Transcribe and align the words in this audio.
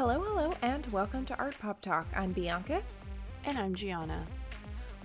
Hello, 0.00 0.18
hello, 0.18 0.54
and 0.62 0.90
welcome 0.92 1.26
to 1.26 1.36
Art 1.38 1.58
Pop 1.58 1.82
Talk. 1.82 2.06
I'm 2.16 2.32
Bianca. 2.32 2.80
And 3.44 3.58
I'm 3.58 3.74
Gianna. 3.74 4.26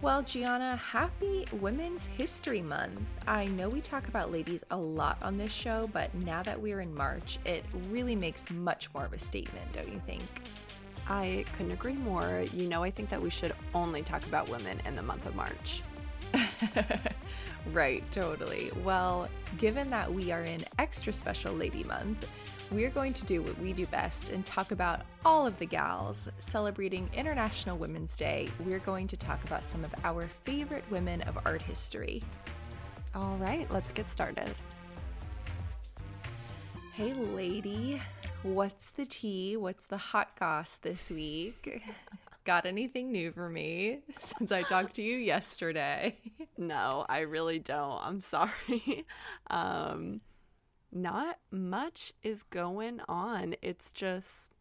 Well, 0.01 0.21
Gianna, 0.21 0.77
happy 0.77 1.45
Women's 1.59 2.05
History 2.05 2.61
Month. 2.61 3.01
I 3.27 3.47
know 3.47 3.67
we 3.67 3.81
talk 3.81 4.07
about 4.07 4.31
ladies 4.31 4.63
a 4.71 4.77
lot 4.77 5.17
on 5.21 5.37
this 5.37 5.51
show, 5.51 5.89
but 5.91 6.13
now 6.23 6.43
that 6.43 6.61
we're 6.61 6.79
in 6.79 6.95
March, 6.95 7.39
it 7.43 7.65
really 7.89 8.15
makes 8.15 8.49
much 8.49 8.87
more 8.93 9.03
of 9.03 9.11
a 9.11 9.19
statement, 9.19 9.65
don't 9.73 9.91
you 9.91 10.01
think? 10.05 10.23
I 11.09 11.43
couldn't 11.57 11.73
agree 11.73 11.95
more. 11.95 12.45
You 12.53 12.69
know, 12.69 12.81
I 12.81 12.89
think 12.89 13.09
that 13.09 13.21
we 13.21 13.29
should 13.29 13.53
only 13.73 14.01
talk 14.01 14.25
about 14.27 14.47
women 14.47 14.79
in 14.85 14.95
the 14.95 15.03
month 15.03 15.25
of 15.25 15.35
March. 15.35 15.81
right, 17.73 18.01
totally. 18.13 18.71
Well, 18.81 19.27
given 19.57 19.89
that 19.89 20.13
we 20.13 20.31
are 20.31 20.43
in 20.43 20.63
extra 20.79 21.11
special 21.11 21.53
Lady 21.53 21.83
Month, 21.83 22.29
we're 22.71 22.89
going 22.89 23.13
to 23.13 23.23
do 23.25 23.41
what 23.41 23.57
we 23.59 23.73
do 23.73 23.85
best 23.87 24.29
and 24.29 24.45
talk 24.45 24.71
about 24.71 25.01
all 25.23 25.45
of 25.45 25.57
the 25.59 25.65
gals 25.65 26.27
celebrating 26.39 27.09
International 27.13 27.77
Women's 27.77 28.15
Day. 28.17 28.49
We're 28.65 28.79
going 28.79 29.07
to 29.07 29.17
talk 29.17 29.43
about 29.43 29.63
some 29.63 29.83
of 29.83 29.93
our 30.03 30.27
favorite 30.43 30.83
women 30.89 31.21
of 31.23 31.37
art 31.45 31.61
history. 31.61 32.23
All 33.13 33.37
right, 33.37 33.69
let's 33.71 33.91
get 33.91 34.09
started. 34.09 34.55
Hey, 36.93 37.13
lady, 37.13 38.01
what's 38.43 38.91
the 38.91 39.05
tea? 39.05 39.57
What's 39.57 39.87
the 39.87 39.97
hot 39.97 40.31
goss 40.39 40.77
this 40.77 41.11
week? 41.11 41.83
Got 42.45 42.65
anything 42.65 43.11
new 43.11 43.31
for 43.31 43.49
me 43.49 43.99
since 44.19 44.51
I 44.51 44.63
talked 44.63 44.95
to 44.95 45.01
you 45.01 45.17
yesterday? 45.17 46.17
No, 46.57 47.05
I 47.09 47.19
really 47.19 47.59
don't. 47.59 47.99
I'm 48.03 48.21
sorry. 48.21 49.05
Um, 49.49 50.21
not 50.95 51.37
much 51.51 52.13
is 52.23 52.41
going 52.43 53.01
on. 53.07 53.55
It's 53.61 53.91
just, 53.91 54.53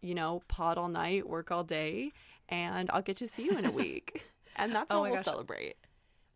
you 0.00 0.14
know, 0.14 0.42
pot 0.48 0.78
all 0.78 0.88
night, 0.88 1.28
work 1.28 1.50
all 1.50 1.62
day, 1.62 2.12
and 2.48 2.90
I'll 2.92 3.02
get 3.02 3.18
to 3.18 3.28
see 3.28 3.44
you 3.44 3.56
in 3.58 3.66
a 3.66 3.70
week. 3.84 4.22
and 4.56 4.74
that's 4.74 4.90
oh 4.90 4.96
how 4.96 5.02
we'll 5.02 5.14
gosh. 5.16 5.24
celebrate. 5.24 5.76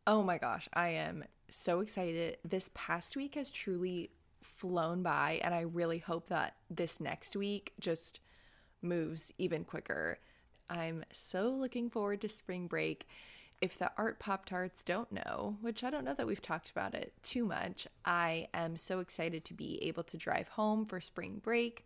Oh 0.06 0.22
my 0.22 0.38
gosh, 0.38 0.68
I 0.74 0.90
am 0.90 1.24
so 1.48 1.80
excited. 1.80 2.36
This 2.44 2.70
past 2.74 3.16
week 3.16 3.34
has 3.34 3.50
truly 3.50 4.10
flown 4.42 5.02
by, 5.02 5.40
and 5.42 5.54
I 5.54 5.62
really 5.62 5.98
hope 5.98 6.28
that 6.28 6.56
this 6.70 7.00
next 7.00 7.34
week 7.34 7.72
just 7.80 8.20
moves 8.82 9.32
even 9.38 9.64
quicker. 9.64 10.18
I'm 10.68 11.04
so 11.12 11.48
looking 11.48 11.88
forward 11.88 12.20
to 12.20 12.28
spring 12.28 12.66
break 12.66 13.08
if 13.60 13.78
the 13.78 13.90
art 13.96 14.18
Pop 14.18 14.44
Tarts 14.44 14.82
don't 14.82 15.10
know, 15.10 15.56
which 15.60 15.82
I 15.82 15.90
don't 15.90 16.04
know 16.04 16.14
that 16.14 16.26
we've 16.26 16.42
talked 16.42 16.70
about 16.70 16.94
it 16.94 17.12
too 17.22 17.44
much, 17.44 17.86
I 18.04 18.48
am 18.52 18.76
so 18.76 19.00
excited 19.00 19.44
to 19.46 19.54
be 19.54 19.82
able 19.82 20.02
to 20.04 20.16
drive 20.16 20.48
home 20.48 20.84
for 20.84 21.00
spring 21.00 21.40
break. 21.42 21.84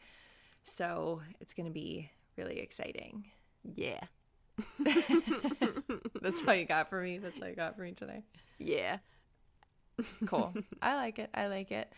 So 0.65 1.23
it's 1.41 1.55
going 1.55 1.67
to 1.67 1.73
be 1.73 2.11
really 2.37 2.59
exciting. 2.59 3.27
Yeah. 3.75 4.01
That's 6.21 6.47
all 6.47 6.55
you 6.55 6.65
got 6.65 6.91
for 6.91 7.01
me. 7.01 7.19
That's 7.19 7.41
all 7.41 7.49
you 7.49 7.55
got 7.55 7.77
for 7.77 7.83
me 7.83 7.93
today. 7.93 8.23
Yeah. 8.59 8.99
cool. 10.27 10.55
I 10.83 10.97
like 10.97 11.19
it. 11.19 11.31
I 11.35 11.47
like 11.47 11.71
it. 11.71 11.93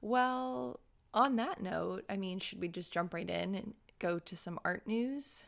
Well, 0.00 0.80
on 1.12 1.36
that 1.36 1.62
note, 1.62 2.04
I 2.08 2.16
mean, 2.16 2.38
should 2.38 2.60
we 2.60 2.68
just 2.68 2.92
jump 2.92 3.14
right 3.14 3.28
in 3.28 3.54
and 3.54 3.74
go 3.98 4.18
to 4.18 4.36
some 4.36 4.58
art 4.64 4.86
news? 4.86 5.44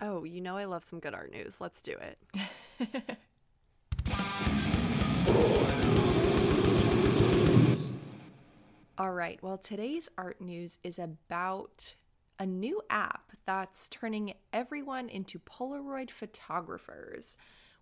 Oh, 0.00 0.24
you 0.24 0.40
know 0.40 0.56
I 0.56 0.64
love 0.64 0.84
some 0.84 1.00
good 1.00 1.14
art 1.14 1.32
news. 1.32 1.60
Let's 1.60 1.80
do 1.80 1.92
it. 1.92 2.18
All 8.98 9.12
right. 9.12 9.38
Well, 9.42 9.58
today's 9.58 10.08
art 10.16 10.40
news 10.40 10.78
is 10.84 10.98
about 10.98 11.94
a 12.38 12.46
new 12.46 12.80
app 12.90 13.32
that's 13.46 13.88
turning 13.88 14.34
everyone 14.52 15.08
into 15.08 15.38
Polaroid 15.38 16.10
photographers 16.10 17.36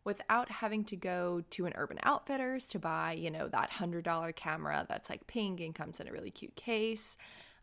without 0.04 0.50
having 0.50 0.84
to 0.84 0.96
go 0.96 1.42
to 1.50 1.66
an 1.66 1.72
Urban 1.76 1.98
Outfitters 2.02 2.66
to 2.68 2.78
buy, 2.78 3.12
you 3.12 3.30
know, 3.30 3.48
that 3.48 3.70
$100 3.70 4.34
camera 4.34 4.86
that's 4.88 5.10
like 5.10 5.26
pink 5.26 5.60
and 5.60 5.74
comes 5.74 6.00
in 6.00 6.08
a 6.08 6.12
really 6.12 6.30
cute 6.30 6.56
case. 6.56 7.16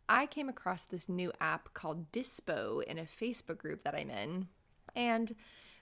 I 0.08 0.26
came 0.26 0.48
across 0.48 0.84
this 0.84 1.08
new 1.08 1.32
app 1.40 1.74
called 1.74 2.12
Dispo 2.12 2.82
in 2.84 2.98
a 2.98 3.02
Facebook 3.02 3.58
group 3.58 3.82
that 3.82 3.94
I'm 3.94 4.10
in. 4.10 4.46
And 4.94 5.34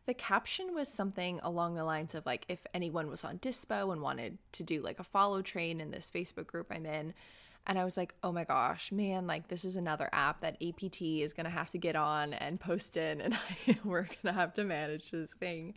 the 0.06 0.15
caption 0.15 0.75
was 0.75 0.89
something 0.89 1.41
along 1.43 1.75
the 1.75 1.84
lines 1.84 2.15
of 2.15 2.25
like 2.25 2.47
if 2.49 2.65
anyone 2.72 3.09
was 3.11 3.25
on 3.25 3.39
Dispo 3.39 3.93
and 3.93 4.00
wanted 4.00 4.39
to 4.53 4.62
do 4.62 4.81
like 4.81 5.00
a 5.00 5.05
follow 5.05 5.43
train 5.43 5.81
in 5.81 5.91
this 5.91 6.11
Facebook 6.15 6.47
group 6.47 6.69
I'm 6.71 6.87
in. 6.87 7.12
And 7.69 7.81
I 7.81 7.84
was 7.84 7.97
like, 7.97 8.15
oh 8.22 8.31
my 8.31 8.44
gosh, 8.44 8.93
man, 8.93 9.27
like 9.27 9.49
this 9.49 9.65
is 9.65 9.75
another 9.75 10.09
app 10.12 10.41
that 10.43 10.56
APT 10.62 11.03
is 11.03 11.33
going 11.33 11.47
to 11.47 11.50
have 11.50 11.71
to 11.71 11.78
get 11.78 11.97
on 11.97 12.33
and 12.33 12.61
post 12.61 12.97
in, 12.97 13.21
and 13.21 13.34
I, 13.67 13.78
we're 13.83 14.03
going 14.03 14.27
to 14.27 14.33
have 14.33 14.55
to 14.55 14.65
manage 14.65 15.11
this 15.11 15.33
thing. 15.41 15.75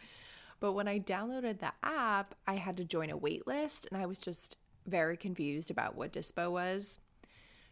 But 0.59 0.73
when 0.73 0.87
I 0.87 0.99
downloaded 0.99 1.59
the 1.59 1.71
app, 1.81 2.35
I 2.45 2.55
had 2.57 2.77
to 2.77 2.83
join 2.83 3.09
a 3.09 3.17
wait 3.17 3.47
list, 3.47 3.87
and 3.91 3.99
I 3.99 4.05
was 4.05 4.19
just 4.19 4.57
very 4.85 5.17
confused 5.17 5.71
about 5.71 5.95
what 5.95 6.13
Dispo 6.13 6.51
was. 6.51 6.99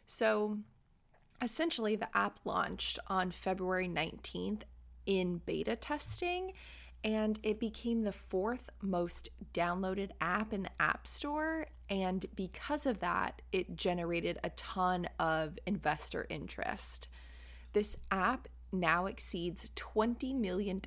So 0.07 0.57
essentially, 1.39 1.95
the 1.95 2.09
app 2.18 2.39
launched 2.44 2.97
on 3.07 3.29
February 3.29 3.88
19th 3.88 4.63
in 5.07 5.41
beta 5.45 5.75
testing 5.75 6.53
and 7.03 7.40
it 7.44 7.59
became 7.59 8.03
the 8.03 8.12
fourth 8.12 8.69
most 8.81 9.29
downloaded 9.53 10.09
app 10.19 10.51
in 10.51 10.63
the 10.63 10.69
App 10.79 11.07
Store. 11.07 11.68
And 11.90 12.25
because 12.35 12.85
of 12.85 13.00
that, 13.00 13.41
it 13.51 13.75
generated 13.75 14.40
a 14.44 14.50
ton 14.51 15.07
of 15.19 15.57
investor 15.66 16.25
interest. 16.29 17.07
This 17.73 17.95
app 18.12 18.47
now 18.73 19.06
exceeds 19.06 19.72
$20 19.75 20.35
million 20.35 20.81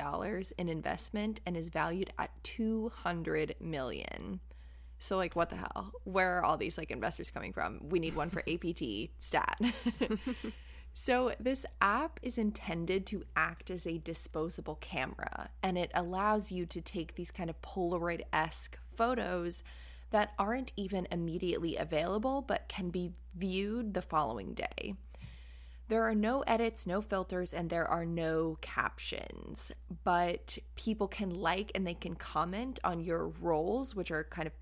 in 0.59 0.69
investment 0.69 1.41
and 1.47 1.57
is 1.57 1.69
valued 1.71 2.13
at 2.19 2.31
200 2.45 3.55
million. 3.61 4.41
So 4.99 5.17
like 5.17 5.35
what 5.35 5.49
the 5.49 5.57
hell? 5.57 5.93
Where 6.05 6.37
are 6.37 6.45
all 6.45 6.59
these 6.59 6.77
like 6.77 6.91
investors 6.91 7.31
coming 7.31 7.55
from? 7.55 7.81
We 7.89 8.01
need 8.01 8.15
one 8.15 8.29
for 8.29 8.43
APT 8.47 9.11
stat. 9.21 9.59
So, 10.93 11.33
this 11.39 11.65
app 11.81 12.19
is 12.23 12.37
intended 12.37 13.07
to 13.07 13.25
act 13.37 13.71
as 13.71 13.87
a 13.87 13.99
disposable 13.99 14.75
camera, 14.77 15.51
and 15.63 15.79
it 15.79 15.91
allows 15.95 16.51
you 16.51 16.67
to 16.67 16.81
take 16.81 17.15
these 17.15 17.31
kind 17.31 17.49
of 17.49 17.63
Polaroid 17.63 18.23
esque 18.33 18.79
photos 18.97 19.63
that 20.11 20.33
aren't 20.39 20.73
even 20.77 21.07
immediately 21.11 21.77
available 21.77 22.43
but 22.43 22.69
can 22.69 22.91
be 22.91 23.13
viewed 23.35 23.95
the 23.95 24.03
following 24.03 24.55
day. 24.55 24.95
There 25.89 26.05
are 26.05 26.15
no 26.15 26.43
edits, 26.43 26.87
no 26.87 27.01
filters, 27.01 27.53
and 27.53 27.69
there 27.69 27.87
are 27.87 28.07
no 28.07 28.59
captions, 28.61 29.73
but 30.05 30.59
people 30.77 31.09
can 31.09 31.31
like 31.31 31.73
and 31.75 31.85
they 31.85 31.95
can 31.95 32.15
comment 32.15 32.79
on 32.85 33.01
your 33.01 33.27
rolls, 33.27 33.95
which 33.95 34.13
are 34.13 34.23
kind 34.25 34.47
of, 34.47 34.53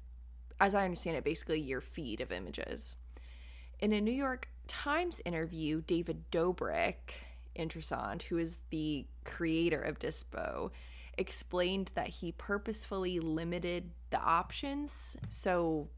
as 0.58 0.74
I 0.74 0.84
understand 0.84 1.16
it, 1.18 1.24
basically 1.24 1.60
your 1.60 1.82
feed 1.82 2.22
of 2.22 2.32
images. 2.32 2.96
In 3.78 3.92
a 3.92 4.00
New 4.00 4.10
York 4.12 4.48
Times 4.68 5.20
interview, 5.24 5.80
David 5.80 6.30
Dobrik, 6.30 7.14
interessant, 7.56 8.24
who 8.24 8.38
is 8.38 8.58
the 8.70 9.06
creator 9.24 9.80
of 9.80 9.98
Dispo, 9.98 10.70
explained 11.16 11.90
that 11.94 12.08
he 12.08 12.32
purposefully 12.32 13.18
limited 13.18 13.90
the 14.10 14.20
options. 14.20 15.16
So 15.28 15.88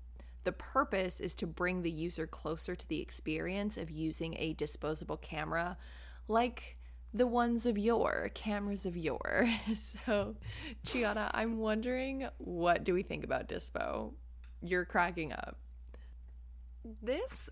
the 0.44 0.52
purpose 0.52 1.20
is 1.20 1.34
to 1.36 1.46
bring 1.46 1.82
the 1.82 1.90
user 1.90 2.26
closer 2.26 2.74
to 2.74 2.88
the 2.88 3.00
experience 3.00 3.76
of 3.76 3.90
using 3.90 4.34
a 4.38 4.54
disposable 4.54 5.18
camera 5.18 5.76
like 6.28 6.78
the 7.12 7.26
ones 7.26 7.66
of 7.66 7.76
yore, 7.76 8.30
cameras 8.34 8.86
of 8.86 8.96
yore. 8.96 9.48
So, 9.74 10.36
Gianna, 10.84 11.30
I'm 11.34 11.58
wondering 11.58 12.28
what 12.38 12.84
do 12.84 12.94
we 12.94 13.02
think 13.02 13.24
about 13.24 13.48
Dispo? 13.48 14.12
You're 14.62 14.84
cracking 14.84 15.32
up. 15.32 15.56
This 17.02 17.50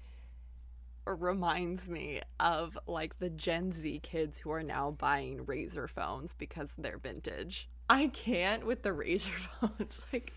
reminds 1.17 1.89
me 1.89 2.21
of 2.41 2.79
like 2.87 3.19
the 3.19 3.31
Gen 3.31 3.73
Z 3.73 4.01
kids 4.03 4.39
who 4.39 4.51
are 4.51 4.63
now 4.63 4.91
buying 4.91 5.45
Razr 5.45 5.89
phones 5.89 6.35
because 6.35 6.73
they're 6.77 6.99
vintage. 6.99 7.69
I 7.91 8.09
can't 8.09 8.67
with 8.67 8.83
the 8.83 8.91
Razr 8.91 9.31
phones. 9.61 10.01
Like, 10.13 10.33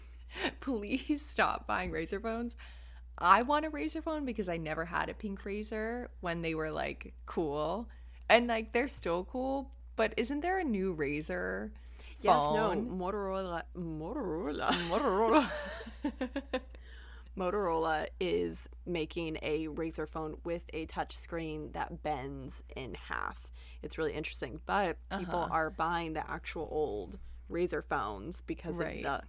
please 0.59 1.25
stop 1.25 1.67
buying 1.67 1.91
Razr 1.91 2.21
phones. 2.21 2.55
I 3.17 3.43
want 3.43 3.65
a 3.65 3.69
Razr 3.69 4.03
phone 4.03 4.25
because 4.25 4.49
I 4.49 4.57
never 4.57 4.85
had 4.85 5.09
a 5.09 5.13
pink 5.13 5.43
Razr 5.43 6.07
when 6.21 6.41
they 6.41 6.55
were 6.55 6.71
like 6.71 7.13
cool. 7.25 7.87
And 8.29 8.47
like 8.47 8.71
they're 8.71 8.87
still 8.87 9.25
cool, 9.25 9.71
but 9.95 10.13
isn't 10.17 10.39
there 10.41 10.59
a 10.59 10.63
new 10.63 10.95
Razr? 10.95 11.71
Yes, 12.21 12.35
no, 12.35 12.71
Motorola 12.75 13.63
Motorola 13.77 14.69
Motorola 14.89 15.49
Motorola 17.37 18.07
is 18.19 18.67
making 18.85 19.37
a 19.41 19.67
Razr 19.67 20.07
phone 20.07 20.37
with 20.43 20.63
a 20.73 20.85
touchscreen 20.87 21.73
that 21.73 22.03
bends 22.03 22.61
in 22.75 22.95
half. 22.95 23.51
It's 23.81 23.97
really 23.97 24.13
interesting, 24.13 24.59
but 24.65 24.97
people 25.17 25.39
uh-huh. 25.39 25.53
are 25.53 25.69
buying 25.69 26.13
the 26.13 26.29
actual 26.29 26.67
old 26.71 27.17
Razr 27.49 27.83
phones 27.83 28.41
because 28.45 28.77
right. 28.77 28.97
of 28.97 29.03
the 29.03 29.21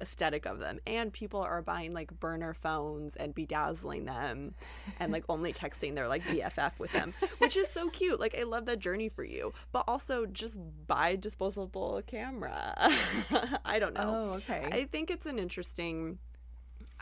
aesthetic 0.00 0.44
of 0.44 0.58
them 0.58 0.78
and 0.86 1.12
people 1.12 1.40
are 1.40 1.62
buying 1.62 1.90
like 1.90 2.12
burner 2.20 2.52
phones 2.52 3.16
and 3.16 3.34
bedazzling 3.34 4.04
them 4.04 4.54
and 5.00 5.10
like 5.10 5.24
only 5.28 5.52
texting 5.54 5.94
their 5.94 6.06
like 6.06 6.22
bff 6.24 6.78
with 6.78 6.92
them 6.92 7.14
which 7.38 7.56
is 7.56 7.66
so 7.68 7.88
cute 7.88 8.20
like 8.20 8.36
i 8.38 8.42
love 8.42 8.66
that 8.66 8.78
journey 8.78 9.08
for 9.08 9.24
you 9.24 9.54
but 9.72 9.84
also 9.88 10.26
just 10.26 10.58
buy 10.86 11.16
disposable 11.16 12.02
camera 12.06 12.74
i 13.64 13.78
don't 13.78 13.94
know 13.94 14.30
Oh, 14.32 14.34
okay. 14.36 14.68
i 14.70 14.84
think 14.84 15.10
it's 15.10 15.24
an 15.24 15.38
interesting 15.38 16.18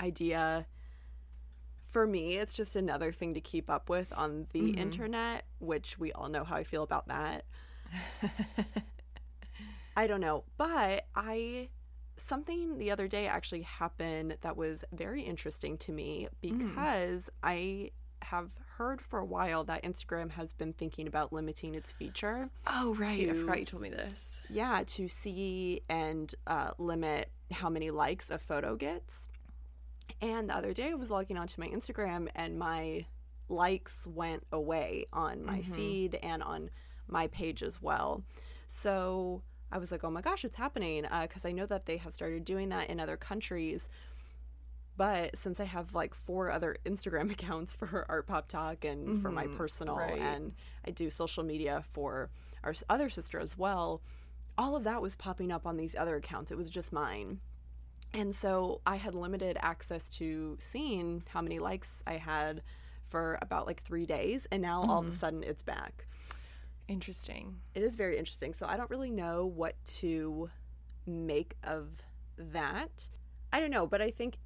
idea 0.01 0.67
for 1.81 2.07
me 2.07 2.37
it's 2.37 2.55
just 2.55 2.75
another 2.77 3.13
thing 3.13 3.35
to 3.35 3.41
keep 3.41 3.71
up 3.71 3.89
with 3.89 4.13
on 4.17 4.47
the 4.53 4.71
internet 4.71 5.45
which 5.61 5.99
we 5.99 6.13
all 6.13 6.29
know 6.29 6.45
how 6.45 6.57
i 6.57 6.65
feel 6.65 6.83
about 6.83 7.07
that 7.09 7.45
I 9.97 10.07
don't 10.07 10.21
know, 10.21 10.45
but 10.57 11.07
I 11.15 11.69
something 12.17 12.79
the 12.79 12.91
other 12.91 13.09
day 13.09 13.27
actually 13.27 13.63
happened 13.63 14.37
that 14.41 14.57
was 14.57 14.85
very 14.93 15.23
interesting 15.23 15.77
to 15.79 15.93
me 15.93 16.29
because 16.41 17.29
I 17.43 17.91
have 18.23 18.53
heard 18.77 19.01
for 19.01 19.19
a 19.19 19.25
while 19.25 19.65
that 19.65 19.83
Instagram 19.83 20.31
has 20.31 20.53
been 20.53 20.73
thinking 20.73 21.07
about 21.07 21.33
limiting 21.33 21.75
its 21.75 21.93
feature. 21.93 22.49
oh, 22.67 22.95
right. 22.95 23.31
I 23.31 23.35
forgot 23.35 23.59
you 23.61 23.65
told 23.67 23.83
me 23.83 23.91
this. 23.91 24.43
Yeah, 24.49 24.83
to 24.87 25.07
see 25.09 25.83
and 25.89 26.35
uh, 26.47 26.71
limit 26.79 27.31
how 27.53 27.69
many 27.69 27.91
likes 27.91 28.31
a 28.31 28.39
photo 28.39 28.75
gets. 28.77 29.29
And 30.21 30.49
the 30.49 30.57
other 30.57 30.73
day 30.73 30.91
I 30.91 30.95
was 30.95 31.11
logging 31.11 31.37
onto 31.37 31.61
my 31.61 31.69
Instagram 31.69 32.29
and 32.35 32.59
my 32.59 33.07
likes 33.49 34.07
went 34.07 34.45
away 34.53 35.07
on 35.13 35.45
my 35.45 35.59
mm-hmm. 35.59 35.75
feed 35.75 36.19
and 36.23 36.43
on 36.43 36.71
my 37.09 37.27
page 37.29 37.63
as 37.63 37.81
well. 37.81 38.23
So 38.69 39.43
I 39.71 39.79
was 39.79 39.93
like, 39.93 40.05
oh 40.05 40.11
my 40.11 40.21
gosh, 40.21 40.45
it's 40.45 40.57
happening. 40.57 41.05
Uh, 41.05 41.23
because 41.23 41.45
I 41.45 41.53
know 41.53 41.67
that 41.67 41.87
they 41.87 41.97
have 41.99 42.15
started 42.15 42.45
doing 42.45 42.71
that 42.71 42.89
in 42.91 43.01
other 43.01 43.17
countries. 43.17 43.89
But 44.97 45.37
since 45.37 45.59
I 45.59 45.65
have 45.65 45.95
like 45.95 46.15
four 46.15 46.51
other 46.51 46.77
Instagram 46.87 47.31
accounts 47.31 47.75
for 47.75 48.07
Art 48.09 48.27
Pop 48.27 48.49
Talk 48.49 48.85
and 48.85 49.21
for 49.21 49.31
my 49.31 49.45
mm-hmm. 49.45 49.57
personal, 49.57 49.97
right. 49.97 50.19
and 50.19 50.53
I 50.87 50.91
do 50.91 51.11
social 51.11 51.43
media 51.43 51.85
for 51.91 52.31
our 52.63 52.75
other 52.89 53.11
sister 53.11 53.41
as 53.41 53.59
well, 53.59 54.01
all 54.57 54.77
of 54.77 54.85
that 54.85 55.03
was 55.03 55.17
popping 55.17 55.51
up 55.51 55.67
on 55.67 55.77
these 55.77 55.97
other 55.97 56.17
accounts. 56.17 56.51
It 56.51 56.57
was 56.57 56.71
just 56.71 56.93
mine. 56.93 57.41
And 58.15 58.35
so 58.35 58.81
I 58.87 58.97
had 58.97 59.15
limited 59.15 59.59
access 59.61 60.09
to 60.11 60.57
seeing 60.61 61.25
how 61.29 61.43
many 61.43 61.59
likes 61.59 62.03
I 62.07 62.15
had 62.15 62.63
for 63.09 63.39
about 63.43 63.67
like 63.67 63.83
three 63.83 64.07
days. 64.07 64.47
And 64.51 64.63
now 64.63 64.83
all 64.83 65.01
of 65.01 65.09
a 65.09 65.15
sudden 65.15 65.43
it's 65.43 65.63
back. 65.63 66.07
Interesting. 66.89 67.57
It 67.75 67.83
is 67.83 67.97
very 67.97 68.17
interesting. 68.19 68.55
So 68.55 68.67
I 68.67 68.77
don't 68.77 68.91
really 68.91 69.11
know 69.11 69.47
what 69.47 69.75
to 69.99 70.51
make 71.07 71.57
of 71.65 72.03
that. 72.39 73.09
I 73.53 73.61
don't 73.61 73.71
know, 73.71 73.87
but 73.87 74.01
I 74.01 74.11
think 74.11 74.37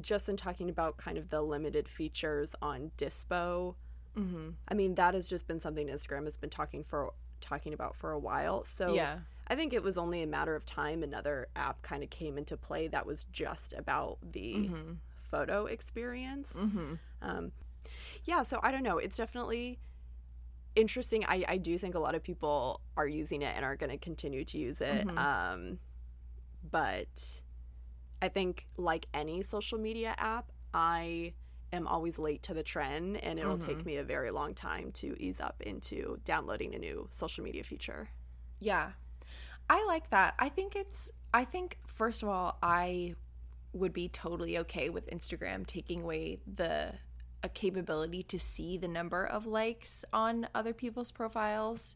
just 0.00 0.28
in 0.28 0.36
talking 0.36 0.68
about 0.68 0.96
kind 0.96 1.16
of 1.16 1.30
the 1.30 1.40
limited 1.42 1.88
features 1.88 2.54
on 2.60 2.90
Dispo, 2.98 3.74
Mm-hmm. 4.16 4.50
I 4.68 4.74
mean 4.74 4.94
that 4.94 5.14
has 5.14 5.28
just 5.28 5.46
been 5.46 5.60
something 5.60 5.88
Instagram 5.88 6.24
has 6.24 6.36
been 6.36 6.50
talking 6.50 6.82
for 6.84 7.12
talking 7.40 7.74
about 7.74 7.94
for 7.94 8.12
a 8.12 8.18
while. 8.18 8.64
So 8.64 8.94
Yeah. 8.94 9.18
I 9.48 9.54
think 9.54 9.72
it 9.72 9.82
was 9.82 9.96
only 9.96 10.22
a 10.22 10.26
matter 10.26 10.56
of 10.56 10.66
time 10.66 11.02
another 11.02 11.48
app 11.54 11.82
kind 11.82 12.02
of 12.02 12.10
came 12.10 12.36
into 12.36 12.56
play 12.56 12.88
that 12.88 13.06
was 13.06 13.26
just 13.32 13.72
about 13.74 14.18
the 14.32 14.70
photo 15.30 15.66
experience. 15.66 16.54
Mm-hmm. 16.58 16.94
Um, 17.22 17.52
yeah, 18.24 18.42
so 18.42 18.58
I 18.62 18.70
don't 18.72 18.82
know. 18.82 18.98
It's 18.98 19.16
definitely 19.16 19.78
interesting. 20.74 21.24
I, 21.26 21.44
I 21.48 21.56
do 21.58 21.78
think 21.78 21.94
a 21.94 21.98
lot 21.98 22.14
of 22.14 22.22
people 22.22 22.80
are 22.96 23.06
using 23.06 23.42
it 23.42 23.54
and 23.56 23.64
are 23.64 23.76
going 23.76 23.90
to 23.90 23.98
continue 23.98 24.44
to 24.44 24.58
use 24.58 24.80
it. 24.80 25.06
Mhm. 25.06 25.16
Um, 25.16 25.78
but 26.70 27.42
I 28.20 28.28
think, 28.28 28.66
like 28.76 29.06
any 29.14 29.42
social 29.42 29.78
media 29.78 30.14
app, 30.18 30.50
I 30.74 31.34
am 31.72 31.86
always 31.86 32.18
late 32.18 32.42
to 32.44 32.54
the 32.54 32.62
trend 32.62 33.16
and 33.18 33.38
it'll 33.38 33.58
take 33.58 33.84
me 33.84 33.96
a 33.96 34.04
very 34.04 34.30
long 34.30 34.54
time 34.54 34.92
to 34.92 35.16
ease 35.20 35.40
up 35.40 35.60
into 35.62 36.18
downloading 36.24 36.74
a 36.74 36.78
new 36.78 37.06
social 37.10 37.42
media 37.44 37.64
feature. 37.64 38.08
Yeah. 38.60 38.92
I 39.68 39.84
like 39.86 40.10
that. 40.10 40.34
I 40.38 40.48
think 40.48 40.76
it's 40.76 41.10
I 41.34 41.44
think 41.44 41.78
first 41.86 42.22
of 42.22 42.28
all, 42.28 42.58
I 42.62 43.14
would 43.72 43.92
be 43.92 44.08
totally 44.08 44.58
okay 44.58 44.88
with 44.88 45.10
Instagram 45.10 45.66
taking 45.66 46.02
away 46.02 46.38
the 46.46 46.94
a 47.42 47.48
capability 47.48 48.22
to 48.22 48.38
see 48.38 48.78
the 48.78 48.88
number 48.88 49.24
of 49.24 49.46
likes 49.46 50.04
on 50.12 50.48
other 50.54 50.72
people's 50.72 51.10
profiles. 51.10 51.94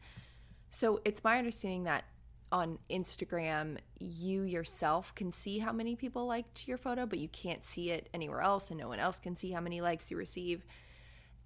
So 0.70 1.00
it's 1.04 1.24
my 1.24 1.38
understanding 1.38 1.84
that 1.84 2.04
on 2.52 2.78
Instagram, 2.90 3.78
you 3.98 4.42
yourself 4.42 5.14
can 5.14 5.32
see 5.32 5.58
how 5.58 5.72
many 5.72 5.94
people 5.96 6.26
liked 6.26 6.66
your 6.66 6.78
photo, 6.78 7.06
but 7.06 7.18
you 7.18 7.28
can't 7.28 7.64
see 7.64 7.90
it 7.90 8.08
anywhere 8.12 8.40
else, 8.40 8.70
and 8.70 8.78
no 8.78 8.88
one 8.88 8.98
else 8.98 9.20
can 9.20 9.36
see 9.36 9.52
how 9.52 9.60
many 9.60 9.80
likes 9.80 10.10
you 10.10 10.16
receive. 10.16 10.64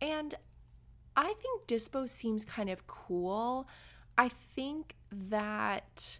And 0.00 0.34
I 1.16 1.34
think 1.40 1.66
Dispo 1.66 2.08
seems 2.08 2.44
kind 2.44 2.70
of 2.70 2.86
cool. 2.86 3.68
I 4.16 4.28
think 4.28 4.94
that 5.10 6.18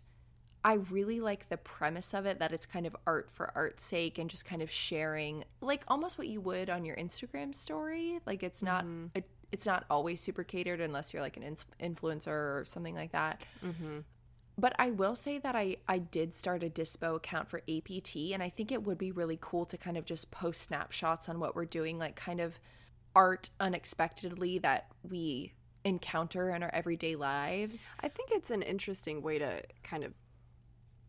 I 0.64 0.75
really 0.75 1.20
like 1.20 1.50
the 1.50 1.58
premise 1.58 2.14
of 2.14 2.25
it 2.25 2.38
that 2.38 2.52
it's 2.52 2.64
kind 2.64 2.87
of 2.87 2.96
art 3.06 3.31
for 3.31 3.52
art's 3.55 3.85
sake 3.85 4.19
and 4.19 4.31
just 4.31 4.46
kind 4.46 4.62
of 4.62 4.70
sharing 4.70 5.44
like 5.61 5.85
almost 5.88 6.17
what 6.17 6.26
you 6.26 6.41
would 6.41 6.70
on 6.70 6.87
your 6.87 6.96
Instagram 6.96 7.55
story. 7.55 8.20
Like 8.25 8.43
it's 8.43 8.62
not 8.62 8.85
mm-hmm. 8.85 9.06
it, 9.14 9.29
it's 9.52 9.67
not 9.67 9.85
always 9.91 10.23
super 10.23 10.43
catered 10.43 10.81
unless 10.81 11.12
you're 11.12 11.23
like 11.23 11.37
an 11.37 11.43
ins- 11.43 11.67
influencer 11.81 12.29
or 12.29 12.64
something 12.67 12.94
like 12.94 13.12
that. 13.12 13.43
Mm-hmm. 13.64 13.99
But 14.56 14.75
I 14.79 14.90
will 14.90 15.17
say 15.17 15.38
that 15.38 15.55
I 15.55 15.76
I 15.87 15.99
did 15.99 16.32
start 16.32 16.62
a 16.62 16.70
Dispo 16.70 17.17
account 17.17 17.49
for 17.49 17.61
APT 17.69 18.17
and 18.32 18.43
I 18.43 18.49
think 18.49 18.73
it 18.73 18.85
would 18.85 18.99
be 18.99 19.12
really 19.12 19.38
cool 19.38 19.67
to 19.67 19.76
kind 19.76 19.99
of 19.99 20.06
just 20.06 20.31
post 20.31 20.62
snapshots 20.62 21.29
on 21.29 21.40
what 21.40 21.55
we're 21.55 21.67
doing 21.67 21.99
like 21.99 22.17
kind 22.17 22.40
of 22.40 22.58
art 23.14 23.50
unexpectedly 23.61 24.58
that 24.61 24.87
we 25.08 25.52
encounter 25.85 26.51
in 26.51 26.63
our 26.63 26.71
everyday 26.73 27.17
lives. 27.17 27.91
I 28.01 28.09
think 28.09 28.31
it's 28.33 28.51
an 28.51 28.63
interesting 28.63 29.23
way 29.23 29.39
to 29.39 29.63
kind 29.83 30.05
of 30.05 30.13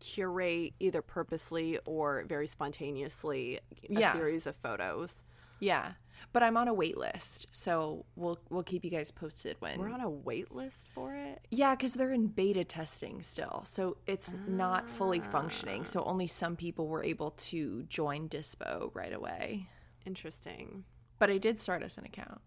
curate 0.00 0.74
either 0.78 1.02
purposely 1.02 1.78
or 1.86 2.24
very 2.28 2.46
spontaneously 2.46 3.60
a 3.88 4.00
Yeah. 4.00 4.12
series 4.12 4.46
of 4.46 4.56
photos. 4.56 5.22
Yeah. 5.58 5.92
But 6.32 6.42
I'm 6.42 6.56
on 6.56 6.68
a 6.68 6.74
wait 6.74 6.96
list, 6.96 7.46
so 7.50 8.04
we'll 8.14 8.38
we'll 8.50 8.62
keep 8.62 8.84
you 8.84 8.90
guys 8.90 9.10
posted 9.10 9.56
when 9.60 9.78
We're 9.78 9.90
on 9.90 10.00
a 10.00 10.10
wait 10.10 10.52
list 10.52 10.88
for 10.88 11.14
it. 11.14 11.40
Yeah, 11.50 11.74
because 11.74 11.94
they're 11.94 12.12
in 12.12 12.26
beta 12.28 12.64
testing 12.64 13.22
still. 13.22 13.62
So 13.64 13.98
it's 14.06 14.32
not 14.46 14.90
fully 14.90 15.20
functioning. 15.20 15.84
So 15.84 16.02
ah. 16.02 16.10
only 16.10 16.26
some 16.26 16.56
people 16.56 16.88
were 16.88 17.04
able 17.04 17.30
to 17.30 17.84
join 17.84 18.28
Dispo 18.28 18.90
right 18.94 19.12
away. 19.12 19.68
Interesting. 20.04 20.84
But 21.18 21.30
I 21.30 21.38
did 21.38 21.60
start 21.60 21.82
us 21.82 21.96
an 21.96 22.04
account. 22.04 22.40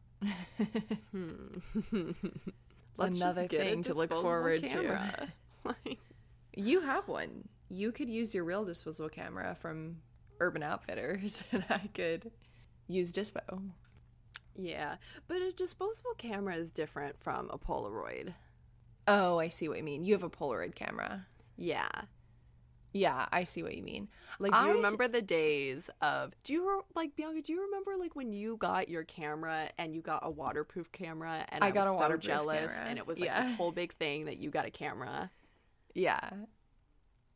Hmm. 1.12 1.60
Let's 2.98 3.16
Another 3.18 3.42
just 3.44 3.51
get 3.51 3.62
a 3.62 3.63
thing 3.69 3.83
to 3.83 3.94
look 3.94 4.10
forward 4.12 4.61
to. 4.61 4.68
camera. 4.68 5.33
Like, 5.66 5.99
You 6.56 6.80
have 6.81 7.07
one. 7.07 7.47
You 7.69 7.92
could 7.92 8.09
use 8.09 8.33
your 8.33 8.44
real 8.45 8.64
disposable 8.66 9.09
camera 9.09 9.56
from 9.56 9.97
Urban 10.40 10.64
Outfitters, 10.64 11.44
and 11.52 11.64
I 11.69 11.90
could 11.94 12.31
use 12.88 13.11
Dispo. 13.14 13.61
yeah, 14.57 14.95
but 15.28 15.42
a 15.42 15.52
disposable 15.52 16.14
camera 16.18 16.56
is 16.56 16.71
different 16.71 17.21
from 17.21 17.49
a 17.52 17.57
Polaroid. 17.57 18.33
Oh, 19.07 19.38
I 19.38 19.49
see 19.49 19.68
what 19.68 19.78
you 19.78 19.83
mean. 19.83 20.04
You 20.06 20.14
have 20.14 20.23
a 20.23 20.30
Polaroid 20.30 20.76
camera. 20.76 21.26
Yeah. 21.57 21.90
Yeah, 22.92 23.28
I 23.31 23.44
see 23.44 23.62
what 23.62 23.76
you 23.76 23.84
mean. 23.84 24.08
Like, 24.40 24.52
do 24.52 24.58
you 24.60 24.72
I- 24.72 24.72
remember 24.76 25.08
the 25.08 25.22
days 25.22 25.90
of? 26.02 26.34
Do 26.44 26.54
you 26.54 26.68
re- 26.68 26.81
like 26.96 27.16
Bianca? 27.16 27.42
Do 27.44 27.54
you 27.54 27.62
remember 27.66 27.96
like 27.98 28.16
when 28.16 28.31
you 28.34 28.58
got 28.58 28.90
your 28.90 29.04
camera 29.04 29.69
and 29.78 29.94
you 29.94 30.02
got 30.02 30.22
a 30.24 30.30
waterproof 30.30 30.92
camera? 30.92 31.46
And 31.50 31.64
I 31.64 31.68
I, 31.68 31.72
got 31.72 31.86
was 31.86 31.88
a 31.88 31.98
so 31.98 32.02
waterproof 32.02 32.22
jealous, 32.24 32.72
camera. 32.72 32.86
and 32.88 32.98
it 32.98 33.06
was 33.06 33.19
like 33.19 33.28
Yeah. 33.30 33.42
this 33.48 33.56
whole 33.58 33.72
big 33.72 33.94
thing 33.94 34.26
that 34.26 34.38
you 34.38 34.50
got 34.50 34.66
a 34.66 34.72
camera. 34.72 35.30
Yeah, 35.94 36.30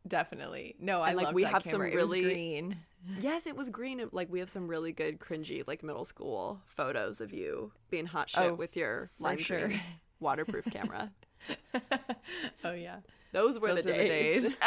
definitely. 0.08 0.76
No, 0.80 1.02
I 1.02 1.10
And, 1.10 1.18
like, 1.18 1.34
we 1.34 1.44
that 1.44 1.52
have 1.54 1.64
some 1.64 1.74
camera. 1.74 1.90
It 1.92 1.96
was 1.96 2.12
really- 2.12 2.24
green. 2.24 2.78
Yes, 3.20 3.48
it 3.48 3.56
was 3.58 3.70
green. 3.70 4.08
Like 4.14 4.32
we 4.32 4.40
have 4.40 4.50
some 4.50 4.68
really 4.68 4.94
good 4.94 5.20
cringy 5.20 5.62
like 5.68 5.84
middle 5.84 6.06
school 6.06 6.62
photos 6.66 7.20
of 7.20 7.34
you 7.34 7.74
being 7.90 8.06
hot 8.06 8.30
shit 8.30 8.42
Oh, 8.44 8.54
with 8.54 8.78
your 8.78 9.12
lime 9.20 9.40
sure. 9.40 9.72
waterproof 10.22 10.66
camera. 10.72 11.12
oh 12.64 12.72
yeah. 12.72 13.00
Those 13.34 13.60
were 13.60 13.74
Those 13.75 13.84
the 13.84 13.92
were 13.92 13.98
the 13.98 14.04
days. 14.06 14.44
days. 14.46 14.56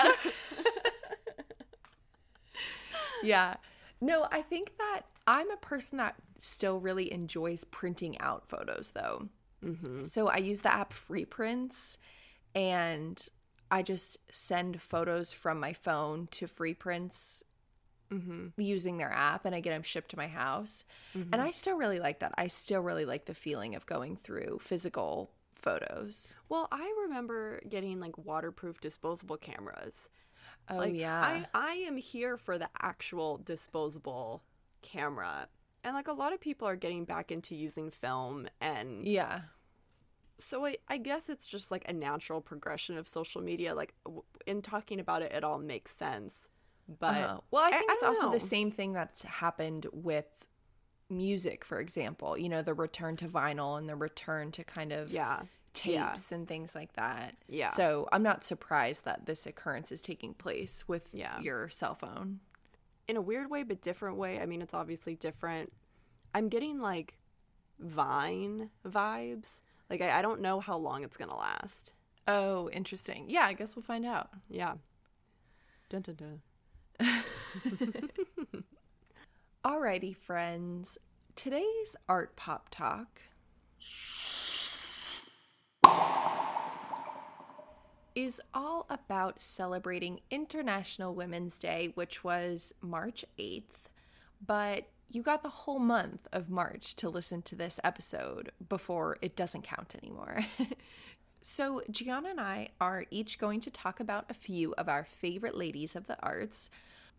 Yeah. 3.22 3.54
No, 4.00 4.26
I 4.30 4.42
think 4.42 4.76
that 4.78 5.02
I'm 5.26 5.50
a 5.50 5.56
person 5.56 5.98
that 5.98 6.16
still 6.38 6.78
really 6.78 7.10
enjoys 7.12 7.64
printing 7.64 8.20
out 8.20 8.46
photos 8.48 8.92
though. 8.94 9.28
mm-hmm. 9.64 10.04
So 10.04 10.28
I 10.28 10.36
use 10.36 10.60
the 10.60 10.72
app 10.72 10.92
Free 10.92 11.24
Prints 11.24 11.96
and 12.54 13.24
I 13.70 13.82
just 13.82 14.18
send 14.30 14.80
photos 14.80 15.32
from 15.32 15.58
my 15.58 15.72
phone 15.72 16.28
to 16.32 16.46
Free 16.46 16.74
Prints 16.74 17.42
Mm-hmm. 18.08 18.60
using 18.62 18.98
their 18.98 19.10
app 19.10 19.44
and 19.46 19.52
I 19.52 19.58
get 19.58 19.70
them 19.70 19.82
shipped 19.82 20.10
to 20.10 20.16
my 20.16 20.28
house. 20.28 20.84
And 21.12 21.42
I 21.42 21.50
still 21.50 21.76
really 21.76 21.98
like 21.98 22.20
that. 22.20 22.32
I 22.38 22.46
still 22.46 22.80
really 22.80 23.04
like 23.04 23.24
the 23.24 23.34
feeling 23.34 23.74
of 23.74 23.84
going 23.84 24.14
through 24.14 24.60
physical 24.62 25.32
photos. 25.70 26.34
Well, 26.48 26.68
I 26.72 26.86
remember 27.04 27.60
getting 27.68 28.00
like 28.00 28.16
waterproof 28.18 28.80
disposable 28.80 29.36
cameras. 29.36 30.08
Oh, 30.68 30.76
like, 30.76 30.94
yeah. 30.94 31.20
I 31.20 31.46
I 31.54 31.72
am 31.88 31.96
here 31.96 32.36
for 32.36 32.56
the 32.58 32.68
actual 32.80 33.38
disposable 33.38 34.42
camera. 34.82 35.48
And 35.84 35.94
like 35.94 36.08
a 36.08 36.12
lot 36.12 36.32
of 36.32 36.40
people 36.40 36.66
are 36.68 36.76
getting 36.76 37.04
back 37.04 37.30
into 37.30 37.54
using 37.54 37.90
film 37.90 38.48
and 38.60 39.06
Yeah. 39.06 39.40
so 40.38 40.66
I, 40.66 40.76
I 40.88 40.98
guess 40.98 41.28
it's 41.28 41.46
just 41.46 41.70
like 41.70 41.84
a 41.88 41.92
natural 41.92 42.40
progression 42.40 42.98
of 42.98 43.06
social 43.08 43.40
media 43.40 43.74
like 43.74 43.94
w- 44.04 44.24
in 44.46 44.62
talking 44.62 44.98
about 45.00 45.22
it 45.22 45.32
it 45.32 45.44
all 45.44 45.58
makes 45.58 45.94
sense 45.96 46.48
but 46.98 47.14
Uh-huh. 47.16 47.40
Well, 47.52 47.62
I 47.64 47.68
I- 47.68 47.78
think 47.78 47.90
I 47.90 47.94
it's 47.94 48.02
don't 48.02 48.08
also 48.16 48.26
know. 48.26 48.32
the 48.32 48.40
same 48.56 48.70
thing 48.70 48.92
that's 48.92 49.22
happened 49.22 49.86
with 49.92 50.26
music, 51.08 51.64
for 51.64 51.80
example. 51.80 52.36
You 52.36 52.48
know, 52.48 52.62
the 52.62 52.74
return 52.74 53.16
to 53.16 53.28
vinyl 53.28 53.78
and 53.78 53.88
the 53.88 53.96
return 53.96 54.50
to 54.52 54.64
kind 54.64 54.92
of 54.92 55.10
yeah 55.12 55.42
tapes 55.74 56.32
and 56.32 56.48
things 56.48 56.74
like 56.74 56.94
that. 56.94 57.34
Yeah. 57.48 57.66
So 57.68 58.08
I'm 58.10 58.22
not 58.22 58.44
surprised 58.44 59.04
that 59.04 59.26
this 59.26 59.46
occurrence 59.46 59.92
is 59.92 60.00
taking 60.00 60.32
place 60.32 60.84
with 60.88 61.10
Yeah. 61.12 61.38
your 61.40 61.68
cell 61.68 61.94
phone. 61.94 62.40
in 63.08 63.16
a 63.16 63.20
weird 63.20 63.50
way 63.50 63.62
but 63.62 63.80
different 63.82 64.16
way 64.16 64.40
i 64.40 64.46
mean 64.46 64.60
it's 64.60 64.74
obviously 64.74 65.14
different 65.14 65.72
i'm 66.34 66.48
getting 66.48 66.80
like 66.80 67.14
vine 67.78 68.68
vibes 68.84 69.60
like 69.88 70.00
i, 70.00 70.18
I 70.18 70.22
don't 70.22 70.40
know 70.40 70.58
how 70.58 70.76
long 70.76 71.04
it's 71.04 71.16
gonna 71.16 71.36
last 71.36 71.92
Oh, 72.28 72.68
interesting. 72.70 73.26
Yeah, 73.28 73.42
I 73.46 73.52
guess 73.52 73.76
we'll 73.76 73.84
find 73.84 74.04
out. 74.04 74.30
yeah 74.48 74.74
dun, 75.88 76.00
dun, 76.02 76.16
dun. 76.16 76.40
Alrighty, 79.66 80.14
friends. 80.14 80.96
Today's 81.34 81.96
art 82.08 82.36
pop 82.36 82.68
talk 82.70 83.22
is 88.14 88.40
all 88.54 88.86
about 88.88 89.42
celebrating 89.42 90.20
International 90.30 91.12
Women's 91.16 91.58
Day, 91.58 91.90
which 91.96 92.22
was 92.22 92.74
March 92.80 93.24
8th. 93.40 93.90
But 94.46 94.86
you 95.10 95.24
got 95.24 95.42
the 95.42 95.48
whole 95.48 95.80
month 95.80 96.28
of 96.32 96.48
March 96.48 96.94
to 96.94 97.08
listen 97.08 97.42
to 97.42 97.56
this 97.56 97.80
episode 97.82 98.52
before 98.68 99.18
it 99.20 99.34
doesn't 99.34 99.64
count 99.64 99.96
anymore. 100.00 100.42
So, 101.48 101.82
Gianna 101.88 102.30
and 102.30 102.40
I 102.40 102.70
are 102.80 103.04
each 103.08 103.38
going 103.38 103.60
to 103.60 103.70
talk 103.70 104.00
about 104.00 104.24
a 104.28 104.34
few 104.34 104.74
of 104.76 104.88
our 104.88 105.04
favorite 105.04 105.54
ladies 105.54 105.94
of 105.94 106.08
the 106.08 106.20
arts. 106.20 106.70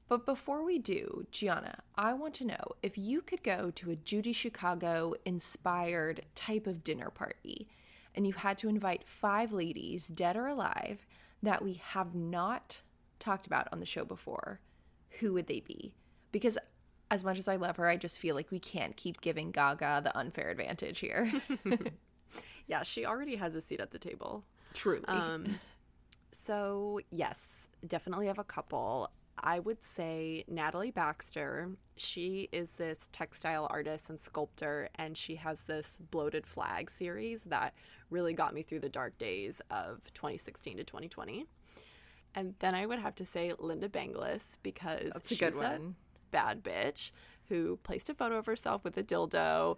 But 0.08 0.26
before 0.26 0.64
we 0.64 0.80
do, 0.80 1.26
Gianna, 1.32 1.80
I 1.96 2.14
want 2.14 2.34
to 2.36 2.46
know 2.46 2.76
if 2.82 2.98
you 2.98 3.22
could 3.22 3.44
go 3.44 3.72
to 3.72 3.92
a 3.92 3.96
Judy 3.96 4.34
Chicago 4.34 5.16
inspired 5.26 6.22
type 6.34 6.66
of 6.66 6.84
dinner 6.84 7.10
party 7.10 7.68
and 8.16 8.26
you 8.26 8.34
had 8.34 8.58
to 8.60 8.70
invite 8.70 9.08
five 9.08 9.52
ladies, 9.52 10.08
dead 10.08 10.38
or 10.38 10.48
alive, 10.48 11.06
that 11.44 11.64
we 11.64 11.82
have 11.84 12.16
not 12.16 12.82
talked 13.20 13.46
about 13.46 13.68
on 13.72 13.80
the 13.80 13.86
show 13.86 14.06
before, 14.06 14.60
who 15.20 15.34
would 15.34 15.48
they 15.48 15.60
be? 15.60 15.94
Because 16.32 16.58
as 17.12 17.24
much 17.24 17.38
as 17.38 17.48
I 17.48 17.58
love 17.58 17.78
her, 17.78 17.88
I 17.88 17.96
just 17.98 18.20
feel 18.20 18.34
like 18.36 18.50
we 18.50 18.60
can't 18.60 18.96
keep 18.96 19.22
giving 19.22 19.52
Gaga 19.52 20.02
the 20.04 20.18
unfair 20.18 20.50
advantage 20.50 21.00
here. 21.00 21.32
yeah 22.68 22.84
she 22.84 23.06
already 23.06 23.38
has 23.38 23.56
a 23.56 23.62
seat 23.62 23.80
at 23.80 23.92
the 23.92 23.98
table 23.98 24.44
Truly. 24.74 25.06
Um, 25.08 25.60
so 26.32 27.00
yes, 27.10 27.68
definitely 27.88 28.28
have 28.28 28.38
a 28.38 28.44
couple. 28.44 29.10
I 29.40 29.60
would 29.60 29.84
say 29.84 30.44
Natalie 30.48 30.92
Baxter. 30.92 31.70
She 31.96 32.50
is 32.52 32.70
this 32.78 32.98
textile 33.12 33.68
artist 33.70 34.10
and 34.10 34.20
sculptor, 34.20 34.90
and 34.96 35.18
she 35.18 35.36
has 35.36 35.58
this 35.68 35.88
bloated 36.12 36.46
flag 36.48 36.90
series 36.90 37.44
that 37.44 37.74
really 38.10 38.34
got 38.34 38.54
me 38.54 38.64
through 38.64 38.80
the 38.80 38.90
dark 38.90 39.18
days 39.18 39.62
of 39.70 40.02
2016 40.14 40.78
to 40.78 40.84
2020. 40.84 41.46
And 42.36 42.56
then 42.60 42.76
I 42.76 42.86
would 42.86 43.00
have 43.00 43.16
to 43.16 43.26
say 43.26 43.54
Linda 43.58 43.90
Benglis 43.90 44.58
because 44.64 45.12
That's 45.14 45.32
a 45.32 45.36
good 45.36 45.56
one. 45.56 45.96
bad 46.32 46.64
bitch 46.64 47.12
who 47.50 47.78
placed 47.84 48.10
a 48.10 48.14
photo 48.14 48.38
of 48.38 48.46
herself 48.46 48.84
with 48.84 48.98
a 48.98 49.04
dildo 49.04 49.78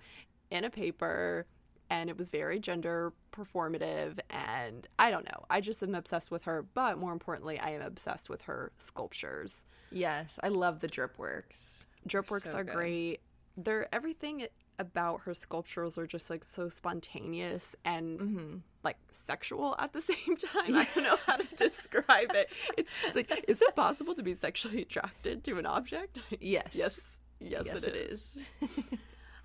in 0.50 0.64
a 0.64 0.70
paper 0.70 1.46
and 1.90 2.10
it 2.10 2.18
was 2.18 2.30
very 2.30 2.60
gender 2.60 3.14
performative 3.32 4.20
and 4.30 4.88
I 4.98 5.12
don't 5.12 5.26
know. 5.26 5.46
I 5.50 5.62
just 5.62 5.82
am 5.84 5.96
obsessed 5.96 6.32
with 6.32 6.44
her, 6.44 6.64
but 6.74 6.98
more 6.98 7.12
importantly, 7.14 7.60
I 7.60 7.72
am 7.72 7.82
obsessed 7.82 8.30
with 8.30 8.44
her 8.44 8.72
sculptures. 8.78 9.64
Yes, 9.92 10.40
I 10.44 10.50
love 10.50 10.80
the 10.82 10.88
drip 10.88 11.18
works. 11.18 11.88
Drip 12.08 12.30
works 12.30 12.52
So 12.52 12.58
are 12.58 12.64
good. 12.64 12.76
great. 12.76 13.20
They're 13.58 13.88
everything 13.94 14.48
about 14.78 15.22
her 15.22 15.34
sculptures 15.34 15.98
are 15.98 16.08
just 16.08 16.30
like 16.30 16.44
so 16.44 16.70
spontaneous 16.70 17.76
and 17.84 18.20
Mm-hmm. 18.20 18.56
like 18.84 18.96
sexual 19.12 19.76
at 19.78 19.92
the 19.92 20.02
same 20.12 20.38
time. 20.38 20.76
I 20.76 20.88
don't 20.96 21.04
know 21.04 21.18
how 21.26 21.36
to 21.36 21.56
describe 21.58 22.32
it. 22.34 22.50
It's, 22.78 22.90
it's 23.06 23.16
like, 23.16 23.46
is 23.50 23.62
it 23.62 23.76
possible 23.76 24.14
to 24.16 24.24
be 24.24 24.34
sexually 24.36 24.84
attracted 24.84 25.44
to 25.46 25.58
an 25.58 25.66
object? 25.66 26.20
Yes. 26.40 26.68
yes, 26.74 27.00
yes, 27.42 27.64
yes, 27.66 27.84
it 27.84 27.96
it 27.96 28.12
is. 28.12 28.46
is. 28.62 28.70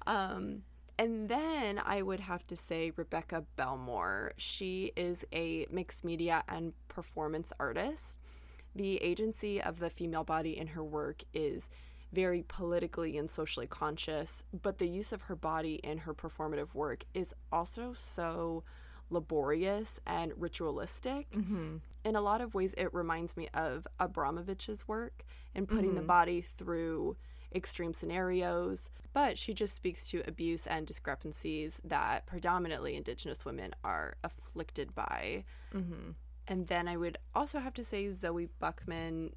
Um, 0.07 0.63
and 0.99 1.29
then 1.29 1.81
I 1.85 2.03
would 2.03 2.21
have 2.21 2.47
to 2.49 2.57
say 2.57 2.93
Rebecca 2.97 3.45
Belmore. 3.57 4.33
She 4.37 4.93
is 4.97 5.25
a 5.33 5.67
mixed 5.71 6.05
media 6.05 6.45
and 6.49 6.73
performance 6.89 7.53
artist. 7.59 8.17
The 8.75 8.97
agency 9.03 9.61
of 9.63 9.79
the 9.79 9.91
female 9.91 10.25
body 10.25 10.57
in 10.59 10.69
her 10.69 10.83
work 10.85 11.23
is 11.33 11.69
very 12.13 12.43
politically 12.47 13.19
and 13.19 13.29
socially 13.29 13.67
conscious, 13.67 14.45
but 14.63 14.79
the 14.79 14.89
use 14.89 15.13
of 15.13 15.23
her 15.23 15.37
body 15.37 15.81
in 15.83 15.99
her 15.99 16.15
performative 16.15 16.75
work 16.75 17.05
is 17.13 17.35
also 17.53 17.93
so 17.97 18.63
laborious 19.11 20.01
and 20.07 20.33
ritualistic. 20.37 21.31
mm-hmm. 21.33 21.77
In 22.05 22.17
a 22.17 22.21
lot 22.21 22.41
of 22.41 22.55
ways, 22.55 22.75
it 22.77 22.93
reminds 22.93 23.37
me 23.37 23.49
of 23.55 23.87
Abramovich's 24.01 24.87
work 24.87 25.25
in 25.55 25.67
putting 25.67 25.95
the 25.95 26.03
Mhm. 26.03 26.07
body 26.07 26.41
through 26.41 27.17
extreme 27.55 27.93
scenarios, 27.93 28.91
but 29.13 29.39
she 29.39 29.55
just 29.55 29.75
speaks 29.77 30.09
to 30.11 30.23
abuse 30.27 30.67
and 30.67 30.87
discrepancies 30.87 31.81
that 31.85 32.27
predominantly 32.27 32.97
Indigenous 32.97 33.45
women 33.45 33.75
are 33.85 34.17
afflicted 34.25 34.95
by. 34.95 35.45
Mm-hmm. 35.75 36.11
And 36.49 36.67
then 36.69 36.89
I 36.89 36.97
would 36.97 37.17
also 37.35 37.59
have 37.61 37.75
to 37.75 37.85
say 37.85 38.11
Zoe 38.13 38.49
Buckman. 38.59 39.35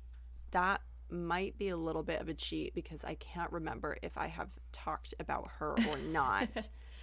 That 0.51 0.81
might 1.09 1.57
be 1.57 1.69
a 1.69 1.77
little 1.77 2.03
bit 2.03 2.19
of 2.19 2.27
a 2.27 2.33
cheat 2.33 2.73
because 2.75 3.05
I 3.05 3.15
can't 3.15 3.51
remember 3.51 3.97
if 4.01 4.17
I 4.17 4.27
have 4.27 4.49
talked 4.73 5.13
about 5.19 5.47
her 5.59 5.71
or 5.89 5.97
not. 6.11 6.49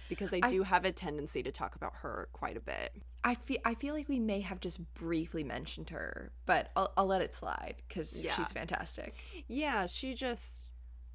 because 0.09 0.31
I 0.33 0.41
I- 0.43 0.49
do 0.49 0.61
have 0.63 0.85
a 0.85 0.91
tendency 0.91 1.41
to 1.43 1.51
talk 1.51 1.75
about 1.75 1.93
her 2.01 2.29
quite 2.33 2.57
a 2.57 2.61
bit. 2.61 2.93
I 3.23 3.33
feel 3.33 3.57
I 3.65 3.73
feel 3.73 3.95
like 3.95 4.07
we 4.07 4.19
may 4.19 4.41
have 4.41 4.59
just 4.59 4.79
briefly 4.93 5.43
mentioned 5.43 5.89
her, 5.89 6.31
but 6.45 6.69
I'll, 6.75 6.93
I'll 6.95 7.07
let 7.07 7.21
it 7.21 7.33
slide 7.33 7.77
because 7.87 8.21
Yeah. 8.21 8.35
she's 8.35 8.51
fantastic. 8.51 9.15
Yeah, 9.47 9.87
she 9.87 10.13
just 10.13 10.64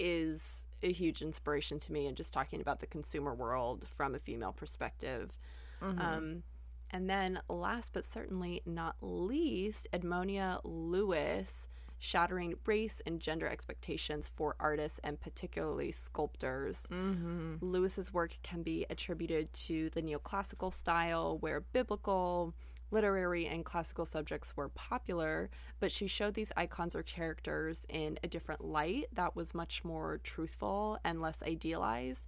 is 0.00 0.66
a 0.82 0.90
huge 0.90 1.22
inspiration 1.22 1.78
to 1.78 1.92
me 1.92 2.06
and 2.06 2.16
just 2.16 2.32
talking 2.32 2.60
about 2.60 2.80
the 2.80 2.86
consumer 2.86 3.34
world 3.34 3.86
from 3.96 4.14
a 4.14 4.18
female 4.18 4.52
perspective. 4.52 5.36
Mm-hmm. 5.82 6.00
Um, 6.00 6.42
and 6.90 7.08
then 7.08 7.40
last 7.48 7.92
but 7.92 8.04
certainly 8.04 8.62
not 8.66 8.96
least, 9.00 9.86
Edmonia 9.92 10.60
Lewis 10.64 11.68
shattering 12.00 12.54
race 12.64 13.02
and 13.06 13.20
gender 13.20 13.46
expectations 13.46 14.30
for 14.34 14.56
artists 14.58 14.98
and 15.04 15.20
particularly 15.20 15.92
sculptors. 15.92 16.86
mm-hmm. 16.90 17.56
Lewis's 17.60 18.12
work 18.12 18.36
can 18.42 18.62
be 18.62 18.86
attributed 18.88 19.52
to 19.52 19.90
the 19.90 20.00
neoclassical 20.00 20.72
style 20.72 21.36
where 21.38 21.60
biblical, 21.60 22.54
literary, 22.90 23.46
and 23.46 23.64
classical 23.64 24.06
subjects 24.06 24.56
were 24.56 24.68
popular, 24.68 25.50
but 25.78 25.92
she 25.92 26.06
showed 26.06 26.34
these 26.34 26.52
icons 26.56 26.94
or 26.94 27.02
characters 27.02 27.84
in 27.88 28.18
a 28.22 28.28
different 28.28 28.64
light 28.64 29.06
that 29.12 29.36
was 29.36 29.54
much 29.54 29.84
more 29.84 30.18
truthful 30.22 30.98
and 31.04 31.20
less 31.20 31.42
idealized. 31.42 32.26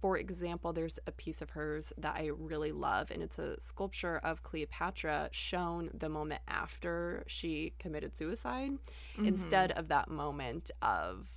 For 0.00 0.18
example, 0.18 0.72
there's 0.72 0.98
a 1.06 1.12
piece 1.12 1.40
of 1.40 1.50
hers 1.50 1.92
that 1.96 2.16
I 2.16 2.26
really 2.26 2.72
love, 2.72 3.10
and 3.10 3.22
it's 3.22 3.38
a 3.38 3.58
sculpture 3.60 4.18
of 4.18 4.42
Cleopatra 4.42 5.30
shown 5.32 5.90
the 5.94 6.08
moment 6.10 6.42
after 6.46 7.24
she 7.26 7.72
committed 7.78 8.14
suicide 8.16 8.72
instead 9.18 9.72
of 9.72 9.88
that 9.88 10.10
moment 10.10 10.70
of 10.82 11.28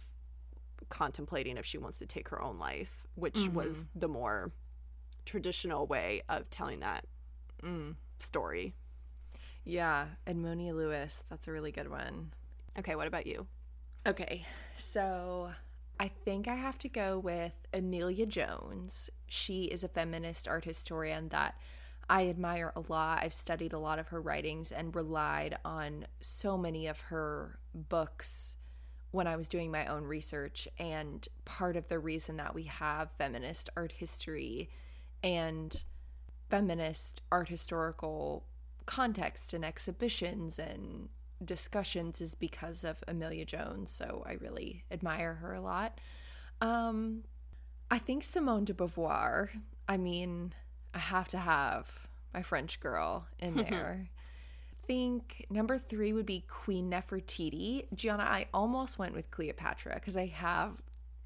contemplating 0.90 1.58
if 1.58 1.66
she 1.66 1.78
wants 1.78 1.98
to 2.00 2.06
take 2.06 2.30
her 2.30 2.42
own 2.42 2.60
life, 2.60 3.08
which 3.16 3.38
was 3.54 3.88
the 3.96 4.08
more 4.08 4.52
traditional 5.26 5.88
way 5.88 6.22
of 6.28 6.50
telling 6.50 6.80
that 6.82 7.06
Mm. 7.64 7.96
Story. 8.20 8.74
Yeah, 9.64 10.08
Edmonia 10.26 10.74
Lewis. 10.74 11.24
That's 11.30 11.48
a 11.48 11.52
really 11.52 11.72
good 11.72 11.90
one. 11.90 12.32
Okay, 12.80 12.96
what 12.96 13.08
about 13.08 13.28
you? 13.28 13.48
Okay, 14.06 14.46
so 14.78 15.52
I 16.00 16.08
think 16.08 16.48
I 16.48 16.56
have 16.56 16.78
to 16.80 16.90
go 16.90 17.20
with 17.20 17.54
Amelia 17.74 18.26
Jones. 18.26 19.10
She 19.28 19.66
is 19.66 19.84
a 19.84 19.88
feminist 19.90 20.48
art 20.48 20.64
historian 20.64 21.30
that 21.30 21.56
I 22.10 22.28
admire 22.30 22.72
a 22.76 22.84
lot. 22.88 23.24
I've 23.24 23.34
studied 23.34 23.74
a 23.74 23.80
lot 23.80 24.00
of 24.00 24.10
her 24.10 24.22
writings 24.22 24.72
and 24.72 24.96
relied 24.96 25.58
on 25.66 26.06
so 26.22 26.58
many 26.58 26.88
of 26.88 27.02
her 27.02 27.60
books 27.74 28.56
when 29.12 29.28
I 29.28 29.36
was 29.36 29.50
doing 29.50 29.72
my 29.72 29.88
own 29.88 30.04
research. 30.04 30.68
And 30.78 31.28
part 31.44 31.76
of 31.76 31.88
the 31.90 32.00
reason 32.00 32.38
that 32.38 32.56
we 32.56 32.64
have 32.64 33.12
feminist 33.18 33.70
art 33.76 33.92
history 33.92 34.70
and 35.24 35.84
feminist 36.50 37.22
art 37.32 37.50
historical 37.50 38.46
context 38.86 39.54
and 39.54 39.66
exhibitions 39.66 40.58
and 40.58 41.10
discussions 41.44 42.22
is 42.22 42.36
because 42.36 42.84
of 42.84 43.04
Amelia 43.08 43.46
Jones, 43.46 43.92
so 43.92 44.24
I 44.26 44.34
really 44.34 44.84
admire 44.92 45.36
her 45.36 45.54
a 45.54 45.62
lot. 45.62 46.00
Um, 46.62 47.24
I 47.92 48.00
think 48.00 48.24
Simone 48.24 48.66
de 48.66 48.74
Beauvoir. 48.74 49.50
I 49.88 49.98
mean, 49.98 50.54
I 50.94 51.00
have 51.00 51.28
to 51.30 51.38
have 51.38 51.88
my 52.34 52.42
French 52.42 52.80
girl 52.80 53.28
in 53.40 53.56
there. 53.70 54.10
think 54.88 55.46
number 55.50 55.78
three 55.78 56.14
would 56.14 56.26
be 56.26 56.44
Queen 56.48 56.90
Nefertiti. 56.90 57.86
Gianna, 57.94 58.24
I 58.24 58.48
almost 58.54 58.98
went 58.98 59.14
with 59.14 59.30
Cleopatra 59.32 59.96
because 59.96 60.18
I 60.18 60.28
have, 60.28 60.82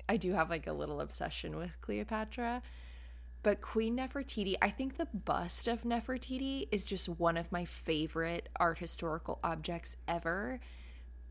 I 0.10 0.18
do 0.18 0.34
have 0.34 0.50
like 0.50 0.68
a 0.68 0.74
little 0.74 1.00
obsession 1.00 1.56
with 1.56 1.72
Cleopatra. 1.82 2.62
But 3.44 3.62
Queen 3.62 3.98
Nefertiti, 3.98 4.56
I 4.62 4.70
think 4.70 4.98
the 4.98 5.08
bust 5.08 5.68
of 5.68 5.84
Nefertiti 5.84 6.68
is 6.72 6.86
just 6.86 7.10
one 7.10 7.38
of 7.38 7.52
my 7.52 7.66
favorite 7.66 8.50
art 8.58 8.78
historical 8.78 9.40
objects 9.44 9.98
ever. 10.08 10.60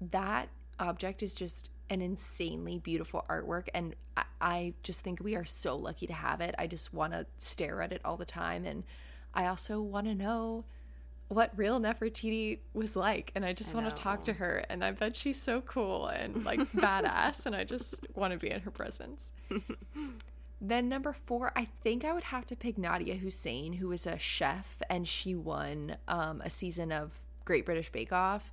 That 0.00 0.49
object 0.81 1.23
is 1.23 1.35
just 1.35 1.71
an 1.88 2.00
insanely 2.00 2.79
beautiful 2.79 3.25
artwork, 3.29 3.69
and 3.75 3.95
I, 4.17 4.25
I 4.40 4.75
just 4.83 5.02
think 5.02 5.21
we 5.21 5.37
are 5.37 5.45
so 5.45 5.76
lucky 5.76 6.07
to 6.09 6.12
have 6.12 6.40
it. 6.40 6.55
I 6.59 6.67
just 6.67 6.93
want 6.93 7.12
to 7.12 7.26
stare 7.38 7.81
at 7.81 7.93
it 7.93 8.00
all 8.05 8.17
the 8.17 8.25
time, 8.25 8.64
and 8.64 8.83
I 9.33 9.47
also 9.47 9.81
want 9.81 10.07
to 10.07 10.14
know 10.14 10.64
what 11.29 11.52
real 11.55 11.79
Nefertiti 11.79 12.59
was 12.75 12.97
like, 12.97 13.31
and 13.37 13.45
I 13.45 13.52
just 13.52 13.73
want 13.73 13.88
to 13.88 13.95
talk 13.95 14.25
to 14.25 14.33
her, 14.33 14.64
and 14.69 14.85
I 14.85 14.90
bet 14.90 15.14
she's 15.14 15.40
so 15.40 15.61
cool 15.61 16.09
and 16.09 16.45
like 16.45 16.59
badass, 16.73 17.47
and 17.47 17.55
I 17.55 17.62
just 17.62 18.05
want 18.14 18.33
to 18.33 18.38
be 18.38 18.50
in 18.50 18.61
her 18.62 18.73
presence. 18.73 19.31
Then 20.61 20.88
number 20.88 21.12
four, 21.12 21.52
I 21.57 21.64
think 21.83 22.05
I 22.05 22.12
would 22.12 22.25
have 22.25 22.47
to 22.47 22.57
pick 22.57 22.76
Nadiya 22.76 23.19
Hussain, 23.19 23.75
who 23.75 23.90
is 23.93 24.07
a 24.07 24.19
chef 24.19 24.83
and 24.90 25.09
she 25.09 25.35
won 25.35 25.97
um, 26.07 26.43
a 26.43 26.50
season 26.50 26.93
of 26.93 27.21
Great 27.45 27.64
British 27.64 27.90
Bake 27.90 28.12
Off. 28.12 28.52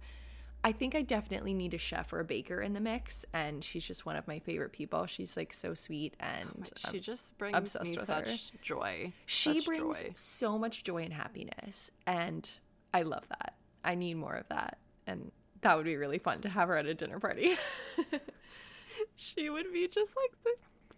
I 0.64 0.72
think 0.72 0.96
I 0.96 1.02
definitely 1.02 1.54
need 1.54 1.74
a 1.74 1.78
chef 1.78 2.12
or 2.12 2.20
a 2.20 2.26
baker 2.26 2.62
in 2.62 2.74
the 2.74 2.80
mix, 2.80 3.26
and 3.34 3.64
she's 3.64 3.86
just 3.86 4.06
one 4.06 4.16
of 4.16 4.28
my 4.28 4.40
favorite 4.40 4.72
people. 4.72 5.06
She's 5.06 5.38
like 5.38 5.54
so 5.54 5.74
sweet 5.74 6.16
and 6.20 6.50
oh 6.64 6.92
she 6.92 7.00
just 7.00 7.38
brings 7.38 7.80
me 7.82 7.96
such 7.98 8.52
her. 8.52 8.58
joy. 8.62 9.14
She 9.26 9.60
such 9.60 9.66
brings 9.66 10.02
joy. 10.02 10.12
so 10.16 10.58
much 10.58 10.84
joy 10.84 11.04
and 11.04 11.14
happiness, 11.14 11.92
and 12.06 12.50
I 12.94 13.04
love 13.04 13.24
that. 13.30 13.56
I 13.84 13.96
need 13.96 14.16
more 14.16 14.34
of 14.34 14.48
that, 14.50 14.80
and 15.06 15.32
that 15.62 15.78
would 15.78 15.86
be 15.86 15.96
really 15.96 16.18
fun 16.18 16.42
to 16.42 16.50
have 16.50 16.68
her 16.70 16.76
at 16.76 16.86
a 16.86 16.94
dinner 16.94 17.20
party. 17.20 17.56
she 19.16 19.50
would 19.50 19.72
be 19.72 19.88
just 19.88 20.14
like 20.18 20.32
the 20.44 20.52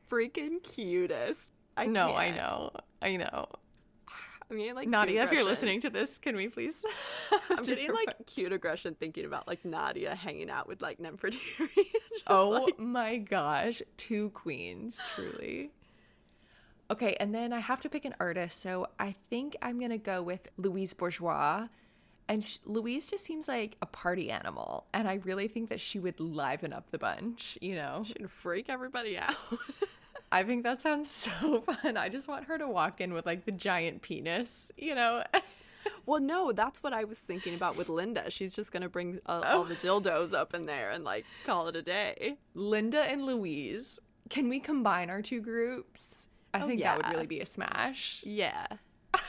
freaking 0.10 0.63
cutest. 0.63 1.50
I 1.78 1.86
know, 1.86 2.16
I 2.16 2.32
know, 2.32 2.72
I 3.01 3.16
know. 3.18 3.48
I 4.51 4.56
mean, 4.56 4.74
like 4.74 4.88
Nadiya, 4.88 5.25
if 5.25 5.32
you're 5.32 5.44
listening 5.44 5.80
to 5.82 5.92
this, 5.92 6.18
can 6.18 6.36
we 6.36 6.48
please? 6.48 6.84
I'm 7.51 7.63
getting 7.63 7.94
like 7.94 8.16
cute 8.25 8.51
aggression 8.51 8.96
thinking 8.96 9.25
about 9.25 9.48
like 9.48 9.62
Nadiya 9.63 10.16
hanging 10.16 10.50
out 10.50 10.68
with 10.68 10.82
like 10.82 10.98
Nefertiti. 10.98 11.39
oh 12.28 12.66
like... 12.66 12.80
my 12.80 13.18
gosh, 13.18 13.82
two 13.98 14.32
queens, 14.32 15.00
truly. 15.13 15.72
Okay, 16.92 17.16
and 17.20 17.34
then 17.36 17.54
I 17.54 17.60
have 17.60 17.82
to 17.82 17.89
pick 17.89 18.06
an 18.06 18.16
artist, 18.20 18.60
so 18.60 18.88
I 18.98 19.13
think 19.30 19.56
I'm 19.62 19.80
gonna 19.80 20.00
go 20.00 20.24
with 20.24 20.48
Louise 20.58 20.94
Bourgeois. 20.94 21.68
And 22.28 22.44
she, 22.44 22.60
Louise 22.66 23.10
just 23.10 23.24
seems 23.24 23.48
like 23.48 23.75
a 23.82 23.88
party 23.88 24.30
animal, 24.30 24.86
and 24.94 25.08
I 25.08 25.16
really 25.16 25.48
think 25.48 25.70
that 25.70 25.80
she 25.80 26.00
would 26.00 26.20
liven 26.20 26.74
up 26.74 26.89
the 26.92 27.00
bunch. 27.00 27.58
You 27.62 27.75
know, 27.75 28.04
she'd 28.06 28.30
freak 28.30 28.68
everybody 28.70 29.18
out. 29.18 29.36
I 30.31 30.43
think 30.43 30.63
that 30.63 30.81
sounds 30.81 31.09
so 31.41 31.62
fun. 31.62 31.98
I 31.98 32.09
just 32.09 32.27
want 32.27 32.45
her 32.45 32.57
to 32.57 32.67
walk 32.67 33.01
in 33.01 33.13
with 33.13 33.25
like 33.25 33.45
the 33.45 33.51
giant 33.51 34.01
penis, 34.01 34.71
you 34.77 34.95
know? 34.95 35.24
well, 36.05 36.21
no, 36.21 36.51
that's 36.51 36.83
what 36.83 36.93
I 36.93 37.03
was 37.03 37.17
thinking 37.17 37.55
about 37.55 37.77
with 37.77 37.89
Linda. 37.89 38.29
She's 38.29 38.53
just 38.53 38.71
going 38.71 38.83
to 38.83 38.89
bring 38.89 39.19
uh, 39.25 39.41
oh. 39.45 39.57
all 39.59 39.63
the 39.63 39.75
dildos 39.75 40.33
up 40.33 40.53
in 40.53 40.65
there 40.65 40.91
and 40.91 41.03
like 41.03 41.25
call 41.45 41.67
it 41.67 41.75
a 41.75 41.81
day. 41.81 42.38
Linda 42.53 43.01
and 43.01 43.25
Louise. 43.25 44.00
Can 44.29 44.50
we 44.50 44.59
combine 44.59 45.09
our 45.09 45.21
two 45.21 45.41
groups? 45.41 46.27
I 46.53 46.62
oh, 46.62 46.67
think 46.67 46.79
yeah. 46.79 46.98
that 46.98 47.05
would 47.05 47.13
really 47.13 47.27
be 47.27 47.39
a 47.39 47.45
smash. 47.45 48.21
Yeah. 48.24 48.67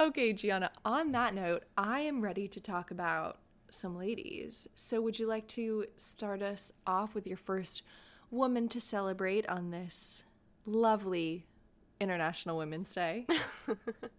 okay, 0.00 0.32
Gianna, 0.32 0.70
on 0.84 1.12
that 1.12 1.34
note, 1.34 1.64
I 1.76 2.00
am 2.00 2.20
ready 2.20 2.48
to 2.48 2.60
talk 2.60 2.90
about 2.90 3.38
some 3.70 3.96
ladies. 3.96 4.68
So, 4.74 5.00
would 5.00 5.18
you 5.18 5.26
like 5.26 5.46
to 5.48 5.86
start 5.96 6.42
us 6.42 6.72
off 6.86 7.14
with 7.14 7.26
your 7.26 7.36
first 7.36 7.82
woman 8.30 8.68
to 8.68 8.80
celebrate 8.80 9.48
on 9.48 9.70
this 9.70 10.24
lovely 10.66 11.46
International 12.00 12.58
Women's 12.58 12.94
Day. 12.94 13.26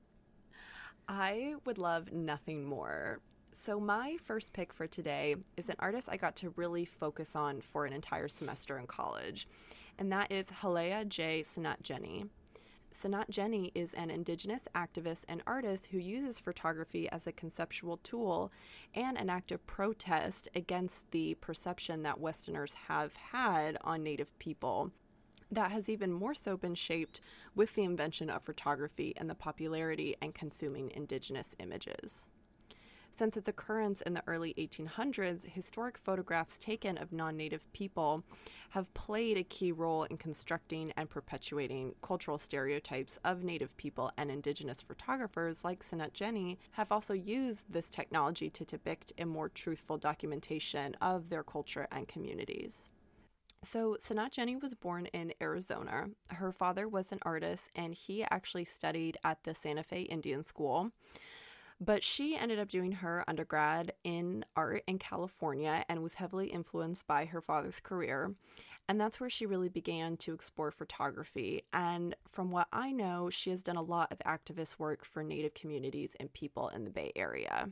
I 1.07 1.55
would 1.65 1.77
love 1.77 2.11
nothing 2.11 2.65
more. 2.65 3.19
So, 3.51 3.79
my 3.79 4.17
first 4.23 4.53
pick 4.53 4.71
for 4.71 4.87
today 4.87 5.35
is 5.57 5.69
an 5.69 5.75
artist 5.79 6.07
I 6.11 6.17
got 6.17 6.35
to 6.37 6.53
really 6.55 6.85
focus 6.85 7.35
on 7.35 7.61
for 7.61 7.85
an 7.85 7.93
entire 7.93 8.27
semester 8.27 8.77
in 8.77 8.87
college, 8.87 9.47
and 9.97 10.11
that 10.11 10.31
is 10.31 10.49
Hulleah 10.49 11.07
J. 11.07 11.41
Tsinhnahjinnie. 11.41 12.29
Tsinhnahjinnie 12.93 13.71
is 13.75 13.93
an 13.93 14.09
Indigenous 14.09 14.67
activist 14.75 15.23
and 15.27 15.41
artist 15.47 15.87
who 15.87 15.97
uses 15.97 16.39
photography 16.39 17.09
as 17.09 17.27
a 17.27 17.31
conceptual 17.31 17.97
tool 17.97 18.51
and 18.93 19.17
an 19.17 19.29
active 19.29 19.65
protest 19.65 20.47
against 20.55 21.09
the 21.11 21.35
perception 21.35 22.03
that 22.03 22.19
Westerners 22.19 22.73
have 22.87 23.15
had 23.15 23.77
on 23.81 24.03
Native 24.03 24.37
people 24.39 24.91
that 25.51 25.71
has 25.71 25.89
even 25.89 26.11
more 26.11 26.33
so 26.33 26.55
been 26.55 26.75
shaped 26.75 27.21
with 27.55 27.73
the 27.73 27.83
invention 27.83 28.29
of 28.29 28.43
photography 28.43 29.13
and 29.17 29.29
the 29.29 29.35
popularity 29.35 30.15
and 30.21 30.35
consuming 30.35 30.91
indigenous 30.91 31.55
images. 31.59 32.27
Since 33.19 33.35
its 33.35 33.49
occurrence 33.49 33.99
in 33.99 34.13
the 34.13 34.23
early 34.27 34.53
1800s, 34.53 35.43
historic 35.43 35.97
photographs 35.97 36.57
taken 36.57 36.97
of 36.97 37.11
non 37.11 37.35
native 37.35 37.69
people 37.73 38.23
have 38.69 38.93
played 38.93 39.35
a 39.35 39.43
key 39.43 39.73
role 39.73 40.05
in 40.05 40.15
constructing 40.15 40.93
and 40.95 41.09
perpetuating 41.09 41.95
cultural 42.01 42.37
stereotypes 42.37 43.19
of 43.25 43.43
native 43.43 43.75
people, 43.75 44.09
and 44.15 44.31
indigenous 44.31 44.81
photographers 44.81 45.65
like 45.65 45.83
Tsinhnahjinnie 45.83 46.59
have 46.71 46.93
also 46.93 47.13
used 47.13 47.65
this 47.69 47.89
technology 47.89 48.49
to 48.51 48.63
depict 48.63 49.11
a 49.17 49.25
more 49.25 49.49
truthful 49.49 49.97
documentation 49.97 50.95
of 51.01 51.29
their 51.29 51.43
culture 51.43 51.89
and 51.91 52.07
communities. 52.07 52.89
So, 53.65 53.97
Tsinhnahjinnie 53.99 54.61
was 54.61 54.75
born 54.75 55.07
in 55.07 55.33
Arizona. 55.41 56.05
Her 56.29 56.53
father 56.53 56.87
was 56.87 57.11
an 57.11 57.19
artist, 57.23 57.69
and 57.75 57.93
he 57.93 58.23
actually 58.31 58.63
studied 58.63 59.17
at 59.25 59.43
the 59.43 59.53
Santa 59.53 59.83
Fe 59.83 60.03
Indian 60.03 60.41
School. 60.41 60.93
But 61.81 62.03
she 62.03 62.35
ended 62.35 62.59
up 62.59 62.67
doing 62.67 62.91
her 62.91 63.23
undergrad 63.27 63.93
in 64.03 64.43
art 64.55 64.83
in 64.85 64.99
California 64.99 65.85
and 65.87 66.03
was 66.03 66.15
heavily 66.15 66.47
influenced 66.47 67.07
by 67.07 67.25
her 67.25 67.41
father's 67.41 67.79
career. 67.79 68.33
And 68.89 68.99
that's 68.99 69.19
where 69.19 69.29
she 69.29 69.45
really 69.45 69.69
began 69.69 70.17
to 70.17 70.33
explore 70.33 70.71
photography. 70.71 71.63
And 71.71 72.15
from 72.31 72.51
what 72.51 72.67
I 72.73 72.91
know, 72.91 73.29
she 73.29 73.49
has 73.51 73.63
done 73.63 73.77
a 73.77 73.81
lot 73.81 74.11
of 74.11 74.19
activist 74.19 74.79
work 74.79 75.05
for 75.05 75.23
Native 75.23 75.53
communities 75.53 76.15
and 76.19 76.33
people 76.33 76.69
in 76.69 76.83
the 76.83 76.89
Bay 76.89 77.11
Area. 77.15 77.69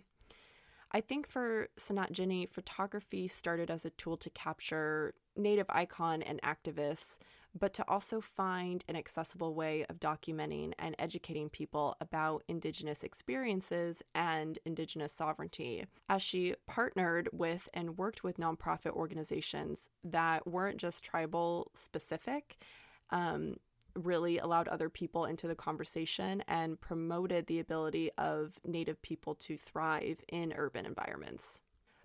I 0.92 1.02
think 1.02 1.28
for 1.28 1.68
Tsinhnahjinnie, 1.78 2.50
photography 2.50 3.28
started 3.28 3.70
as 3.70 3.84
a 3.84 3.90
tool 3.90 4.16
to 4.18 4.30
capture 4.30 5.16
Native 5.36 5.66
icon 5.70 6.22
and 6.22 6.42
activists 6.44 7.18
but 7.60 7.74
to 7.74 7.88
also 7.88 8.22
find 8.22 8.84
an 8.88 8.96
accessible 8.96 9.54
way 9.54 9.86
of 9.90 10.00
documenting 10.00 10.74
and 10.80 10.96
educating 11.00 11.50
people 11.50 11.96
about 12.02 12.44
Indigenous 12.48 13.04
experiences 13.04 14.02
and 14.16 14.60
Indigenous 14.66 15.14
sovereignty. 15.14 15.86
As 16.10 16.22
she 16.22 16.56
partnered 16.68 17.30
with 17.32 17.68
and 17.74 17.98
worked 17.98 18.24
with 18.24 18.38
nonprofit 18.38 18.92
organizations 18.92 19.90
that 20.04 20.48
weren't 20.48 20.78
just 20.78 21.04
tribal 21.04 21.72
specific, 21.74 22.58
um, 23.10 23.56
really 23.96 24.38
allowed 24.38 24.68
other 24.68 24.90
people 24.90 25.26
into 25.26 25.48
the 25.48 25.56
conversation 25.56 26.44
and 26.48 26.80
promoted 26.80 27.48
the 27.48 27.60
ability 27.60 28.12
of 28.18 28.54
Native 28.66 29.02
people 29.02 29.36
to 29.36 29.58
thrive 29.58 30.20
in 30.30 30.54
urban 30.56 30.86
environments. 30.86 31.60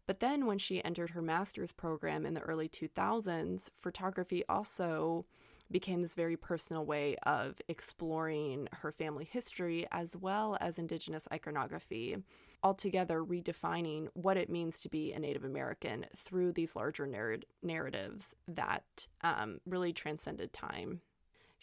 But 0.06 0.20
then, 0.20 0.46
when 0.46 0.58
she 0.58 0.84
entered 0.84 1.10
her 1.10 1.22
master's 1.22 1.72
program 1.72 2.26
in 2.26 2.34
the 2.34 2.40
early 2.40 2.68
2000s, 2.68 3.70
photography 3.80 4.44
also 4.48 5.26
became 5.70 6.02
this 6.02 6.14
very 6.14 6.36
personal 6.36 6.84
way 6.84 7.16
of 7.24 7.60
exploring 7.68 8.68
her 8.72 8.92
family 8.92 9.24
history 9.24 9.86
as 9.90 10.16
well 10.16 10.56
as 10.60 10.78
Indigenous 10.78 11.26
iconography, 11.32 12.16
altogether 12.62 13.24
redefining 13.24 14.08
what 14.14 14.36
it 14.36 14.50
means 14.50 14.80
to 14.80 14.88
be 14.88 15.12
a 15.12 15.18
Native 15.18 15.44
American 15.44 16.06
through 16.16 16.52
these 16.52 16.76
larger 16.76 17.06
narr- 17.06 17.38
narratives 17.62 18.34
that 18.46 19.08
um, 19.22 19.60
really 19.66 19.92
transcended 19.92 20.52
time. 20.52 21.00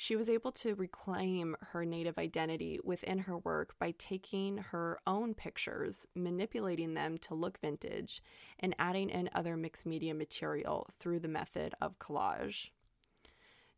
She 0.01 0.15
was 0.15 0.29
able 0.29 0.53
to 0.53 0.75
reclaim 0.75 1.57
her 1.59 1.83
Native 1.83 2.17
identity 2.17 2.79
within 2.85 3.19
her 3.19 3.37
work 3.37 3.77
by 3.79 3.93
taking 3.97 4.55
her 4.57 4.97
own 5.05 5.33
pictures, 5.33 6.07
manipulating 6.15 6.93
them 6.93 7.17
to 7.17 7.35
look 7.35 7.59
vintage, 7.59 8.23
and 8.61 8.73
adding 8.79 9.09
in 9.09 9.29
other 9.35 9.57
mixed 9.57 9.85
media 9.85 10.13
material 10.13 10.87
through 10.97 11.19
the 11.19 11.27
method 11.27 11.73
of 11.81 11.99
collage. 11.99 12.69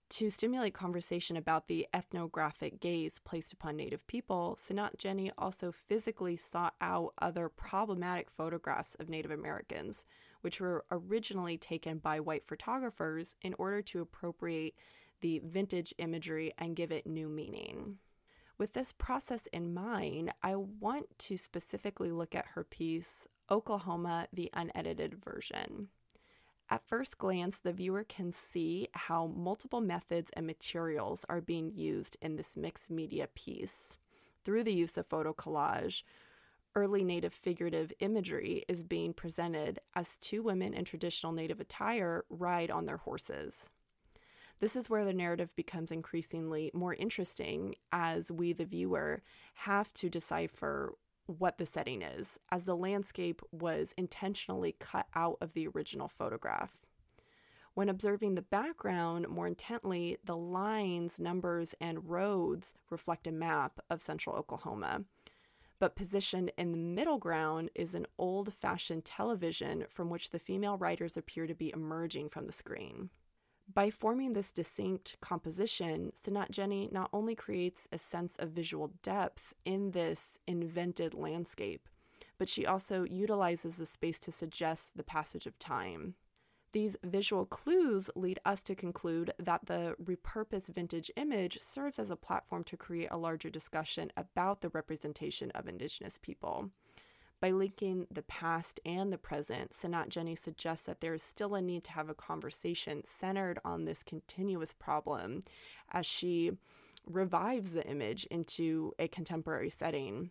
To 0.10 0.30
stimulate 0.30 0.76
conversation 0.76 1.38
about 1.38 1.68
the 1.68 1.88
ethnographic 1.92 2.80
gaze 2.80 3.18
placed 3.18 3.52
upon 3.52 3.78
Native 3.78 4.06
people, 4.06 4.60
Tsinhnahjinnie 4.62 5.32
also 5.40 5.72
physically 5.72 6.38
sought 6.38 6.76
out 6.82 7.16
other 7.18 7.50
problematic 7.50 8.30
photographs 8.30 8.94
of 9.00 9.10
Native 9.10 9.32
Americans, 9.32 10.06
which 10.42 10.62
were 10.62 10.86
originally 10.92 11.58
taken 11.58 11.98
by 11.98 12.20
white 12.20 12.46
photographers 12.46 13.36
in 13.42 13.56
order 13.58 13.82
to 13.82 14.02
appropriate 14.02 14.76
the 15.22 15.40
vintage 15.44 15.94
imagery 15.98 16.54
and 16.58 16.76
give 16.76 16.92
it 16.92 17.08
new 17.08 17.30
meaning. 17.30 17.98
With 18.58 18.74
this 18.74 18.92
process 18.92 19.48
in 19.54 19.74
mind, 19.74 20.34
I 20.44 20.56
want 20.56 21.08
to 21.20 21.38
specifically 21.38 22.12
look 22.12 22.36
at 22.36 22.46
her 22.54 22.64
piece, 22.64 23.28
Oklahoma, 23.50 24.28
the 24.32 24.52
unedited 24.54 25.16
version. 25.24 25.88
At 26.70 26.88
first 26.88 27.18
glance, 27.18 27.60
the 27.60 27.74
viewer 27.74 28.06
can 28.06 28.32
see 28.32 28.88
how 28.94 29.28
multiple 29.28 29.82
methods 29.82 30.32
and 30.34 30.48
materials 30.48 31.26
are 31.28 31.42
being 31.42 31.72
used 31.76 32.18
in 32.22 32.36
this 32.36 32.56
mixed 32.56 32.90
media 32.90 33.28
piece. 33.36 33.98
Through 34.46 34.64
the 34.64 34.74
use 34.74 34.98
of 34.98 35.08
photo 35.08 35.34
collage, 35.34 36.04
early 36.74 37.04
Native 37.04 37.34
figurative 37.34 37.92
imagery 38.00 38.64
is 38.70 38.84
being 38.84 39.14
presented 39.14 39.80
as 39.96 40.16
two 40.18 40.42
women 40.42 40.74
in 40.74 40.86
traditional 40.86 41.34
Native 41.34 41.60
attire 41.60 42.24
ride 42.30 42.72
on 42.72 42.86
their 42.86 42.98
horses. 42.98 43.70
This 44.62 44.76
is 44.76 44.92
where 44.92 45.06
the 45.06 45.12
narrative 45.12 45.56
becomes 45.56 45.92
increasingly 45.92 46.70
more 46.76 46.94
interesting 46.94 47.74
as 47.92 48.32
we, 48.32 48.54
the 48.54 48.64
viewer, 48.64 49.24
have 49.56 49.92
to 49.96 50.08
decipher 50.08 50.94
what 51.26 51.58
the 51.58 51.66
setting 51.66 52.04
is, 52.04 52.38
as 52.52 52.66
the 52.66 52.76
landscape 52.76 53.42
was 53.52 53.96
intentionally 53.98 54.76
cut 54.80 55.08
out 55.16 55.38
of 55.42 55.54
the 55.54 55.68
original 55.68 56.08
photograph. 56.08 56.78
When 57.74 57.90
observing 57.90 58.36
the 58.36 58.44
background 58.44 59.28
more 59.30 59.48
intently, 59.48 60.18
the 60.24 60.38
lines, 60.38 61.20
numbers, 61.20 61.74
and 61.82 62.08
roads 62.08 62.76
reflect 62.92 63.26
a 63.26 63.32
map 63.32 63.80
of 63.90 64.00
central 64.00 64.36
Oklahoma. 64.36 65.06
But 65.80 65.96
positioned 65.96 66.52
in 66.56 66.72
the 66.72 66.78
middle 66.78 67.18
ground 67.18 67.72
is 67.74 67.96
an 67.96 68.06
old 68.20 68.54
fashioned 68.54 69.06
television 69.06 69.86
from 69.90 70.12
which 70.12 70.30
the 70.30 70.38
female 70.38 70.78
riders 70.78 71.18
appear 71.18 71.48
to 71.48 71.56
be 71.56 71.72
emerging 71.74 72.30
from 72.30 72.46
the 72.46 72.54
screen. 72.54 73.10
By 73.74 73.90
forming 73.90 74.34
this 74.34 74.52
distinct 74.52 75.18
composition, 75.22 76.12
Tsinhnahjinnie 76.16 76.92
not 76.92 77.10
only 77.14 77.36
creates 77.36 77.88
a 77.92 77.98
sense 77.98 78.36
of 78.38 78.50
visual 78.50 78.92
depth 79.02 79.54
in 79.64 79.92
this 79.92 80.40
invented 80.46 81.14
landscape, 81.14 81.88
but 82.38 82.50
she 82.50 82.66
also 82.66 83.04
utilizes 83.04 83.78
the 83.78 83.86
space 83.86 84.20
to 84.22 84.32
suggest 84.32 84.98
the 84.98 85.04
passage 85.04 85.46
of 85.46 85.58
time. 85.60 86.16
These 86.74 86.98
visual 87.04 87.46
clues 87.46 88.10
lead 88.16 88.40
us 88.46 88.64
to 88.64 88.76
conclude 88.76 89.32
that 89.38 89.68
the 89.68 89.96
repurposed 90.04 90.74
vintage 90.74 91.12
image 91.16 91.60
serves 91.60 92.00
as 92.00 92.10
a 92.10 92.16
platform 92.16 92.64
to 92.66 92.78
create 92.78 93.10
a 93.12 93.18
larger 93.18 93.50
discussion 93.50 94.12
about 94.18 94.62
the 94.62 94.70
representation 94.70 95.52
of 95.52 95.68
Indigenous 95.68 96.18
people. 96.18 96.72
By 97.42 97.50
linking 97.50 98.06
the 98.12 98.22
past 98.22 98.80
and 98.86 99.12
the 99.12 99.18
present, 99.18 99.72
Tsinhnahjinnie 99.72 100.38
suggests 100.38 100.86
that 100.86 101.02
there 101.02 101.16
is 101.16 101.24
still 101.24 101.56
a 101.56 101.62
need 101.62 101.84
to 101.86 101.92
have 101.94 102.08
a 102.08 102.14
conversation 102.14 103.02
centered 103.04 103.60
on 103.66 103.84
this 103.84 104.04
continuous 104.04 104.74
problem 104.74 105.42
as 105.92 106.06
she 106.06 106.52
revives 107.08 107.74
the 107.74 107.86
image 107.88 108.26
into 108.26 108.94
a 109.00 109.08
contemporary 109.08 109.72
setting. 109.72 110.30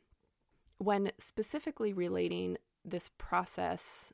When 0.78 1.10
specifically 1.18 1.92
relating 1.92 2.58
this 2.84 3.10
process, 3.18 4.12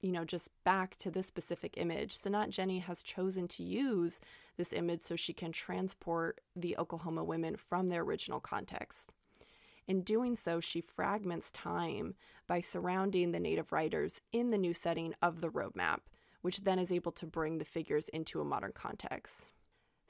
you 0.00 0.12
know, 0.12 0.24
just 0.24 0.48
back 0.62 0.96
to 0.98 1.10
this 1.10 1.26
specific 1.26 1.74
image, 1.76 2.16
Tsinhnahjinnie 2.16 2.82
has 2.82 3.02
chosen 3.02 3.48
to 3.48 3.64
use 3.64 4.20
this 4.56 4.72
image 4.72 5.00
so 5.00 5.16
she 5.16 5.32
can 5.32 5.50
transport 5.50 6.40
the 6.54 6.78
Oklahoma 6.78 7.24
women 7.24 7.56
from 7.56 7.88
their 7.88 8.02
original 8.02 8.38
context. 8.38 9.12
In 9.88 10.02
doing 10.02 10.36
so, 10.36 10.60
she 10.60 10.82
fragments 10.82 11.50
time 11.50 12.14
by 12.46 12.60
surrounding 12.60 13.32
the 13.32 13.40
native 13.40 13.72
riders 13.72 14.20
in 14.32 14.48
the 14.48 14.58
new 14.58 14.74
setting 14.74 15.14
of 15.22 15.40
the 15.40 15.48
roadmap, 15.48 16.00
which 16.42 16.60
then 16.60 16.78
is 16.78 16.92
able 16.92 17.12
to 17.12 17.26
bring 17.26 17.56
the 17.56 17.64
figures 17.64 18.10
into 18.10 18.40
a 18.40 18.44
modern 18.44 18.72
context. 18.72 19.50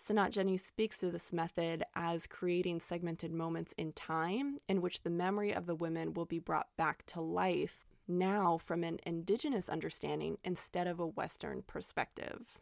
Tsinhnahjinnie 0.01 0.61
speaks 0.61 0.99
to 0.99 1.11
this 1.11 1.33
method 1.33 1.85
as 1.95 2.27
creating 2.27 2.81
segmented 2.81 3.33
moments 3.33 3.73
in 3.77 3.93
time 3.93 4.59
in 4.69 4.81
which 4.81 5.03
the 5.03 5.11
memory 5.11 5.53
of 5.53 5.67
the 5.67 5.75
women 5.75 6.13
will 6.13 6.25
be 6.25 6.39
brought 6.39 6.77
back 6.77 7.07
to 7.07 7.21
life 7.21 7.87
now 8.09 8.59
from 8.59 8.83
an 8.83 8.99
indigenous 9.07 9.69
understanding 9.69 10.39
instead 10.43 10.87
of 10.87 10.99
a 10.99 11.07
Western 11.07 11.63
perspective. 11.63 12.59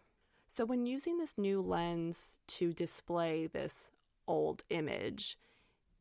So, 0.49 0.65
when 0.65 0.87
using 0.87 1.19
this 1.19 1.39
new 1.39 1.61
lens 1.61 2.37
to 2.49 2.73
display 2.73 3.47
this 3.47 3.91
old 4.27 4.65
image, 4.71 5.39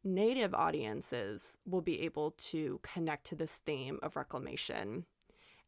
native 0.06 0.54
audiences 0.54 1.58
will 1.66 1.82
be 1.82 2.02
able 2.02 2.32
to 2.32 2.80
connect 2.84 3.26
to 3.28 3.36
this 3.36 3.56
theme 3.66 4.00
of 4.04 4.16
reclamation. 4.16 5.06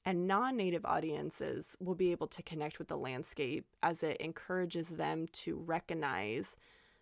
And 0.06 0.28
non 0.28 0.56
native 0.56 0.86
audiences 0.86 1.76
will 1.82 1.96
be 1.96 2.12
able 2.12 2.28
to 2.28 2.44
connect 2.44 2.80
with 2.80 2.88
the 2.88 2.98
landscape 2.98 3.66
as 3.84 4.04
it 4.04 4.18
encourages 4.22 4.90
them 4.90 5.28
to 5.34 5.58
recognize 5.58 6.56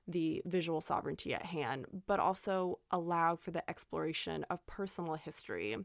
the 0.08 0.42
visual 0.46 0.82
sovereignty 0.82 1.34
at 1.34 1.46
hand, 1.46 1.86
but 2.08 2.20
also 2.20 2.80
allow 2.92 3.36
for 3.36 3.52
the 3.52 3.68
exploration 3.70 4.46
of 4.50 4.66
personal 4.66 5.16
history. 5.16 5.78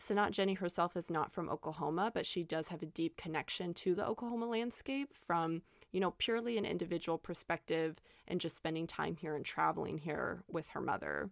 Tsinhnahjinnie 0.00 0.58
herself 0.58 0.96
is 0.96 1.10
not 1.10 1.32
from 1.32 1.48
Oklahoma, 1.48 2.10
but 2.12 2.26
she 2.26 2.42
does 2.42 2.68
have 2.68 2.82
a 2.82 2.86
deep 2.86 3.16
connection 3.16 3.72
to 3.74 3.94
the 3.94 4.06
Oklahoma 4.06 4.46
landscape 4.46 5.14
from 5.14 5.62
you 5.92 6.00
know, 6.00 6.14
purely 6.18 6.58
an 6.58 6.64
individual 6.64 7.18
perspective 7.18 7.96
and 8.28 8.40
just 8.40 8.56
spending 8.56 8.86
time 8.86 9.16
here 9.16 9.34
and 9.34 9.44
traveling 9.44 9.98
here 9.98 10.42
with 10.50 10.68
her 10.68 10.80
mother. 10.80 11.30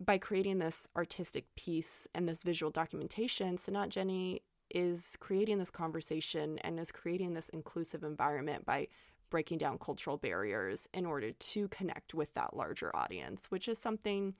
By 0.00 0.18
creating 0.18 0.58
this 0.58 0.88
artistic 0.96 1.54
piece 1.54 2.08
and 2.14 2.28
this 2.28 2.42
visual 2.42 2.70
documentation, 2.70 3.56
Tsinhnahjinnie 3.56 4.40
is 4.74 5.16
creating 5.20 5.58
this 5.58 5.70
conversation 5.70 6.58
and 6.60 6.80
is 6.80 6.90
creating 6.90 7.34
this 7.34 7.50
inclusive 7.50 8.02
environment 8.02 8.64
by 8.64 8.88
breaking 9.30 9.58
down 9.58 9.78
cultural 9.78 10.16
barriers 10.16 10.88
in 10.92 11.06
order 11.06 11.32
to 11.32 11.68
connect 11.68 12.14
with 12.14 12.34
that 12.34 12.54
larger 12.56 12.94
audience, 12.94 13.46
which 13.50 13.68
is 13.68 13.78
something 13.78 14.34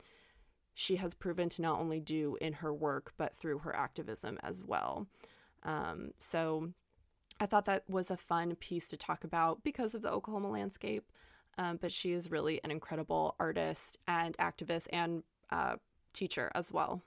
she 0.74 0.96
has 0.96 1.14
proven 1.14 1.48
to 1.50 1.62
not 1.62 1.78
only 1.78 2.00
do 2.00 2.36
in 2.40 2.54
her 2.54 2.72
work, 2.72 3.12
but 3.16 3.34
through 3.34 3.58
her 3.58 3.74
activism 3.74 4.38
as 4.42 4.62
well. 4.62 5.06
Um, 5.64 6.12
so 6.18 6.70
I 7.42 7.46
thought 7.46 7.64
that 7.64 7.82
was 7.88 8.08
a 8.08 8.16
fun 8.16 8.54
piece 8.54 8.86
to 8.90 8.96
talk 8.96 9.24
about 9.24 9.64
because 9.64 9.96
of 9.96 10.02
the 10.02 10.12
Oklahoma 10.12 10.48
landscape. 10.48 11.10
Um, 11.58 11.76
but 11.82 11.90
she 11.90 12.12
is 12.12 12.30
really 12.30 12.60
an 12.62 12.70
incredible 12.70 13.34
artist 13.40 13.98
and 14.06 14.36
activist 14.38 14.86
and 14.92 15.24
uh, 15.50 15.74
teacher 16.12 16.52
as 16.54 16.70
well. 16.70 17.02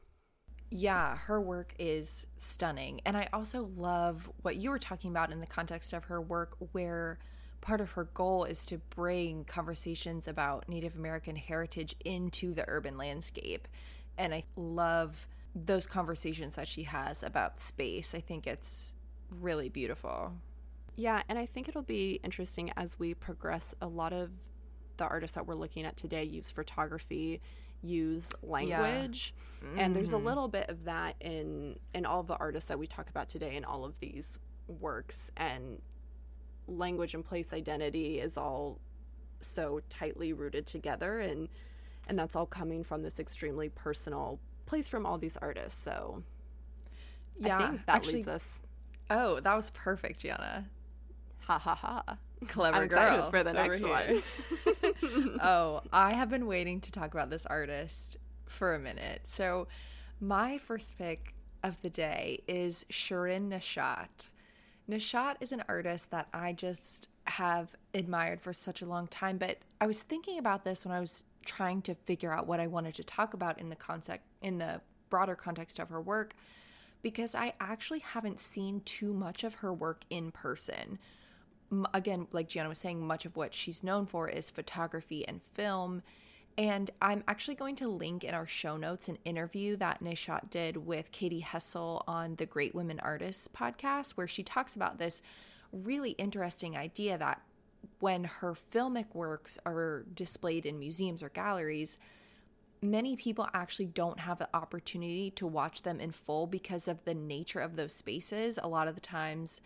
Yeah, 0.70 1.16
her 1.16 1.40
work 1.40 1.74
is 1.80 2.28
stunning. 2.36 3.00
And 3.06 3.16
I 3.16 3.30
also 3.32 3.72
love 3.78 4.30
what 4.42 4.58
you 4.58 4.72
were 4.72 4.78
talking 4.78 5.10
about 5.10 5.32
in 5.32 5.40
the 5.40 5.48
context 5.48 5.94
of 5.94 6.04
her 6.04 6.20
work, 6.20 6.58
where 6.74 7.18
part 7.62 7.80
of 7.80 7.92
her 7.92 8.04
goal 8.14 8.44
is 8.44 8.66
to 8.66 8.78
bring 8.78 9.46
conversations 9.46 10.28
about 10.28 10.68
Native 10.68 10.98
American 10.98 11.38
heritage 11.38 11.96
into 12.04 12.54
the 12.54 12.66
urban 12.68 12.98
landscape. 12.98 13.70
And 14.18 14.34
I 14.34 14.44
love 14.58 15.28
those 15.56 15.88
conversations 15.88 16.56
that 16.56 16.68
she 16.68 16.84
has 16.84 17.24
about 17.24 17.62
space. 17.62 18.14
I 18.14 18.20
think 18.20 18.46
it's 18.46 18.95
really 19.42 19.70
beautiful. 19.70 20.34
Yeah, 20.96 21.22
and 21.28 21.38
I 21.38 21.46
think 21.46 21.68
it'll 21.68 21.82
be 21.82 22.20
interesting 22.24 22.72
as 22.78 22.98
we 22.98 23.14
progress. 23.14 23.76
A 23.82 23.88
lot 23.88 24.14
of 24.14 24.30
the 24.98 25.06
artists 25.06 25.36
that 25.36 25.46
we're 25.46 25.56
looking 25.56 25.86
at 25.86 25.98
today 25.98 26.24
use 26.24 26.52
photography, 26.52 27.42
use 27.82 28.32
language, 28.42 29.34
yeah. 29.62 29.68
mm-hmm. 29.68 29.80
and 29.80 29.96
there's 29.96 30.14
a 30.14 30.16
mm-hmm. 30.16 30.28
little 30.28 30.48
bit 30.48 30.70
of 30.70 30.86
that 30.86 31.16
in 31.20 31.78
in 31.94 32.06
all 32.06 32.22
of 32.22 32.28
the 32.28 32.38
artists 32.38 32.70
that 32.70 32.80
we 32.80 32.88
talk 32.88 33.10
about 33.10 33.28
today 33.28 33.56
in 33.56 33.66
all 33.66 33.84
of 33.84 34.00
these 34.00 34.40
works. 34.68 35.32
And 35.36 35.82
language 36.68 37.14
and 37.14 37.24
place 37.24 37.54
identity 37.54 38.20
is 38.20 38.38
all 38.38 38.80
so 39.42 39.82
tightly 39.90 40.32
rooted 40.32 40.66
together, 40.66 41.20
and 41.20 41.50
and 42.08 42.18
that's 42.18 42.36
all 42.36 42.46
coming 42.46 42.84
from 42.84 43.02
this 43.02 43.20
extremely 43.20 43.70
personal 43.70 44.40
place 44.66 44.88
from 44.88 45.06
all 45.06 45.18
these 45.18 45.38
artists. 45.38 45.82
So 45.82 46.24
yeah, 47.38 47.58
I 47.58 47.68
think 47.68 47.86
that 47.86 47.96
actually, 47.96 48.14
leads 48.16 48.28
us 48.28 48.48
Oh, 49.10 49.40
that 49.40 49.56
was 49.56 49.70
perfect, 49.72 50.22
Gianna. 50.22 50.66
Ha 51.42 51.60
ha 51.60 51.76
ha. 51.76 52.18
Clever 52.48 52.78
I'm 52.84 52.88
girl. 52.88 53.30
for 53.30 53.44
the 53.44 53.54
next 53.54 53.82
one. 53.82 54.24
oh, 55.44 55.82
I 55.92 56.14
have 56.14 56.30
been 56.30 56.48
waiting 56.48 56.82
to 56.82 56.92
talk 56.92 57.14
about 57.14 57.30
this 57.30 57.46
artist 57.46 58.18
for 58.48 58.76
a 58.76 58.80
minute. 58.80 59.22
So, 59.26 59.68
my 60.20 60.58
first 60.58 60.98
pick 60.98 61.34
of 61.64 61.82
the 61.82 61.90
day 61.90 62.42
is 62.48 62.86
Shirin 62.92 63.50
Neshat. 63.50 64.30
Neshat 64.90 65.36
is 65.40 65.52
an 65.52 65.64
artist 65.68 66.12
that 66.12 66.28
I 66.34 66.54
just 66.54 67.10
have 67.26 67.76
admired 67.94 68.40
for 68.42 68.54
such 68.54 68.82
a 68.82 68.86
long 68.86 69.08
time, 69.08 69.38
but 69.38 69.58
I 69.82 69.88
was 69.88 70.04
thinking 70.04 70.38
about 70.38 70.64
this 70.64 70.86
when 70.86 70.96
I 70.96 71.00
was 71.00 71.24
trying 71.44 71.82
to 71.84 71.96
figure 71.96 72.32
out 72.32 72.48
what 72.48 72.60
I 72.60 72.68
wanted 72.68 72.96
to 72.96 73.04
talk 73.04 73.34
about 73.34 73.60
in 73.60 73.70
the 73.70 73.76
concept 73.76 74.24
in 74.42 74.58
the 74.58 74.82
broader 75.10 75.36
context 75.36 75.80
of 75.80 75.90
her 75.90 76.02
work 76.02 76.36
because 77.06 77.36
I 77.36 77.54
actually 77.60 78.00
haven't 78.00 78.40
seen 78.40 78.82
too 78.84 79.14
much 79.14 79.44
of 79.44 79.54
her 79.56 79.72
work 79.72 80.06
in 80.10 80.32
person. 80.32 80.98
again, 81.94 82.26
like 82.32 82.48
Gianna 82.48 82.70
was 82.70 82.80
saying, 82.80 83.06
much 83.06 83.26
of 83.26 83.36
what 83.36 83.54
she's 83.54 83.84
known 83.84 84.08
for 84.08 84.28
is 84.28 84.50
photography 84.50 85.28
and 85.28 85.40
film. 85.54 86.02
And 86.58 86.90
I'm 87.04 87.24
actually 87.28 87.54
going 87.54 87.76
to 87.76 87.88
link 87.88 88.24
in 88.24 88.34
our 88.34 88.48
show 88.48 88.76
notes 88.76 89.08
an 89.08 89.20
interview 89.24 89.76
that 89.76 90.04
Neshat 90.04 90.50
did 90.50 90.78
with 90.78 91.12
Katy 91.12 91.42
Hessel 91.42 92.04
on 92.08 92.38
the 92.38 92.48
Great 92.48 92.74
Women 92.74 93.00
Artists 93.02 93.48
podcast, 93.48 94.14
where 94.14 94.28
she 94.28 94.42
talks 94.42 94.76
about 94.76 94.98
this 94.98 95.22
really 95.72 96.12
interesting 96.12 96.76
idea 96.76 97.20
that 97.20 97.40
when 98.00 98.24
her 98.24 98.56
filmic 98.56 99.14
works 99.14 99.60
are 99.64 100.06
displayed 100.16 100.66
in 100.66 100.80
museums 100.80 101.22
or 101.22 101.30
galleries, 101.30 102.00
many 102.82 103.16
people 103.16 103.48
actually 103.54 103.88
don't 103.88 104.20
have 104.20 104.40
the 104.40 104.50
opportunity 104.54 105.32
to 105.32 105.48
watch 105.48 105.84
them 105.84 106.00
in 106.00 106.12
full 106.12 106.48
because 106.48 106.88
of 106.88 107.04
the 107.06 107.14
nature 107.14 107.60
of 107.60 107.76
those 107.76 107.94
spaces. 107.94 108.60
A 108.62 108.68
lot 108.68 108.88
of 108.88 108.96
the 108.96 109.02
times, 109.02 109.62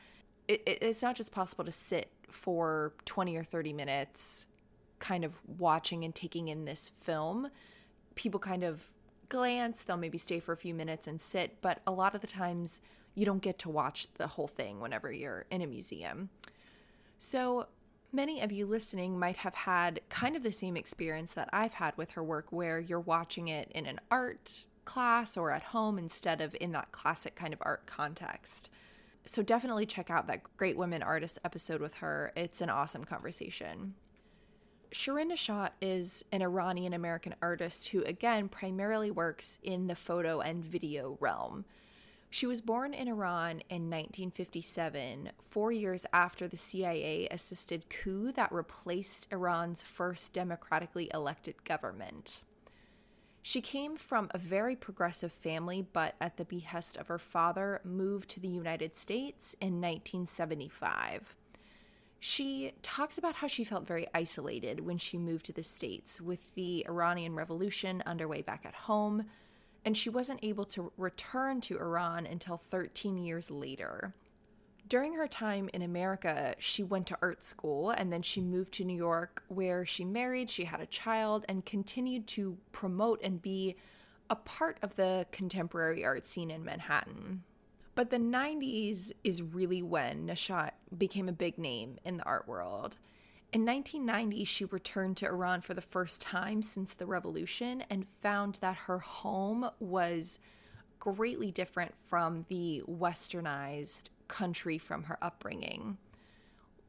it, 0.47 0.61
it's 0.65 1.01
not 1.01 1.15
just 1.15 1.31
possible 1.31 1.65
to 1.65 1.71
sit 1.71 2.09
for 2.29 2.93
20 3.05 3.35
or 3.35 3.43
30 3.43 3.73
minutes 3.73 4.45
kind 4.99 5.23
of 5.23 5.41
watching 5.47 6.03
and 6.03 6.13
taking 6.13 6.49
in 6.49 6.65
this 6.65 6.91
film. 7.01 7.49
People 8.15 8.39
kind 8.39 8.63
of 8.63 8.89
glance, 9.29 9.83
they'll 9.83 9.97
maybe 9.97 10.17
stay 10.17 10.39
for 10.39 10.51
a 10.51 10.57
few 10.57 10.73
minutes 10.73 11.07
and 11.07 11.21
sit, 11.21 11.61
but 11.61 11.81
a 11.87 11.91
lot 11.91 12.15
of 12.15 12.21
the 12.21 12.27
times 12.27 12.81
you 13.15 13.25
don't 13.25 13.41
get 13.41 13.59
to 13.59 13.69
watch 13.69 14.07
the 14.15 14.27
whole 14.27 14.47
thing 14.47 14.79
whenever 14.79 15.11
you're 15.11 15.45
in 15.49 15.61
a 15.61 15.67
museum. 15.67 16.29
So, 17.17 17.67
many 18.11 18.41
of 18.41 18.51
you 18.51 18.65
listening 18.65 19.17
might 19.19 19.37
have 19.37 19.55
had 19.55 20.01
kind 20.09 20.35
of 20.35 20.43
the 20.43 20.51
same 20.51 20.75
experience 20.75 21.33
that 21.33 21.49
I've 21.53 21.73
had 21.73 21.95
with 21.97 22.11
her 22.11 22.23
work, 22.23 22.47
where 22.51 22.79
you're 22.79 22.99
watching 22.99 23.47
it 23.47 23.71
in 23.73 23.85
an 23.85 23.99
art 24.09 24.65
class 24.85 25.37
or 25.37 25.51
at 25.51 25.63
home 25.63 25.97
instead 25.97 26.41
of 26.41 26.55
in 26.59 26.71
that 26.71 26.91
classic 26.91 27.35
kind 27.35 27.53
of 27.53 27.61
art 27.61 27.85
context. 27.85 28.69
So, 29.25 29.43
definitely 29.43 29.85
check 29.85 30.09
out 30.09 30.27
that 30.27 30.41
Great 30.57 30.77
Women 30.77 31.03
Artist 31.03 31.37
episode 31.43 31.81
with 31.81 31.95
her. 31.95 32.31
It's 32.35 32.61
an 32.61 32.69
awesome 32.69 33.05
conversation. 33.05 33.93
Shirin 34.91 35.31
Neshat 35.31 35.69
is 35.81 36.25
an 36.31 36.41
Iranian 36.41 36.93
American 36.93 37.35
artist 37.41 37.89
who, 37.89 38.01
again, 38.03 38.49
primarily 38.49 39.11
works 39.11 39.59
in 39.61 39.85
the 39.85 39.95
photo 39.95 40.41
and 40.41 40.63
video 40.65 41.17
realm. 41.19 41.65
She 42.31 42.45
was 42.45 42.61
born 42.61 42.93
in 42.93 43.07
Iran 43.07 43.61
in 43.69 43.89
1957, 43.89 45.31
four 45.49 45.71
years 45.71 46.05
after 46.13 46.47
the 46.47 46.57
CIA 46.57 47.27
assisted 47.31 47.89
coup 47.89 48.31
that 48.33 48.51
replaced 48.51 49.27
Iran's 49.31 49.81
first 49.81 50.31
democratically 50.31 51.09
elected 51.11 51.63
government. 51.63 52.43
She 53.41 53.61
came 53.61 53.95
from 53.95 54.29
a 54.31 54.37
very 54.37 54.75
progressive 54.75 55.31
family, 55.31 55.81
but 55.81 56.15
at 56.21 56.37
the 56.37 56.45
behest 56.45 56.97
of 56.97 57.07
her 57.07 57.17
father, 57.17 57.81
moved 57.83 58.29
to 58.31 58.39
the 58.39 58.47
United 58.47 58.95
States 58.95 59.55
in 59.59 59.81
1975. 59.81 61.35
She 62.19 62.73
talks 62.83 63.17
about 63.17 63.35
how 63.35 63.47
she 63.47 63.63
felt 63.63 63.87
very 63.87 64.05
isolated 64.13 64.81
when 64.81 64.97
she 64.97 65.17
moved 65.17 65.45
to 65.47 65.53
the 65.53 65.63
States 65.63 66.21
with 66.21 66.53
the 66.53 66.85
Iranian 66.87 67.33
Revolution 67.33 68.03
underway 68.05 68.41
back 68.43 68.65
at 68.65 68.75
home, 68.75 69.23
and 69.85 69.95
she 69.95 70.09
wasn't 70.09 70.39
able 70.43 70.65
to 70.65 70.91
return 70.97 71.61
to 71.61 71.77
Iran 71.77 72.25
until 72.25 72.57
13 72.57 73.17
years 73.17 73.49
later. 73.49 74.13
During 74.87 75.13
her 75.13 75.27
time 75.27 75.69
in 75.73 75.83
America, 75.83 76.55
she 76.57 76.83
went 76.83 77.05
to 77.07 77.17
art 77.21 77.43
school 77.43 77.91
and 77.91 78.11
then 78.11 78.23
she 78.23 78.41
moved 78.41 78.73
to 78.73 78.83
New 78.83 78.97
York, 78.97 79.43
where 79.47 79.85
she 79.85 80.03
married, 80.03 80.49
she 80.49 80.65
had 80.65 80.81
a 80.81 80.87
child, 80.87 81.45
and 81.47 81.63
continued 81.63 82.25
to 82.27 82.57
promote 82.71 83.21
and 83.23 83.41
be 83.41 83.75
a 84.31 84.35
part 84.35 84.77
of 84.81 84.95
the 84.95 85.27
contemporary 85.31 86.03
art 86.03 86.25
scene 86.25 86.49
in 86.49 86.63
Manhattan. 86.63 87.43
But 87.93 88.09
the 88.09 88.17
90s 88.17 89.11
is 89.23 89.41
really 89.43 89.81
when 89.81 90.25
Neshat 90.25 90.71
became 90.97 91.29
a 91.29 91.33
big 91.33 91.57
name 91.57 91.97
in 92.03 92.17
the 92.17 92.23
art 92.23 92.47
world. 92.47 92.97
In 93.51 93.65
1990, 93.65 94.43
she 94.43 94.65
returned 94.65 95.17
to 95.17 95.25
Iran 95.25 95.62
for 95.62 95.73
the 95.73 95.81
first 95.81 96.21
time 96.21 96.62
since 96.62 96.93
the 96.93 97.07
revolution 97.07 97.83
and 97.89 98.07
found 98.07 98.59
that 98.62 98.75
her 98.75 98.99
home 98.99 99.67
was 99.79 100.38
greatly 100.99 101.51
different 101.51 101.95
from 102.05 102.45
the 102.47 102.83
westernized 102.88 104.09
country 104.27 104.77
from 104.77 105.03
her 105.03 105.17
upbringing. 105.19 105.97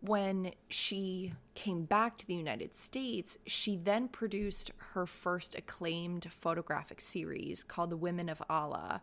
When 0.02 0.52
she 0.68 1.32
came 1.54 1.84
back 1.84 2.18
to 2.18 2.26
the 2.26 2.34
United 2.34 2.76
States, 2.76 3.38
she 3.46 3.76
then 3.76 4.08
produced 4.08 4.70
her 4.92 5.06
first 5.06 5.54
acclaimed 5.54 6.26
photographic 6.30 7.00
series 7.00 7.64
called 7.64 7.88
The 7.88 7.96
Women 7.96 8.28
of 8.28 8.42
Allah, 8.50 9.00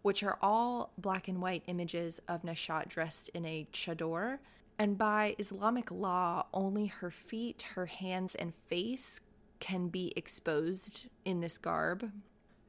which 0.00 0.22
are 0.22 0.38
all 0.40 0.92
black 0.96 1.28
and 1.28 1.42
white 1.42 1.64
images 1.66 2.20
of 2.28 2.44
Neshat 2.44 2.88
dressed 2.88 3.28
in 3.30 3.44
a 3.44 3.66
chador. 3.72 4.38
And 4.78 4.98
by 4.98 5.36
Islamic 5.38 5.90
law, 5.90 6.46
only 6.52 6.86
her 6.86 7.10
feet, 7.10 7.62
her 7.74 7.86
hands, 7.86 8.34
and 8.34 8.54
face 8.54 9.20
can 9.60 9.88
be 9.88 10.12
exposed 10.16 11.06
in 11.24 11.40
this 11.40 11.58
garb. 11.58 12.10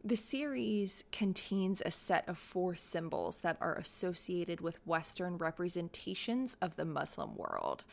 The 0.04 0.16
series 0.16 1.04
contains 1.12 1.82
a 1.84 1.90
set 1.90 2.30
of 2.30 2.38
four 2.38 2.76
symbols 2.76 3.40
that 3.40 3.58
are 3.60 3.76
associated 3.76 4.62
with 4.62 4.86
Western 4.86 5.38
representations 5.38 6.56
of 6.62 6.76
the 6.76 6.86
Muslim 6.86 7.36
world. 7.36 7.84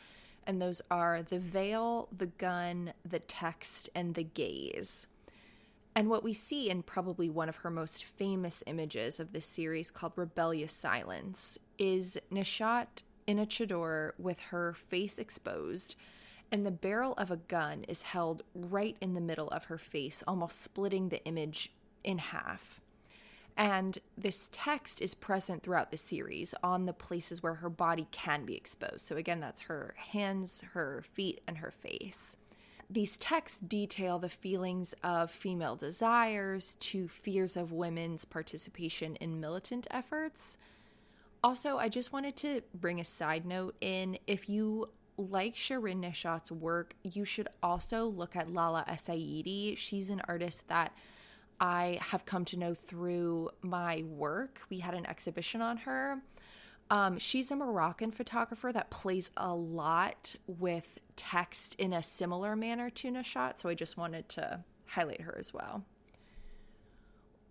And 0.45 0.61
those 0.61 0.81
are 0.91 1.23
the 1.23 1.39
veil, 1.39 2.09
the 2.15 2.27
gun, 2.27 2.93
the 3.03 3.19
text, 3.19 3.89
and 3.95 4.13
the 4.13 4.23
gaze. 4.23 5.07
And 5.95 6.09
what 6.09 6.23
we 6.23 6.33
see 6.33 6.69
in 6.69 6.83
probably 6.83 7.29
one 7.29 7.49
of 7.49 7.57
her 7.57 7.71
most 7.71 8.03
famous 8.03 8.63
images 8.67 9.19
of 9.19 9.33
this 9.33 9.45
series 9.45 9.89
called 9.89 10.13
Rebellious 10.15 10.71
Silence 10.71 11.57
is 11.79 12.19
Neshat 12.31 13.03
in 13.27 13.39
a 13.39 13.45
chador 13.45 14.13
with 14.17 14.39
her 14.39 14.73
face 14.73 15.17
exposed, 15.17 15.95
and 16.51 16.65
the 16.65 16.71
barrel 16.71 17.13
of 17.13 17.31
a 17.31 17.37
gun 17.37 17.83
is 17.87 18.03
held 18.03 18.43
right 18.53 18.95
in 19.01 19.13
the 19.13 19.21
middle 19.21 19.49
of 19.49 19.65
her 19.65 19.77
face, 19.77 20.23
almost 20.27 20.61
splitting 20.61 21.09
the 21.09 21.23
image 21.25 21.71
in 22.03 22.17
half. 22.19 22.79
And 23.55 23.99
this 24.17 24.49
text 24.51 25.01
is 25.01 25.13
present 25.13 25.61
throughout 25.61 25.91
the 25.91 25.97
series 25.97 26.55
on 26.63 26.85
the 26.85 26.93
places 26.93 27.43
where 27.43 27.55
her 27.55 27.69
body 27.69 28.07
can 28.11 28.45
be 28.45 28.55
exposed. 28.55 29.01
So, 29.01 29.15
again, 29.15 29.39
that's 29.39 29.61
her 29.61 29.93
hands, 29.97 30.63
her 30.73 31.03
feet, 31.13 31.41
and 31.47 31.57
her 31.57 31.71
face. 31.71 32.35
These 32.89 33.17
texts 33.17 33.59
detail 33.59 34.19
the 34.19 34.29
feelings 34.29 34.93
of 35.03 35.31
female 35.31 35.75
desires 35.75 36.75
to 36.81 37.07
fears 37.07 37.55
of 37.55 37.71
women's 37.71 38.25
participation 38.25 39.15
in 39.17 39.39
militant 39.39 39.87
efforts. 39.89 40.57
Also, 41.43 41.77
I 41.77 41.89
just 41.89 42.13
wanted 42.13 42.37
to 42.37 42.61
bring 42.73 42.99
a 42.99 43.03
side 43.03 43.45
note 43.45 43.75
in. 43.81 44.17
If 44.27 44.47
you 44.49 44.89
like 45.17 45.55
Shirin 45.55 46.01
Neshat's 46.01 46.51
work, 46.51 46.95
you 47.03 47.25
should 47.25 47.47
also 47.61 48.05
look 48.05 48.35
at 48.35 48.51
Lalla 48.51 48.85
Essaydi. 48.87 49.77
She's 49.77 50.09
an 50.09 50.21
artist 50.27 50.67
that 50.69 50.95
I 51.59 51.99
have 52.01 52.25
come 52.25 52.45
to 52.45 52.57
know 52.57 52.73
through 52.73 53.49
my 53.61 54.03
work. 54.07 54.61
We 54.69 54.79
had 54.79 54.93
an 54.93 55.05
exhibition 55.05 55.61
on 55.61 55.77
her. 55.77 56.21
Um, 56.89 57.17
she's 57.17 57.51
a 57.51 57.55
Moroccan 57.55 58.11
photographer 58.11 58.71
that 58.71 58.89
plays 58.89 59.31
a 59.37 59.53
lot 59.53 60.35
with 60.47 60.99
text 61.15 61.75
in 61.75 61.93
a 61.93 62.03
similar 62.03 62.55
manner 62.55 62.89
to 62.89 63.11
Neshat, 63.11 63.59
so 63.59 63.69
I 63.69 63.73
just 63.73 63.97
wanted 63.97 64.29
to 64.29 64.63
highlight 64.87 65.21
her 65.21 65.35
as 65.37 65.53
well. 65.53 65.83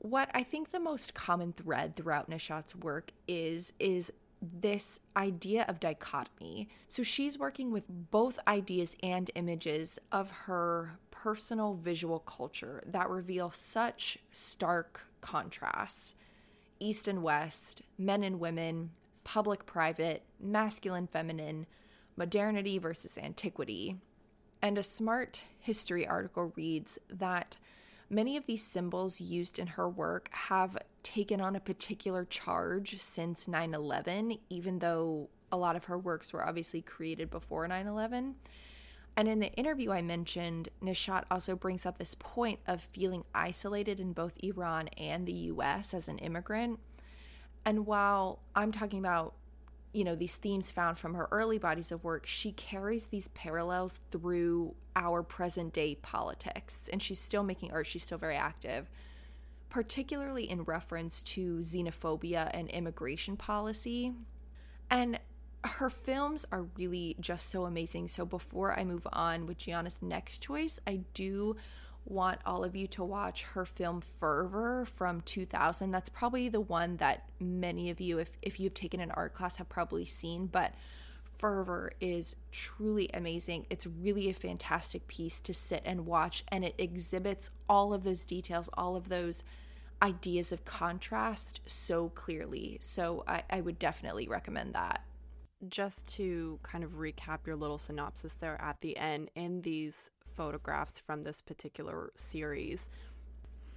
What 0.02 0.30
I 0.34 0.42
think 0.42 0.70
the 0.72 0.80
most 0.80 1.14
common 1.14 1.52
thread 1.52 1.94
throughout 1.94 2.28
Neshat's 2.28 2.74
work 2.74 3.12
is 3.28 3.72
is 3.78 4.12
this 4.42 4.98
idea 5.16 5.64
of 5.68 5.78
dichotomy. 5.78 6.68
So 6.88 7.04
she's 7.04 7.38
working 7.38 7.70
with 7.70 7.86
both 7.88 8.40
ideas 8.48 8.96
and 9.00 9.30
images 9.36 10.00
of 10.10 10.32
her 10.46 10.98
personal 11.12 11.74
visual 11.74 12.18
culture 12.18 12.82
that 12.84 13.08
reveal 13.08 13.52
such 13.52 14.18
stark 14.32 15.06
contrasts 15.20 16.16
East 16.80 17.06
and 17.06 17.22
West, 17.22 17.82
men 17.96 18.24
and 18.24 18.40
women, 18.40 18.90
public 19.22 19.66
private, 19.66 20.24
masculine 20.40 21.06
feminine, 21.06 21.66
modernity 22.16 22.76
versus 22.76 23.16
antiquity. 23.16 23.98
And 24.60 24.76
a 24.76 24.82
smart 24.82 25.42
history 25.60 26.04
article 26.04 26.52
reads 26.56 26.98
that 27.08 27.56
many 28.12 28.36
of 28.36 28.46
these 28.46 28.64
symbols 28.64 29.20
used 29.20 29.58
in 29.58 29.66
her 29.68 29.88
work 29.88 30.28
have 30.32 30.76
taken 31.02 31.40
on 31.40 31.56
a 31.56 31.60
particular 31.60 32.24
charge 32.24 32.98
since 32.98 33.48
9 33.48 33.74
11, 33.74 34.38
even 34.50 34.78
though 34.78 35.30
a 35.50 35.56
lot 35.56 35.74
of 35.74 35.86
her 35.86 35.98
works 35.98 36.32
were 36.32 36.46
obviously 36.46 36.82
created 36.82 37.30
before 37.30 37.66
9 37.66 37.86
11. 37.86 38.36
And 39.16 39.28
in 39.28 39.40
the 39.40 39.52
interview 39.54 39.90
I 39.90 40.02
mentioned, 40.02 40.68
Neshat 40.82 41.24
also 41.30 41.56
brings 41.56 41.84
up 41.84 41.98
this 41.98 42.14
point 42.14 42.60
of 42.66 42.80
feeling 42.80 43.24
isolated 43.34 43.98
in 43.98 44.12
both 44.12 44.38
Iran 44.42 44.88
and 44.96 45.26
the 45.26 45.32
US 45.32 45.92
as 45.92 46.08
an 46.08 46.18
immigrant. 46.18 46.80
And 47.64 47.86
while 47.86 48.40
I'm 48.54 48.72
talking 48.72 48.98
about, 48.98 49.34
you 49.92 50.04
know, 50.04 50.14
these 50.14 50.36
themes 50.36 50.70
found 50.70 50.96
from 50.96 51.14
her 51.14 51.28
early 51.30 51.58
bodies 51.58 51.92
of 51.92 52.02
work, 52.02 52.26
she 52.26 52.52
carries 52.52 53.06
these 53.06 53.28
parallels 53.28 54.00
through 54.10 54.74
our 54.96 55.22
present 55.22 55.72
day 55.72 55.94
politics. 55.96 56.88
And 56.92 57.02
she's 57.02 57.20
still 57.20 57.42
making 57.42 57.72
art, 57.72 57.86
she's 57.86 58.02
still 58.02 58.18
very 58.18 58.36
active, 58.36 58.90
particularly 59.68 60.48
in 60.48 60.64
reference 60.64 61.22
to 61.22 61.58
xenophobia 61.58 62.50
and 62.54 62.70
immigration 62.70 63.36
policy. 63.36 64.12
And 64.90 65.18
her 65.64 65.90
films 65.90 66.44
are 66.50 66.66
really 66.76 67.16
just 67.20 67.50
so 67.50 67.64
amazing. 67.64 68.08
So 68.08 68.24
before 68.24 68.78
I 68.78 68.84
move 68.84 69.06
on 69.12 69.46
with 69.46 69.58
Gianna's 69.58 69.98
next 70.00 70.38
choice, 70.42 70.80
I 70.86 71.00
do 71.14 71.56
want 72.04 72.40
all 72.44 72.64
of 72.64 72.74
you 72.74 72.86
to 72.88 73.04
watch 73.04 73.42
her 73.42 73.64
film 73.64 74.00
Fervor 74.00 74.84
from 74.84 75.20
2000. 75.22 75.90
That's 75.90 76.08
probably 76.08 76.48
the 76.48 76.60
one 76.60 76.96
that 76.96 77.28
many 77.38 77.90
of 77.90 78.00
you, 78.00 78.18
if, 78.18 78.30
if 78.42 78.58
you've 78.58 78.74
taken 78.74 79.00
an 79.00 79.10
art 79.12 79.34
class, 79.34 79.56
have 79.56 79.68
probably 79.68 80.04
seen. 80.04 80.46
But 80.46 80.74
Fervor 81.38 81.92
is 82.00 82.36
truly 82.50 83.08
amazing. 83.14 83.66
It's 83.70 83.86
really 83.86 84.28
a 84.28 84.34
fantastic 84.34 85.06
piece 85.08 85.40
to 85.40 85.54
sit 85.54 85.82
and 85.84 86.06
watch, 86.06 86.44
and 86.48 86.64
it 86.64 86.74
exhibits 86.78 87.50
all 87.68 87.92
of 87.92 88.04
those 88.04 88.24
details, 88.24 88.68
all 88.74 88.96
of 88.96 89.08
those 89.08 89.44
ideas 90.00 90.52
of 90.52 90.64
contrast 90.64 91.60
so 91.66 92.08
clearly. 92.10 92.78
So 92.80 93.22
I, 93.26 93.42
I 93.50 93.60
would 93.60 93.78
definitely 93.78 94.26
recommend 94.28 94.74
that 94.74 95.04
just 95.68 96.06
to 96.08 96.58
kind 96.62 96.82
of 96.84 96.92
recap 96.92 97.46
your 97.46 97.56
little 97.56 97.78
synopsis 97.78 98.34
there 98.34 98.60
at 98.60 98.80
the 98.80 98.96
end, 98.96 99.30
in 99.34 99.62
these 99.62 100.10
photographs 100.42 100.98
from 100.98 101.22
this 101.22 101.40
particular 101.40 102.10
series, 102.16 102.90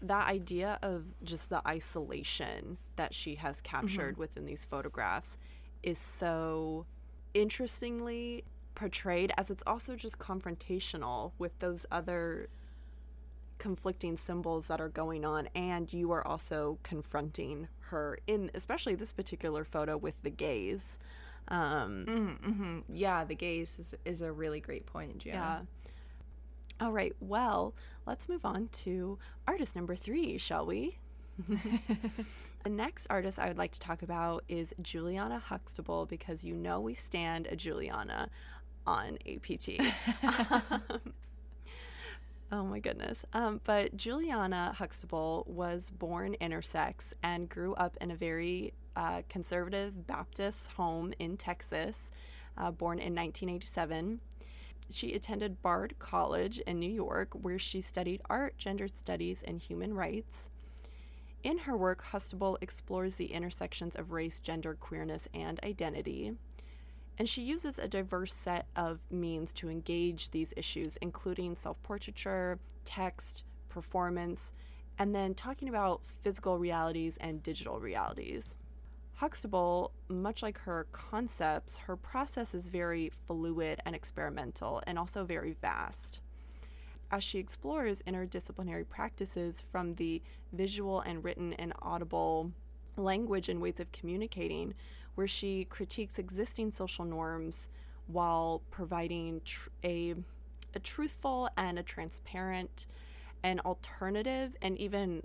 that 0.02 0.28
idea 0.28 0.80
of 0.82 1.04
just 1.24 1.50
the 1.50 1.62
isolation 1.68 2.78
that 2.96 3.14
she 3.14 3.36
has 3.36 3.62
captured 3.62 4.14
mm-hmm. 4.14 4.22
within 4.22 4.46
these 4.46 4.66
photographs 4.66 5.38
is 5.84 6.00
so 6.00 6.88
interestingly 7.36 8.44
portrayed 8.74 9.32
as 9.38 9.52
it's 9.52 9.64
also 9.68 9.96
just 9.96 10.18
confrontational 10.18 11.34
with 11.38 11.58
those 11.60 11.86
other 11.92 12.50
conflicting 13.60 14.18
symbols 14.18 14.68
that 14.68 14.82
are 14.82 14.90
going 14.90 15.24
on 15.24 15.48
and 15.56 15.94
you 15.94 16.12
are 16.12 16.26
also 16.28 16.78
confronting 16.84 17.68
her 17.80 18.18
in 18.28 18.52
especially 18.54 18.96
this 18.96 19.14
particular 19.14 19.64
photo 19.64 19.96
with 19.96 20.16
the 20.24 20.30
gaze 20.30 20.98
um, 21.48 22.06
mm-hmm, 22.08 22.50
mm-hmm. 22.50 22.80
Yeah, 22.90 23.24
the 23.24 23.36
gaze 23.36 23.78
is, 23.80 23.96
is 24.04 24.22
a 24.22 24.32
really 24.32 24.60
great 24.60 24.86
point. 24.86 25.26
Yeah. 25.26 25.62
All 26.80 26.92
right, 26.92 27.16
well, 27.20 27.74
let's 28.06 28.28
move 28.28 28.46
on 28.46 28.68
to 28.84 29.18
artist 29.48 29.76
number 29.76 29.96
three, 29.96 30.38
shall 30.38 30.66
we? 30.66 30.98
the 32.64 32.70
next 32.70 33.08
artist 33.10 33.40
I 33.40 33.48
would 33.48 33.58
like 33.58 33.72
to 33.74 33.80
talk 33.80 34.02
about 34.02 34.44
is 34.50 34.74
Juliana 34.82 35.40
Huxtable 35.40 36.06
because 36.06 36.44
you 36.44 36.54
know 36.54 36.80
we 36.80 36.94
stand 36.94 37.48
a 37.48 37.56
Juliana 37.56 38.30
on 38.86 39.18
APT. 39.28 39.80
Oh 42.52 42.64
my 42.64 42.80
goodness. 42.80 43.18
Um, 43.34 43.60
but 43.64 43.98
Juliana 43.98 44.74
Huxtable 44.78 45.46
was 45.48 45.90
born 45.90 46.36
intersex 46.40 47.12
and 47.24 47.50
grew 47.50 47.74
up 47.74 47.98
in 48.00 48.12
a 48.12 48.16
very 48.16 48.74
uh, 48.96 49.24
conservative 49.28 50.06
Baptist 50.06 50.68
home 50.68 51.12
in 51.18 51.38
Texas, 51.38 52.12
uh, 52.58 52.70
born 52.70 53.00
in 53.00 53.16
1987. 53.16 54.20
She 54.90 55.14
attended 55.14 55.62
Bard 55.62 55.96
College 56.00 56.60
in 56.60 56.80
New 56.80 56.92
York, 56.92 57.34
where 57.34 57.60
she 57.60 57.82
studied 57.82 58.22
art, 58.30 58.58
gender 58.58 58.88
studies, 58.88 59.44
and 59.44 59.60
human 59.60 59.94
rights. 59.94 60.50
In 61.44 61.60
her 61.60 61.78
work, 61.78 62.04
Huxtable 62.04 62.58
explores 62.62 63.16
the 63.16 63.34
intersections 63.34 63.96
of 63.96 64.12
race, 64.12 64.40
gender, 64.40 64.74
queerness, 64.74 65.28
and 65.34 65.60
identity. 65.64 66.34
And 67.18 67.30
she 67.30 67.42
uses 67.42 67.80
a 67.80 67.88
diverse 67.88 68.34
set 68.34 68.68
of 68.76 69.02
means 69.10 69.54
to 69.54 69.70
engage 69.70 70.32
these 70.32 70.54
issues, 70.58 70.98
including 70.98 71.56
self 71.56 71.82
portraiture, 71.84 72.60
text, 72.84 73.44
performance, 73.70 74.52
and 74.98 75.14
then 75.14 75.34
talking 75.34 75.70
about 75.70 76.02
physical 76.24 76.58
realities 76.58 77.18
and 77.18 77.44
digital 77.44 77.80
realities. 77.80 78.56
Huxtable, 79.16 79.92
much 80.10 80.44
like 80.44 80.58
her 80.60 80.88
concepts, 80.92 81.78
her 81.78 81.96
process 81.96 82.54
is 82.54 82.68
very 82.68 83.10
fluid 83.28 83.80
and 83.86 83.96
experimental 83.96 84.84
and 84.86 85.00
also 85.00 85.24
very 85.24 85.56
vast. 85.62 86.20
As 87.12 87.24
she 87.24 87.40
explores 87.40 88.02
interdisciplinary 88.06 88.88
practices 88.90 89.64
from 89.72 89.96
the 89.96 90.22
visual 90.52 91.00
and 91.00 91.24
written 91.24 91.54
and 91.54 91.72
audible 91.82 92.52
language 92.98 93.48
and 93.48 93.62
ways 93.62 93.80
of 93.80 93.92
communicating, 93.94 94.74
where 95.16 95.28
she 95.28 95.64
critiques 95.64 96.20
existing 96.20 96.72
social 96.72 97.06
norms 97.06 97.70
while 98.08 98.62
providing 98.70 99.40
tr- 99.46 99.70
a, 99.86 100.16
a 100.74 100.80
truthful 100.80 101.48
and 101.56 101.80
a 101.80 101.84
transparent 101.84 102.86
and 103.44 103.62
alternative 103.62 104.58
and 104.62 104.78
even 104.78 105.24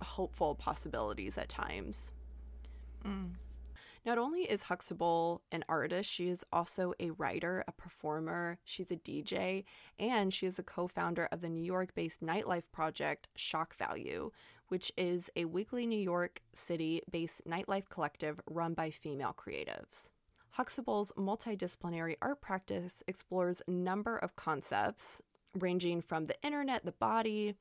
hopeful 0.00 0.54
possibilities 0.54 1.36
at 1.38 1.48
times. 1.48 2.12
Not 4.06 4.18
only 4.18 4.42
is 4.42 4.62
Huxtable 4.62 5.42
an 5.50 5.64
artist, 5.68 6.08
she 6.08 6.28
is 6.28 6.44
also 6.52 6.94
a 7.00 7.10
writer, 7.10 7.64
a 7.66 7.72
performer, 7.72 8.58
she's 8.64 8.92
a 8.92 8.96
DJ, 8.96 9.64
and 9.98 10.32
she 10.32 10.46
is 10.46 10.60
a 10.60 10.62
co 10.62 10.86
founder 10.86 11.28
of 11.32 11.40
the 11.40 11.48
New 11.48 11.64
York 11.64 11.92
based 11.92 12.22
nightlife 12.22 12.70
project 12.70 13.26
Shock 13.34 13.74
Value, 13.76 14.30
which 14.68 14.92
is 14.96 15.28
a 15.34 15.46
weekly 15.46 15.86
New 15.86 15.98
York 15.98 16.40
City 16.54 17.02
based 17.10 17.44
nightlife 17.46 17.88
collective 17.88 18.40
run 18.48 18.74
by 18.74 18.90
female 18.90 19.34
creatives. 19.36 20.10
Huxtable's 20.50 21.10
multidisciplinary 21.18 22.14
art 22.22 22.40
practice 22.40 23.02
explores 23.08 23.60
a 23.66 23.72
number 23.72 24.16
of 24.18 24.36
concepts 24.36 25.20
ranging 25.58 26.00
from 26.00 26.26
the 26.26 26.36
internet, 26.44 26.84
the 26.84 26.92
body, 26.92 27.56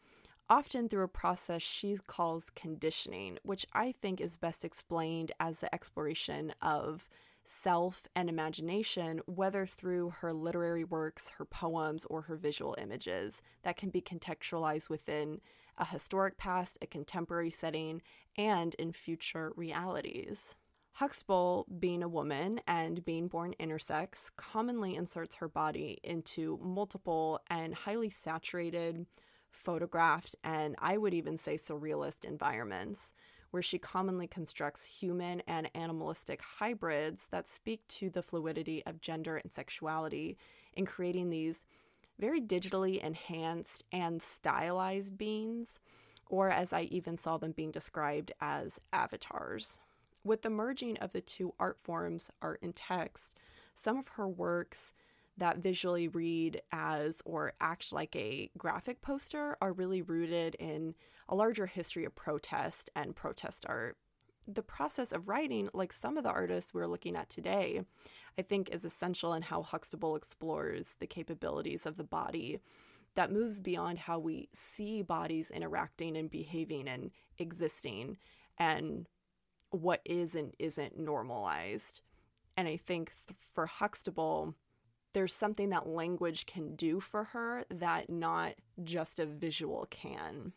often 0.49 0.87
through 0.87 1.03
a 1.03 1.09
process 1.09 1.61
she 1.61 1.97
calls 2.07 2.49
conditioning, 2.55 3.37
which 3.43 3.65
I 3.73 3.91
think 3.91 4.21
is 4.21 4.37
best 4.37 4.63
explained 4.63 5.31
as 5.39 5.59
the 5.59 5.73
exploration 5.73 6.53
of 6.61 7.09
self 7.45 8.07
and 8.15 8.29
imagination, 8.29 9.21
whether 9.25 9.65
through 9.65 10.09
her 10.21 10.33
literary 10.33 10.83
works, 10.83 11.29
her 11.37 11.45
poems, 11.45 12.05
or 12.05 12.23
her 12.23 12.35
visual 12.35 12.75
images 12.79 13.41
that 13.63 13.77
can 13.77 13.89
be 13.89 14.01
contextualized 14.01 14.89
within 14.89 15.41
a 15.77 15.85
historic 15.85 16.37
past, 16.37 16.77
a 16.81 16.87
contemporary 16.87 17.51
setting, 17.51 18.01
and 18.37 18.75
in 18.75 18.91
future 18.91 19.53
realities. 19.55 20.55
Huxtable, 20.93 21.65
being 21.79 22.01
a 22.01 22.07
woman 22.07 22.61
and 22.67 23.03
being 23.03 23.27
born 23.27 23.53
intersex, 23.59 24.31
commonly 24.37 24.95
inserts 24.95 25.35
her 25.35 25.49
body 25.49 25.99
into 26.03 26.57
multiple 26.63 27.41
and 27.49 27.75
highly 27.75 28.09
saturated, 28.09 29.05
photographed, 29.55 30.35
and 30.43 30.75
I 30.79 30.97
would 30.97 31.13
even 31.13 31.37
say 31.37 31.55
surrealist 31.55 32.25
environments, 32.25 33.13
where 33.51 33.63
she 33.63 33.79
commonly 33.79 34.27
constructs 34.27 34.83
human 34.83 35.41
and 35.47 35.69
animalistic 35.73 36.41
hybrids 36.41 37.27
that 37.31 37.47
speak 37.47 37.87
to 37.87 38.09
the 38.09 38.21
fluidity 38.21 38.85
of 38.85 39.01
gender 39.01 39.37
and 39.37 39.51
sexuality 39.51 40.37
in 40.73 40.85
creating 40.85 41.29
these 41.29 41.65
very 42.19 42.41
digitally 42.41 42.97
enhanced 42.99 43.83
and 43.91 44.21
stylized 44.21 45.17
beings, 45.17 45.79
or 46.27 46.49
as 46.49 46.73
I 46.73 46.81
even 46.83 47.17
saw 47.17 47.37
them 47.37 47.51
being 47.51 47.71
described 47.71 48.31
as 48.41 48.79
avatars. 48.91 49.79
With 50.23 50.41
the 50.41 50.49
merging 50.49 50.97
of 50.97 51.11
the 51.11 51.21
two 51.21 51.53
art 51.59 51.77
forms, 51.83 52.31
art 52.41 52.59
and 52.61 52.75
text, 52.75 53.35
some 53.75 53.97
of 53.97 54.07
her 54.09 54.27
works 54.27 54.91
that 55.37 55.57
visually 55.57 56.07
read 56.07 56.61
as 56.71 57.21
or 57.25 57.53
act 57.59 57.91
like 57.91 58.15
a 58.15 58.49
graphic 58.57 59.01
poster 59.01 59.57
are 59.61 59.73
really 59.73 60.01
rooted 60.01 60.55
in 60.55 60.95
a 61.27 61.35
larger 61.35 61.65
history 61.65 62.05
of 62.05 62.15
protest 62.15 62.89
and 62.95 63.15
protest 63.15 63.65
art. 63.67 63.97
The 64.47 64.61
process 64.61 65.11
of 65.11 65.27
writing, 65.27 65.69
like 65.73 65.91
some 65.91 66.17
of 66.17 66.23
the 66.23 66.29
artists 66.29 66.73
we're 66.73 66.87
looking 66.87 67.15
at 67.15 67.29
today, 67.29 67.81
I 68.37 68.43
think 68.43 68.69
is 68.69 68.85
essential 68.85 69.33
in 69.33 69.41
how 69.41 69.63
Huxtable 69.63 70.15
explores 70.15 70.95
the 70.99 71.07
capabilities 71.07 71.85
of 71.85 71.97
the 71.97 72.03
body 72.03 72.59
that 73.15 73.31
moves 73.31 73.59
beyond 73.59 73.97
how 73.97 74.19
we 74.19 74.49
see 74.53 75.01
bodies 75.01 75.49
interacting 75.49 76.15
and 76.15 76.29
behaving 76.29 76.87
and 76.87 77.11
existing 77.39 78.17
and 78.57 79.07
what 79.71 80.01
is 80.05 80.35
and 80.35 80.53
isn't 80.59 80.99
normalized. 80.99 82.01
And 82.55 82.67
I 82.67 82.77
think 82.77 83.11
th- 83.27 83.37
for 83.53 83.65
Huxtable, 83.65 84.53
there's 85.15 85.33
something 85.33 85.69
that 85.69 85.87
language 85.87 86.45
can 86.45 86.75
do 86.75 86.99
for 86.99 87.23
her 87.23 87.63
that 87.69 88.09
not 88.09 88.53
just 88.83 89.17
a 89.17 89.25
visual 89.25 89.87
can. 89.89 90.51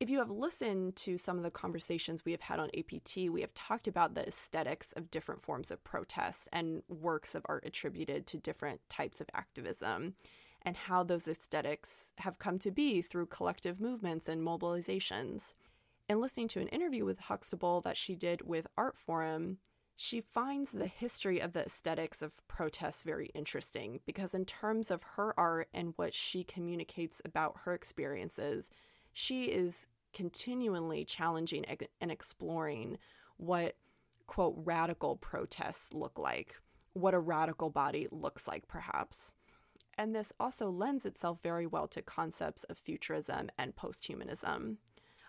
If 0.00 0.10
you 0.10 0.18
have 0.18 0.28
listened 0.28 0.96
to 0.96 1.16
some 1.16 1.36
of 1.36 1.44
the 1.44 1.52
conversations 1.52 2.24
we 2.24 2.32
have 2.32 2.40
had 2.40 2.58
on 2.58 2.68
APT, 2.76 3.16
we 3.30 3.42
have 3.42 3.54
talked 3.54 3.86
about 3.86 4.14
the 4.14 4.26
aesthetics 4.26 4.90
of 4.96 5.08
different 5.12 5.40
forms 5.40 5.70
of 5.70 5.84
protest 5.84 6.48
and 6.52 6.82
works 6.88 7.36
of 7.36 7.46
art 7.48 7.62
attributed 7.64 8.26
to 8.26 8.38
different 8.38 8.80
types 8.88 9.20
of 9.20 9.30
activism, 9.32 10.16
and 10.62 10.76
how 10.76 11.04
those 11.04 11.28
aesthetics 11.28 12.08
have 12.18 12.40
come 12.40 12.58
to 12.58 12.72
be 12.72 13.00
through 13.00 13.26
collective 13.26 13.80
movements 13.80 14.28
and 14.28 14.42
mobilizations. 14.42 15.54
In 16.08 16.20
listening 16.20 16.48
to 16.48 16.60
an 16.60 16.68
interview 16.68 17.04
with 17.04 17.20
Huxtable 17.20 17.80
that 17.82 17.96
she 17.96 18.16
did 18.16 18.42
with 18.42 18.66
Artforum, 18.76 19.58
she 19.96 20.20
finds 20.20 20.72
the 20.72 20.86
history 20.86 21.40
of 21.40 21.54
the 21.54 21.64
aesthetics 21.64 22.20
of 22.20 22.46
protests 22.48 23.02
very 23.02 23.30
interesting 23.34 24.00
because, 24.04 24.34
in 24.34 24.44
terms 24.44 24.90
of 24.90 25.02
her 25.16 25.38
art 25.38 25.68
and 25.72 25.94
what 25.96 26.12
she 26.12 26.44
communicates 26.44 27.22
about 27.24 27.60
her 27.64 27.72
experiences, 27.72 28.68
she 29.14 29.44
is 29.44 29.86
continually 30.12 31.04
challenging 31.04 31.64
and 32.00 32.12
exploring 32.12 32.98
what, 33.38 33.76
quote, 34.26 34.54
radical 34.58 35.16
protests 35.16 35.94
look 35.94 36.18
like, 36.18 36.56
what 36.92 37.14
a 37.14 37.18
radical 37.18 37.70
body 37.70 38.06
looks 38.10 38.46
like, 38.46 38.68
perhaps. 38.68 39.32
And 39.96 40.14
this 40.14 40.30
also 40.38 40.70
lends 40.70 41.06
itself 41.06 41.38
very 41.42 41.66
well 41.66 41.88
to 41.88 42.02
concepts 42.02 42.64
of 42.64 42.76
futurism 42.76 43.48
and 43.56 43.74
posthumanism. 43.74 44.76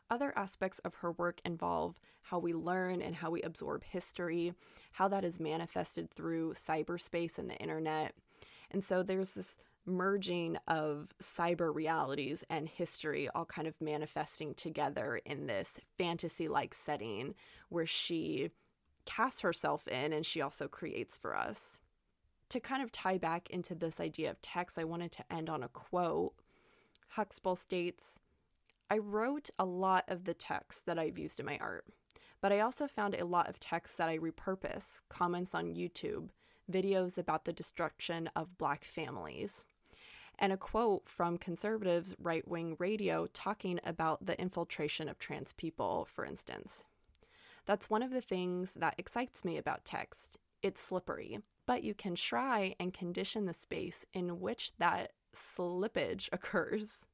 Other 0.10 0.34
aspects 0.38 0.80
of 0.80 0.95
her 0.95 1.12
work 1.12 1.41
involve 1.43 1.99
how 2.22 2.39
we 2.39 2.53
learn 2.53 3.01
and 3.01 3.16
how 3.16 3.30
we 3.30 3.41
absorb 3.41 3.84
history, 3.84 4.53
how 4.93 5.08
that 5.10 5.26
is 5.26 5.39
manifested 5.39 6.10
through 6.12 6.53
cyberspace 6.53 7.38
and 7.38 7.49
the 7.49 7.58
internet. 7.58 8.14
And 8.72 8.84
so 8.84 9.03
there's 9.03 9.34
this 9.34 9.58
merging 9.86 10.58
of 10.68 11.08
cyber 11.24 11.74
realities 11.74 12.43
and 12.49 12.68
history 12.68 13.30
all 13.34 13.45
kind 13.45 13.68
of 13.68 13.80
manifesting 13.80 14.53
together 14.53 15.22
in 15.26 15.47
this 15.47 15.80
fantasy 15.97 16.47
like 16.47 16.74
setting 16.74 17.34
where 17.70 17.86
she 17.86 18.51
casts 19.05 19.39
herself 19.41 19.88
in 19.88 20.12
and 20.12 20.26
she 20.26 20.41
also 20.41 20.68
creates 20.68 21.18
for 21.18 21.36
us. 21.36 21.80
To 22.49 22.60
kind 22.60 22.84
of 22.84 22.91
tie 22.91 23.18
back 23.18 23.49
into 23.49 23.76
this 23.76 23.99
idea 23.99 24.30
of 24.30 24.41
text, 24.41 24.78
I 24.78 24.84
wanted 24.84 25.12
to 25.14 25.34
end 25.34 25.49
on 25.49 25.64
a 25.64 25.70
quote. 25.70 26.34
Huxtable 27.10 27.55
states, 27.55 28.20
I 28.90 29.00
wrote 29.00 29.50
a 29.60 29.66
lot 29.66 30.06
of 30.08 30.24
the 30.24 30.34
texts 30.34 30.84
that 30.84 30.98
I've 30.98 31.18
used 31.18 31.40
in 31.40 31.46
my 31.46 31.58
art, 31.60 31.86
but 32.42 32.54
I 32.54 32.62
also 32.62 32.88
found 32.88 33.16
a 33.16 33.26
lot 33.26 33.50
of 33.50 33.60
texts 33.60 33.98
that 33.98 34.08
I 34.08 34.18
repurpose, 34.18 35.02
comments 35.10 35.54
on 35.54 35.76
YouTube, 35.76 36.30
videos 36.72 37.18
about 37.18 37.46
the 37.46 37.54
destruction 37.54 38.30
of 38.36 38.58
Black 38.58 38.86
families, 38.86 39.66
and 40.40 40.54
a 40.54 40.58
quote 40.58 41.10
from 41.10 41.38
conservatives' 41.38 42.16
right 42.20 42.48
wing 42.48 42.78
radio 42.80 43.28
talking 43.34 43.80
about 43.84 44.26
the 44.26 44.40
infiltration 44.40 45.10
of 45.10 45.20
trans 45.20 45.52
people, 45.54 46.06
for 46.06 46.24
instance. 46.26 46.86
That's 47.66 47.90
one 47.90 48.04
of 48.04 48.12
the 48.12 48.22
things 48.22 48.72
that 48.74 48.96
excites 48.98 49.44
me 49.44 49.58
about 49.58 49.84
text. 49.84 50.38
It's 50.62 50.82
slippery, 50.82 51.40
but 51.66 51.84
you 51.84 51.94
can 51.94 52.16
try 52.16 52.76
and 52.80 52.94
condition 52.94 53.46
the 53.46 53.54
space 53.54 54.06
in 54.14 54.40
which 54.40 54.78
that 54.78 55.12
slippage 55.36 56.30
occurs. 56.32 57.06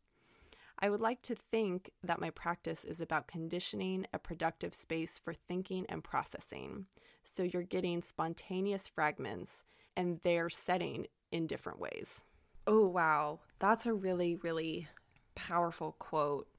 I 0.84 0.90
would 0.90 1.00
like 1.00 1.22
to 1.24 1.36
think 1.50 1.92
that 2.04 2.20
my 2.20 2.30
practice 2.30 2.84
is 2.84 3.00
about 3.00 3.26
conditioning 3.28 4.06
a 4.14 4.20
productive 4.20 4.74
space 4.74 5.18
for 5.18 5.34
thinking 5.34 5.86
and 5.88 6.04
processing. 6.04 6.88
So 7.24 7.42
you're 7.44 7.64
getting 7.64 8.02
spontaneous 8.02 8.90
fragments 8.90 9.64
and 9.96 10.20
they're 10.24 10.50
setting 10.50 11.08
in 11.32 11.48
different 11.48 11.80
ways. 11.80 12.26
Oh, 12.68 12.86
wow. 12.86 13.40
That's 13.60 13.86
a 13.86 13.94
really, 13.94 14.36
really 14.36 14.90
powerful 15.36 15.94
quote. 16.00 16.50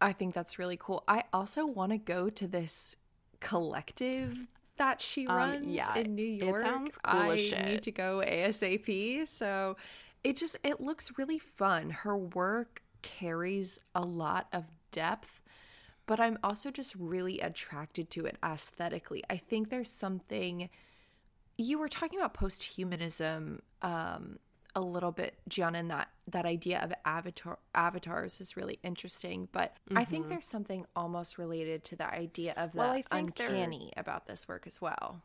I 0.00 0.12
think 0.12 0.34
that's 0.34 0.56
really 0.56 0.76
cool. 0.80 1.02
I 1.08 1.24
also 1.32 1.66
want 1.66 1.90
to 1.90 1.98
go 1.98 2.30
to 2.30 2.46
this 2.46 2.94
collective 3.40 4.38
that 4.76 5.02
she 5.02 5.26
Um, 5.26 5.36
runs 5.36 5.66
yeah, 5.66 5.96
in 5.96 6.14
New 6.14 6.22
York. 6.22 6.60
it 6.60 6.64
sounds 6.64 6.96
cool 6.98 7.20
I 7.20 7.34
as 7.34 7.40
shit. 7.40 7.64
need 7.66 7.82
to 7.82 7.90
go 7.90 8.22
ASAP. 8.24 9.26
So 9.26 9.76
it 10.22 10.36
just 10.36 10.56
it 10.62 10.80
looks 10.80 11.18
really 11.18 11.40
fun. 11.40 11.90
Her 11.90 12.16
work 12.16 12.82
carries 13.04 13.78
a 13.94 14.00
lot 14.02 14.48
of 14.52 14.64
depth, 14.90 15.42
but 16.06 16.18
I'm 16.18 16.38
also 16.42 16.70
just 16.70 16.94
really 16.96 17.38
attracted 17.38 18.10
to 18.10 18.24
it 18.26 18.36
aesthetically. 18.42 19.22
I 19.30 19.36
think 19.36 19.68
there's 19.70 19.90
something 19.90 20.70
you 21.56 21.78
were 21.78 21.88
talking 21.88 22.18
about 22.18 22.34
posthumanism 22.34 23.60
um 23.82 24.38
a 24.74 24.80
little 24.80 25.12
bit 25.12 25.38
Gianna 25.48 25.78
and 25.78 25.90
that 25.92 26.08
that 26.26 26.44
idea 26.46 26.80
of 26.82 26.92
avatar 27.04 27.58
avatars 27.76 28.40
is 28.40 28.56
really 28.56 28.80
interesting 28.82 29.46
but 29.52 29.76
I 29.94 30.04
think 30.04 30.28
there's 30.28 30.46
something 30.46 30.84
almost 30.96 31.38
related 31.38 31.84
to 31.84 31.94
the 31.96 32.12
idea 32.12 32.54
of 32.56 32.72
the 32.72 32.78
Mm-hmm. 32.78 32.78
Well, 32.78 32.90
I 32.90 33.02
think 33.02 33.36
there- 33.36 33.50
uncanny 33.50 33.92
about 33.96 34.26
this 34.26 34.48
work 34.48 34.66
as 34.66 34.80
well 34.80 35.22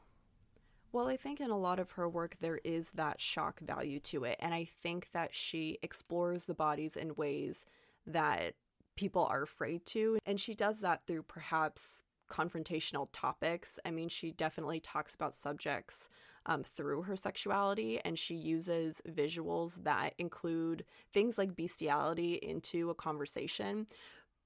Well, 0.91 1.07
I 1.07 1.17
think 1.17 1.39
in 1.39 1.51
a 1.51 1.57
lot 1.57 1.79
of 1.79 1.91
her 1.91 2.09
work, 2.09 2.37
there 2.39 2.59
is 2.63 2.91
that 2.91 3.21
shock 3.21 3.59
value 3.59 3.99
to 4.01 4.23
it. 4.23 4.37
And 4.39 4.53
I 4.53 4.65
think 4.65 5.09
that 5.13 5.35
she 5.35 5.77
explores 5.83 6.45
the 6.45 6.55
bodies 6.55 6.95
in 6.95 7.15
ways 7.15 7.65
that 8.07 8.55
people 8.95 9.25
are 9.29 9.43
afraid 9.43 9.85
to. 9.87 10.17
And 10.25 10.39
she 10.39 10.55
does 10.55 10.79
that 10.81 11.03
through 11.05 11.23
perhaps 11.23 12.03
confrontational 12.29 13.07
topics. 13.11 13.79
I 13.85 13.91
mean, 13.91 14.09
she 14.09 14.31
definitely 14.31 14.79
talks 14.79 15.13
about 15.13 15.33
subjects 15.33 16.09
um, 16.45 16.63
through 16.63 17.03
her 17.03 17.15
sexuality, 17.15 17.99
and 18.03 18.17
she 18.17 18.35
uses 18.35 19.01
visuals 19.07 19.83
that 19.83 20.13
include 20.17 20.85
things 21.13 21.37
like 21.37 21.55
bestiality 21.55 22.35
into 22.35 22.89
a 22.89 22.95
conversation. 22.95 23.87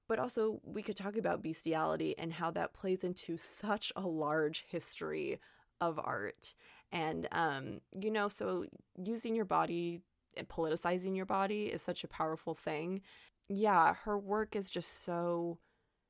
But 0.08 0.18
also, 0.18 0.60
we 0.62 0.82
could 0.82 0.96
talk 0.96 1.16
about 1.16 1.42
bestiality 1.42 2.14
and 2.18 2.32
how 2.32 2.50
that 2.52 2.74
plays 2.74 3.04
into 3.04 3.38
such 3.38 3.92
a 3.96 4.02
large 4.02 4.64
history 4.68 5.40
of 5.80 5.98
art. 5.98 6.54
And, 6.92 7.28
um, 7.32 7.80
you 7.98 8.10
know, 8.10 8.28
so 8.28 8.66
using 9.02 9.34
your 9.34 9.44
body, 9.44 10.00
and 10.36 10.48
politicizing 10.48 11.16
your 11.16 11.26
body 11.26 11.66
is 11.66 11.82
such 11.82 12.04
a 12.04 12.08
powerful 12.08 12.54
thing. 12.54 13.02
Yeah, 13.48 13.94
her 14.04 14.18
work 14.18 14.56
is 14.56 14.70
just 14.70 15.04
so 15.04 15.58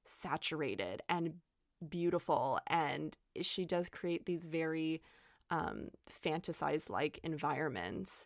saturated 0.06 1.02
and 1.08 1.34
beautiful. 1.88 2.58
And 2.66 3.16
she 3.40 3.64
does 3.64 3.88
create 3.88 4.26
these 4.26 4.46
very 4.46 5.02
um, 5.50 5.88
fantasized 6.10 6.90
like 6.90 7.20
environments. 7.22 8.24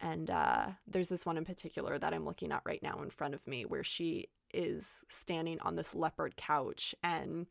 And 0.00 0.28
uh, 0.28 0.66
there's 0.86 1.08
this 1.08 1.24
one 1.24 1.38
in 1.38 1.44
particular 1.44 1.98
that 1.98 2.12
I'm 2.12 2.26
looking 2.26 2.52
at 2.52 2.62
right 2.66 2.82
now 2.82 3.00
in 3.02 3.10
front 3.10 3.34
of 3.34 3.46
me 3.46 3.64
where 3.64 3.84
she 3.84 4.28
is 4.52 4.86
standing 5.08 5.60
on 5.60 5.76
this 5.76 5.94
leopard 5.94 6.36
couch 6.36 6.94
and 7.02 7.46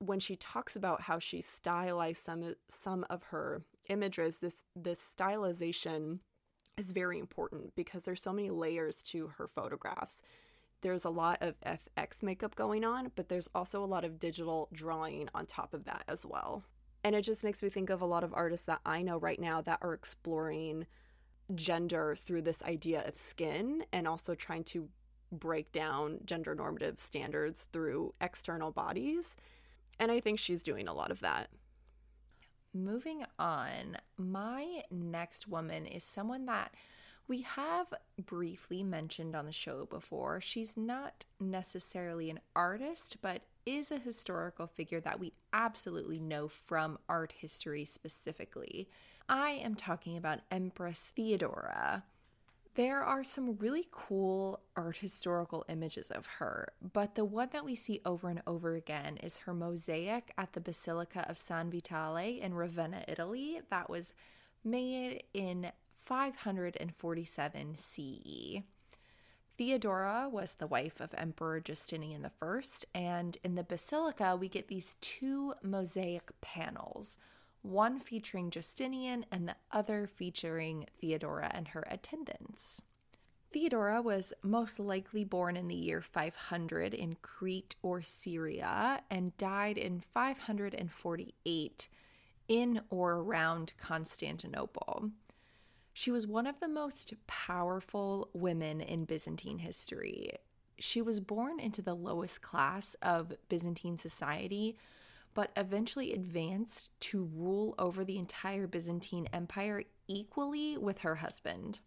when 0.00 0.18
she 0.18 0.34
talks 0.34 0.76
about 0.76 1.02
how 1.02 1.18
she 1.18 1.40
stylized 1.40 2.22
some 2.22 2.54
some 2.68 3.04
of 3.10 3.22
her 3.24 3.62
images 3.88 4.38
this 4.38 4.64
this 4.74 4.98
stylization 5.16 6.18
is 6.76 6.92
very 6.92 7.18
important 7.18 7.74
because 7.76 8.04
there's 8.04 8.22
so 8.22 8.32
many 8.32 8.50
layers 8.50 9.02
to 9.02 9.28
her 9.36 9.46
photographs. 9.46 10.22
There's 10.80 11.04
a 11.04 11.10
lot 11.10 11.38
of 11.42 11.54
fx 11.60 12.22
makeup 12.22 12.56
going 12.56 12.82
on 12.84 13.12
but 13.14 13.28
there's 13.28 13.48
also 13.54 13.84
a 13.84 13.86
lot 13.86 14.04
of 14.04 14.18
digital 14.18 14.68
drawing 14.72 15.28
on 15.34 15.46
top 15.46 15.74
of 15.74 15.84
that 15.84 16.04
as 16.08 16.24
well. 16.24 16.64
And 17.04 17.14
it 17.14 17.22
just 17.22 17.44
makes 17.44 17.62
me 17.62 17.70
think 17.70 17.88
of 17.88 18.02
a 18.02 18.06
lot 18.06 18.24
of 18.24 18.32
artists 18.32 18.66
that 18.66 18.80
i 18.86 19.02
know 19.02 19.18
right 19.18 19.40
now 19.40 19.60
that 19.60 19.80
are 19.82 19.92
exploring 19.92 20.86
gender 21.54 22.14
through 22.16 22.42
this 22.42 22.62
idea 22.62 23.06
of 23.06 23.18
skin 23.18 23.84
and 23.92 24.08
also 24.08 24.34
trying 24.34 24.64
to 24.64 24.88
break 25.32 25.72
down 25.72 26.18
gender 26.24 26.54
normative 26.54 26.98
standards 26.98 27.68
through 27.72 28.14
external 28.20 28.70
bodies 28.70 29.34
and 30.00 30.10
I 30.10 30.18
think 30.18 30.38
she's 30.40 30.64
doing 30.64 30.88
a 30.88 30.94
lot 30.94 31.12
of 31.12 31.20
that. 31.20 31.50
Moving 32.72 33.24
on, 33.38 33.98
my 34.16 34.82
next 34.90 35.46
woman 35.46 35.86
is 35.86 36.02
someone 36.02 36.46
that 36.46 36.72
we 37.28 37.42
have 37.42 37.86
briefly 38.26 38.82
mentioned 38.82 39.36
on 39.36 39.46
the 39.46 39.52
show 39.52 39.86
before. 39.86 40.40
She's 40.40 40.76
not 40.76 41.26
necessarily 41.38 42.30
an 42.30 42.40
artist, 42.56 43.18
but 43.22 43.42
is 43.66 43.92
a 43.92 43.98
historical 43.98 44.66
figure 44.66 45.00
that 45.00 45.20
we 45.20 45.32
absolutely 45.52 46.18
know 46.18 46.48
from 46.48 46.98
art 47.08 47.32
history 47.38 47.84
specifically. 47.84 48.88
I 49.28 49.50
am 49.50 49.74
talking 49.74 50.16
about 50.16 50.40
Empress 50.50 51.12
Theodora. 51.14 52.04
There 52.80 53.04
are 53.04 53.24
some 53.24 53.58
really 53.58 53.86
cool 53.90 54.58
art 54.74 54.96
historical 54.96 55.66
images 55.68 56.10
of 56.10 56.24
her, 56.38 56.72
but 56.80 57.14
the 57.14 57.26
one 57.26 57.50
that 57.52 57.66
we 57.66 57.74
see 57.74 58.00
over 58.06 58.30
and 58.30 58.40
over 58.46 58.74
again 58.74 59.18
is 59.18 59.36
her 59.36 59.52
mosaic 59.52 60.32
at 60.38 60.54
the 60.54 60.62
Basilica 60.62 61.26
of 61.28 61.36
San 61.36 61.70
Vitale 61.70 62.40
in 62.40 62.54
Ravenna, 62.54 63.04
Italy, 63.06 63.60
that 63.68 63.90
was 63.90 64.14
made 64.64 65.24
in 65.34 65.72
547 65.98 67.76
CE. 67.76 68.62
Theodora 69.58 70.30
was 70.32 70.54
the 70.54 70.66
wife 70.66 71.02
of 71.02 71.12
Emperor 71.18 71.60
Justinian 71.60 72.30
I, 72.40 72.60
and 72.94 73.36
in 73.44 73.56
the 73.56 73.62
basilica, 73.62 74.36
we 74.36 74.48
get 74.48 74.68
these 74.68 74.96
two 75.02 75.52
mosaic 75.62 76.30
panels 76.40 77.18
one 77.62 78.00
featuring 78.00 78.50
Justinian 78.50 79.26
and 79.30 79.48
the 79.48 79.56
other 79.70 80.06
featuring 80.06 80.86
Theodora 81.00 81.50
and 81.52 81.68
her 81.68 81.84
attendants. 81.90 82.82
Theodora 83.52 84.00
was 84.00 84.32
most 84.42 84.78
likely 84.78 85.24
born 85.24 85.56
in 85.56 85.66
the 85.66 85.74
year 85.74 86.00
500 86.00 86.94
in 86.94 87.16
Crete 87.20 87.74
or 87.82 88.00
Syria 88.00 89.02
and 89.10 89.36
died 89.36 89.76
in 89.76 90.00
548 90.14 91.88
in 92.46 92.80
or 92.90 93.14
around 93.14 93.72
Constantinople. 93.76 95.10
She 95.92 96.12
was 96.12 96.26
one 96.26 96.46
of 96.46 96.60
the 96.60 96.68
most 96.68 97.12
powerful 97.26 98.30
women 98.32 98.80
in 98.80 99.04
Byzantine 99.04 99.58
history. 99.58 100.30
She 100.78 101.02
was 101.02 101.20
born 101.20 101.58
into 101.58 101.82
the 101.82 101.94
lowest 101.94 102.40
class 102.42 102.94
of 103.02 103.32
Byzantine 103.48 103.96
society, 103.96 104.76
but 105.34 105.50
eventually 105.56 106.12
advanced 106.12 106.90
to 107.00 107.30
rule 107.34 107.74
over 107.78 108.04
the 108.04 108.18
entire 108.18 108.66
Byzantine 108.66 109.28
Empire 109.32 109.84
equally 110.08 110.76
with 110.76 110.98
her 110.98 111.16
husband. 111.16 111.80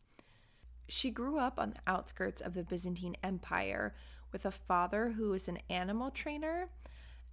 She 0.87 1.11
grew 1.11 1.37
up 1.37 1.59
on 1.59 1.71
the 1.71 1.91
outskirts 1.91 2.41
of 2.41 2.53
the 2.53 2.63
Byzantine 2.63 3.17
Empire 3.23 3.95
with 4.31 4.45
a 4.45 4.51
father 4.51 5.11
who 5.11 5.29
was 5.29 5.47
an 5.47 5.59
animal 5.69 6.11
trainer. 6.11 6.69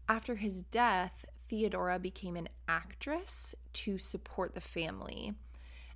After 0.08 0.36
his 0.36 0.62
death, 0.62 1.24
Theodora 1.48 1.98
became 1.98 2.36
an 2.36 2.48
actress 2.68 3.54
to 3.72 3.98
support 3.98 4.54
the 4.54 4.60
family. 4.60 5.34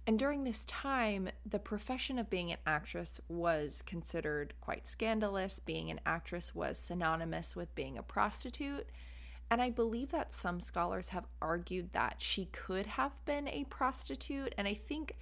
And 0.06 0.18
during 0.18 0.44
this 0.44 0.64
time, 0.66 1.30
the 1.46 1.58
profession 1.58 2.18
of 2.18 2.28
being 2.28 2.52
an 2.52 2.58
actress 2.66 3.20
was 3.28 3.82
considered 3.82 4.52
quite 4.60 4.86
scandalous. 4.86 5.60
Being 5.60 5.90
an 5.90 6.00
actress 6.04 6.54
was 6.54 6.78
synonymous 6.78 7.56
with 7.56 7.74
being 7.74 7.96
a 7.96 8.02
prostitute. 8.02 8.88
And 9.50 9.60
I 9.62 9.70
believe 9.70 10.10
that 10.10 10.34
some 10.34 10.60
scholars 10.60 11.10
have 11.10 11.26
argued 11.40 11.92
that 11.92 12.16
she 12.18 12.46
could 12.46 12.86
have 12.86 13.12
been 13.24 13.46
a 13.48 13.64
prostitute. 13.64 14.54
And 14.56 14.66
I 14.66 14.74
think 14.74 15.16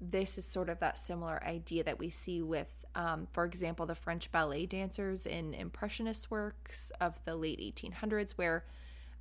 this 0.00 0.38
is 0.38 0.44
sort 0.44 0.68
of 0.68 0.78
that 0.80 0.98
similar 0.98 1.42
idea 1.44 1.84
that 1.84 1.98
we 1.98 2.10
see 2.10 2.42
with, 2.42 2.84
um, 2.94 3.26
for 3.32 3.44
example, 3.44 3.86
the 3.86 3.94
French 3.94 4.30
ballet 4.30 4.66
dancers 4.66 5.26
in 5.26 5.54
Impressionist 5.54 6.30
works 6.30 6.92
of 7.00 7.22
the 7.24 7.34
late 7.34 7.60
1800s, 7.60 8.32
where 8.32 8.64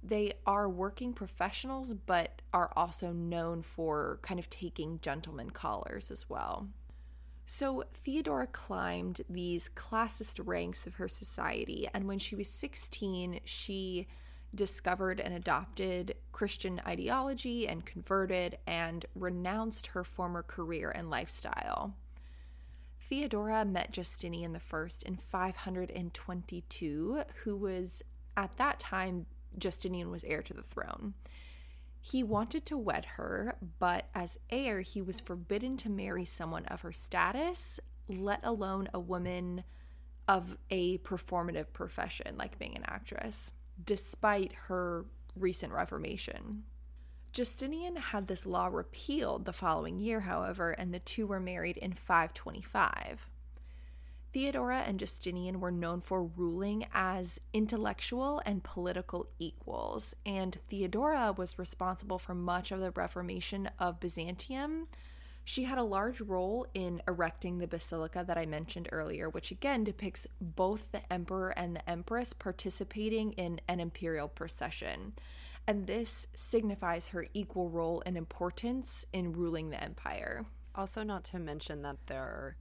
they 0.04 0.34
are 0.46 0.70
working 0.70 1.14
professionals 1.14 1.94
but 1.94 2.42
are 2.54 2.72
also 2.76 3.12
known 3.12 3.62
for 3.62 4.20
kind 4.22 4.40
of 4.40 4.50
taking 4.50 5.00
gentleman 5.02 5.50
collars 5.50 6.12
as 6.12 6.30
well. 6.30 6.68
So, 7.48 7.84
Theodora 7.94 8.48
climbed 8.48 9.22
these 9.30 9.70
classist 9.76 10.40
ranks 10.44 10.88
of 10.88 10.96
her 10.96 11.08
society, 11.08 11.88
and 11.94 12.08
when 12.08 12.18
she 12.18 12.36
was 12.36 12.50
16, 12.50 13.40
she 13.46 14.08
discovered 14.56 15.20
and 15.20 15.34
adopted 15.34 16.16
Christian 16.32 16.82
ideology 16.88 17.68
and 17.68 17.86
converted 17.86 18.58
and 18.66 19.06
renounced 19.16 19.88
her 19.88 20.04
former 20.04 20.44
career 20.44 20.92
and 20.92 21.10
lifestyle. 21.10 21.96
Theodora 23.00 23.66
met 23.66 23.92
Justinian 23.92 24.56
I 24.56 24.60
in 25.06 25.18
522, 25.18 27.24
who 27.44 27.56
was 27.56 28.02
at 28.36 28.58
that 28.58 28.80
time 28.80 29.26
Justinian 29.58 30.12
was 30.12 30.24
heir 30.24 30.42
to 30.42 30.54
the 30.54 30.64
throne. 30.64 31.14
He 32.02 32.24
wanted 32.24 32.66
to 32.68 32.78
wed 32.78 33.06
her, 33.18 33.58
but 33.80 34.10
as 34.14 34.38
heir, 34.50 34.82
he 34.82 35.02
was 35.02 35.20
forbidden 35.20 35.78
to 35.78 35.90
marry 35.90 36.26
someone 36.26 36.66
of 36.66 36.82
her 36.82 36.92
status, 36.92 37.80
let 38.08 38.42
alone 38.44 38.90
a 38.94 39.00
woman 39.00 39.64
of 40.28 40.58
a 40.70 41.00
performative 41.00 41.74
profession 41.74 42.38
like 42.38 42.60
being 42.60 42.76
an 42.76 42.86
actress, 42.88 43.54
despite 43.84 44.54
her 44.68 45.06
recent 45.36 45.74
reformation. 45.74 46.64
Justinian 47.34 47.98
had 47.98 48.28
this 48.28 48.46
law 48.46 48.68
repealed 48.68 49.44
the 49.44 49.52
following 49.52 50.00
year, 50.00 50.22
however, 50.22 50.72
and 50.72 50.94
the 50.94 51.00
two 51.00 51.28
were 51.28 51.40
married 51.40 51.76
in 51.76 51.92
525. 51.92 53.28
Theodora 54.32 54.84
and 54.86 55.00
Justinian 55.00 55.60
were 55.60 55.72
known 55.72 56.02
for 56.02 56.24
ruling 56.24 56.88
as 56.94 57.40
intellectual 57.54 58.42
and 58.46 58.64
political 58.64 59.28
equals, 59.40 60.14
and 60.26 60.56
Theodora 60.56 61.34
was 61.38 61.58
responsible 61.58 62.20
for 62.20 62.36
much 62.36 62.72
of 62.72 62.82
the 62.82 62.92
reformation 62.92 63.70
of 63.80 64.00
Byzantium. 64.00 64.88
She 65.48 65.64
had 65.64 65.78
a 65.78 65.84
large 65.84 66.22
role 66.22 66.66
in 66.74 67.04
erecting 67.08 67.60
the 67.60 67.68
basilica 67.68 68.24
that 68.28 68.38
I 68.38 68.48
mentioned 68.48 68.90
earlier, 68.92 69.30
which 69.30 69.52
again 69.52 69.84
depicts 69.84 70.26
both 70.42 70.92
the 70.92 71.14
emperor 71.14 71.50
and 71.50 71.76
the 71.76 71.88
empress 71.88 72.34
participating 72.34 73.34
in 73.34 73.62
an 73.68 73.80
imperial 73.80 74.28
procession. 74.28 75.14
And 75.68 75.86
this 75.86 76.28
signifies 76.36 77.10
her 77.10 77.28
equal 77.36 77.70
role 77.70 78.02
and 78.08 78.18
importance 78.18 79.06
in 79.14 79.34
ruling 79.34 79.70
the 79.70 79.82
empire. 79.82 80.46
Also, 80.74 81.04
not 81.04 81.24
to 81.26 81.40
mention 81.40 81.84
that 81.84 81.98
they're 82.08 82.58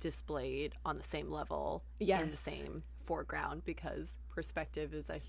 displayed 0.00 0.74
on 0.86 0.96
the 0.96 1.02
same 1.02 1.30
level 1.30 1.84
yes. 2.00 2.22
in 2.22 2.30
the 2.30 2.36
same 2.36 2.82
foreground 3.04 3.62
because 3.66 4.16
perspective 4.30 4.94
is 4.94 5.10
a 5.10 5.20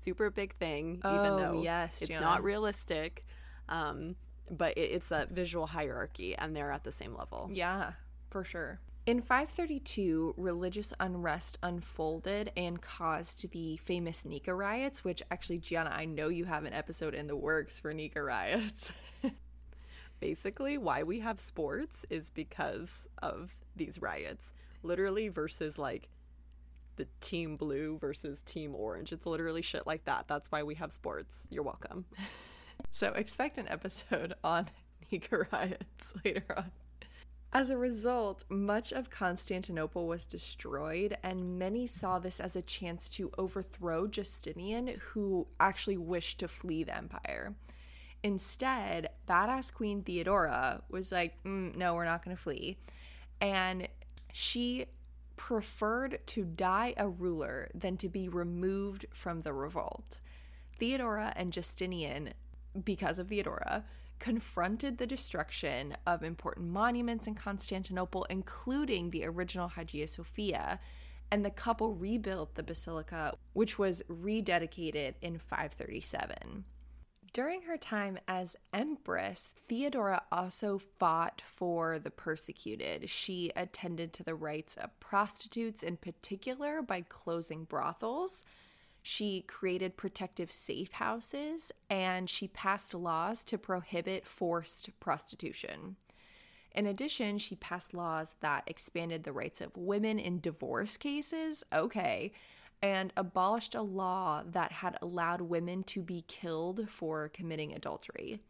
super 0.00 0.30
big 0.30 0.54
thing 0.54 1.00
oh, 1.02 1.14
even 1.18 1.36
though 1.36 1.62
yes, 1.62 2.00
it's 2.00 2.20
not 2.20 2.44
realistic 2.44 3.26
um, 3.68 4.14
but 4.50 4.76
it, 4.76 4.90
it's 4.92 5.08
that 5.08 5.30
visual 5.30 5.66
hierarchy 5.66 6.36
and 6.36 6.54
they're 6.54 6.72
at 6.72 6.84
the 6.84 6.92
same 6.92 7.14
level 7.16 7.50
yeah 7.52 7.92
for 8.30 8.44
sure 8.44 8.80
in 9.06 9.22
532 9.22 10.34
religious 10.36 10.92
unrest 11.00 11.58
unfolded 11.62 12.52
and 12.56 12.80
caused 12.82 13.50
the 13.50 13.76
famous 13.78 14.24
nika 14.24 14.54
riots 14.54 15.04
which 15.04 15.22
actually 15.30 15.58
gianna 15.58 15.90
i 15.94 16.04
know 16.04 16.28
you 16.28 16.44
have 16.44 16.64
an 16.64 16.72
episode 16.72 17.14
in 17.14 17.26
the 17.26 17.36
works 17.36 17.80
for 17.80 17.92
nika 17.94 18.22
riots 18.22 18.92
basically 20.20 20.78
why 20.78 21.02
we 21.02 21.20
have 21.20 21.40
sports 21.40 22.04
is 22.10 22.30
because 22.30 23.06
of 23.22 23.54
these 23.76 24.00
riots. 24.00 24.52
Literally 24.82 25.28
versus 25.28 25.78
like 25.78 26.08
the 26.96 27.06
team 27.20 27.56
blue 27.56 27.98
versus 27.98 28.42
team 28.42 28.74
orange. 28.74 29.12
It's 29.12 29.26
literally 29.26 29.62
shit 29.62 29.86
like 29.86 30.04
that. 30.04 30.26
That's 30.28 30.50
why 30.50 30.62
we 30.62 30.74
have 30.76 30.92
sports. 30.92 31.46
You're 31.50 31.62
welcome. 31.62 32.04
so 32.90 33.08
expect 33.08 33.58
an 33.58 33.68
episode 33.68 34.34
on 34.44 34.68
Nika 35.10 35.46
riots 35.52 36.14
later 36.24 36.44
on. 36.56 36.70
As 37.50 37.70
a 37.70 37.78
result, 37.78 38.44
much 38.50 38.92
of 38.92 39.08
Constantinople 39.08 40.06
was 40.06 40.26
destroyed, 40.26 41.16
and 41.22 41.58
many 41.58 41.86
saw 41.86 42.18
this 42.18 42.40
as 42.40 42.54
a 42.54 42.62
chance 42.62 43.08
to 43.10 43.30
overthrow 43.38 44.06
Justinian, 44.06 45.00
who 45.00 45.46
actually 45.58 45.96
wished 45.96 46.40
to 46.40 46.48
flee 46.48 46.84
the 46.84 46.94
empire. 46.94 47.54
Instead, 48.22 49.08
badass 49.26 49.72
Queen 49.72 50.02
Theodora 50.02 50.82
was 50.90 51.10
like, 51.10 51.42
mm, 51.44 51.74
no, 51.74 51.94
we're 51.94 52.04
not 52.04 52.22
going 52.22 52.36
to 52.36 52.42
flee. 52.42 52.76
And 53.40 53.88
she 54.32 54.86
preferred 55.36 56.18
to 56.26 56.44
die 56.44 56.92
a 56.96 57.08
ruler 57.08 57.70
than 57.72 57.96
to 57.96 58.08
be 58.08 58.28
removed 58.28 59.06
from 59.10 59.40
the 59.40 59.54
revolt. 59.54 60.20
Theodora 60.78 61.32
and 61.34 61.52
Justinian, 61.52 62.34
because 62.84 63.18
of 63.18 63.28
Theodora, 63.28 63.84
confronted 64.18 64.98
the 64.98 65.06
destruction 65.06 65.96
of 66.06 66.22
important 66.22 66.68
monuments 66.68 67.26
in 67.26 67.34
Constantinople, 67.34 68.26
including 68.28 69.10
the 69.10 69.24
original 69.24 69.68
Hagia 69.68 70.08
Sophia, 70.08 70.80
and 71.30 71.44
the 71.44 71.50
couple 71.50 71.94
rebuilt 71.94 72.54
the 72.54 72.62
basilica, 72.62 73.34
which 73.52 73.78
was 73.78 74.02
rededicated 74.08 75.14
in 75.20 75.38
537. 75.38 76.64
During 77.34 77.62
her 77.62 77.76
time 77.76 78.18
as 78.26 78.56
empress, 78.72 79.54
Theodora 79.68 80.22
also 80.32 80.78
fought 80.78 81.42
for 81.44 81.98
the 81.98 82.10
persecuted. 82.10 83.10
She 83.10 83.52
attended 83.54 84.12
to 84.14 84.24
the 84.24 84.34
rights 84.34 84.76
of 84.76 84.98
prostitutes, 84.98 85.82
in 85.82 85.98
particular, 85.98 86.80
by 86.80 87.02
closing 87.02 87.64
brothels. 87.64 88.44
She 89.02 89.42
created 89.42 89.96
protective 89.96 90.52
safe 90.52 90.92
houses 90.92 91.72
and 91.88 92.28
she 92.28 92.48
passed 92.48 92.94
laws 92.94 93.44
to 93.44 93.58
prohibit 93.58 94.26
forced 94.26 94.90
prostitution. 95.00 95.96
In 96.72 96.86
addition, 96.86 97.38
she 97.38 97.56
passed 97.56 97.94
laws 97.94 98.36
that 98.40 98.64
expanded 98.66 99.24
the 99.24 99.32
rights 99.32 99.60
of 99.60 99.76
women 99.76 100.18
in 100.18 100.40
divorce 100.40 100.96
cases. 100.96 101.64
Okay, 101.72 102.32
and 102.82 103.12
abolished 103.16 103.74
a 103.74 103.82
law 103.82 104.42
that 104.46 104.70
had 104.70 104.96
allowed 105.02 105.40
women 105.40 105.82
to 105.82 106.02
be 106.02 106.24
killed 106.28 106.88
for 106.88 107.28
committing 107.28 107.72
adultery. 107.72 108.40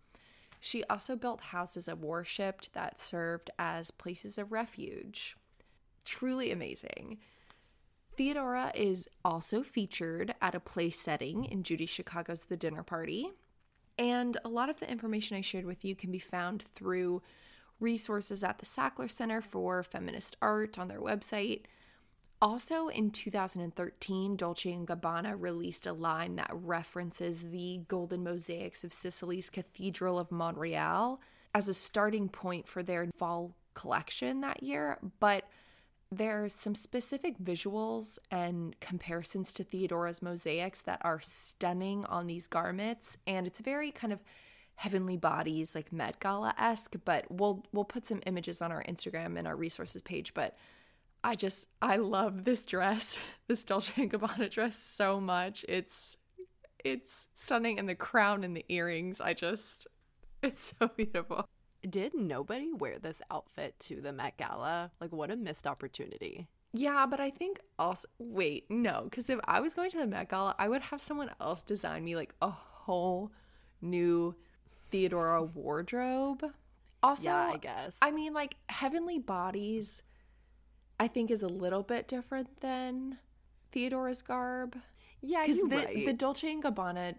She 0.61 0.85
also 0.85 1.17
built 1.17 1.41
houses 1.41 1.89
of 1.89 2.03
worship 2.03 2.63
that 2.73 3.01
served 3.01 3.51
as 3.59 3.91
places 3.91 4.39
of 4.39 4.53
refuge. 4.53 5.37
Truly 6.05 6.51
amazing. 6.51 7.19
Theodora 8.19 8.73
is 8.75 9.09
also 9.25 9.63
featured 9.63 10.35
at 10.43 10.57
a 10.57 10.61
play 10.61 10.91
setting 10.91 11.45
in 11.45 11.63
Judy 11.63 11.87
Chicago's 11.87 12.47
The 12.47 12.57
Dinner 12.57 12.83
Party. 12.83 13.31
And 13.97 14.37
a 14.45 14.49
lot 14.49 14.69
of 14.69 14.81
the 14.81 14.91
information 14.91 15.37
I 15.37 15.41
shared 15.41 15.65
with 15.65 15.85
you 15.85 15.95
can 15.95 16.11
be 16.11 16.19
found 16.19 16.61
through 16.61 17.23
resources 17.79 18.43
at 18.43 18.59
the 18.59 18.67
Sackler 18.67 19.09
Center 19.09 19.41
for 19.41 19.85
Feminist 19.85 20.37
Art 20.43 20.81
on 20.81 20.89
their 20.89 21.01
website, 21.01 21.63
also, 22.41 22.87
in 22.87 23.11
2013, 23.11 24.37
Dolce 24.37 24.71
& 24.71 24.87
Gabbana 24.87 25.35
released 25.37 25.89
a 25.89 25.93
line 25.93 26.37
that 26.37 26.51
references 26.53 27.41
the 27.51 27.81
golden 27.89 28.23
mosaics 28.23 28.85
of 28.85 28.93
Sicily's 28.93 29.51
Cathedral 29.51 30.21
of 30.21 30.31
Monreale 30.31 31.19
as 31.53 31.69
a 31.69 31.75
starting 31.75 32.29
point 32.29 32.69
for 32.69 32.85
their 32.85 33.09
fall 33.17 33.57
collection 33.75 34.41
that 34.43 34.63
year, 34.63 34.99
but 35.19 35.48
there's 36.11 36.55
some 36.55 36.75
specific 36.75 37.39
visuals 37.39 38.19
and 38.31 38.79
comparisons 38.81 39.53
to 39.53 39.65
Theodora's 39.65 40.23
mosaics 40.23 40.81
that 40.83 41.01
are 41.03 41.21
stunning 41.21 42.05
on 42.07 42.27
these 42.27 42.47
garments, 42.47 43.19
and 43.27 43.47
it's 43.47 43.61
very 43.61 43.91
kind 43.91 44.13
of 44.13 44.21
heavenly 44.77 45.17
bodies 45.17 45.75
like 45.75 45.93
Met 45.93 46.19
Gala 46.21 46.55
esque. 46.59 46.97
But 47.05 47.27
we'll 47.31 47.65
we'll 47.73 47.85
put 47.85 48.07
some 48.07 48.21
images 48.27 48.63
on 48.63 48.73
our 48.73 48.83
Instagram 48.85 49.39
and 49.39 49.47
our 49.47 49.57
resources 49.57 50.01
page. 50.01 50.33
But 50.33 50.57
I 51.23 51.35
just 51.35 51.69
I 51.83 51.97
love 51.97 52.45
this 52.45 52.65
dress, 52.65 53.19
this 53.49 53.65
Dolce 53.65 53.93
and 53.97 54.11
Gabbana 54.11 54.51
dress 54.51 54.79
so 54.79 55.21
much. 55.21 55.65
It's 55.69 56.17
it's 56.85 57.27
stunning 57.35 57.79
and 57.79 57.89
the 57.89 57.95
crown 57.95 58.45
and 58.45 58.57
the 58.57 58.65
earrings, 58.69 59.21
I 59.21 59.35
just 59.35 59.87
it's 60.43 60.73
so 60.79 60.89
beautiful. 60.89 61.49
Did 61.89 62.15
nobody 62.15 62.73
wear 62.73 62.99
this 62.99 63.23
outfit 63.31 63.79
to 63.81 64.01
the 64.01 64.13
Met 64.13 64.37
Gala? 64.37 64.91
Like 65.01 65.13
what 65.13 65.31
a 65.31 65.37
missed 65.37 65.67
opportunity. 65.67 66.49
Yeah, 66.73 67.07
but 67.07 67.21
I 67.21 67.31
think 67.31 67.61
also 67.79 68.09
wait, 68.19 68.71
no, 68.71 69.09
cuz 69.11 69.31
if 69.31 69.41
I 69.45 69.61
was 69.61 69.75
going 69.75 69.91
to 69.93 69.99
the 69.99 70.07
Met 70.07 70.29
Gala, 70.29 70.55
I 70.59 70.69
would 70.69 70.83
have 70.83 71.01
someone 71.01 71.31
else 71.41 71.63
design 71.63 72.05
me 72.05 72.17
like 72.17 72.35
a 72.43 72.51
whole 72.51 73.33
new 73.81 74.35
Theodora 74.91 75.43
wardrobe. 75.43 76.45
Also, 77.03 77.29
yeah, 77.29 77.53
I 77.55 77.57
guess. 77.59 77.97
I 78.03 78.11
mean, 78.11 78.35
like 78.35 78.57
Heavenly 78.69 79.19
Bodies, 79.19 80.03
I 80.99 81.07
think 81.09 81.31
is 81.31 81.43
a 81.43 81.49
little 81.49 81.83
bit 81.83 82.09
different 82.09 82.61
than 82.61 83.19
Theodora's 83.73 84.23
garb. 84.23 84.77
yeah, 85.21 85.47
Because 85.47 85.59
the, 85.69 85.77
right. 85.77 86.07
the 86.07 86.13
Dolce 86.13 86.51
and 86.51 86.63
Gabbana 86.63 87.15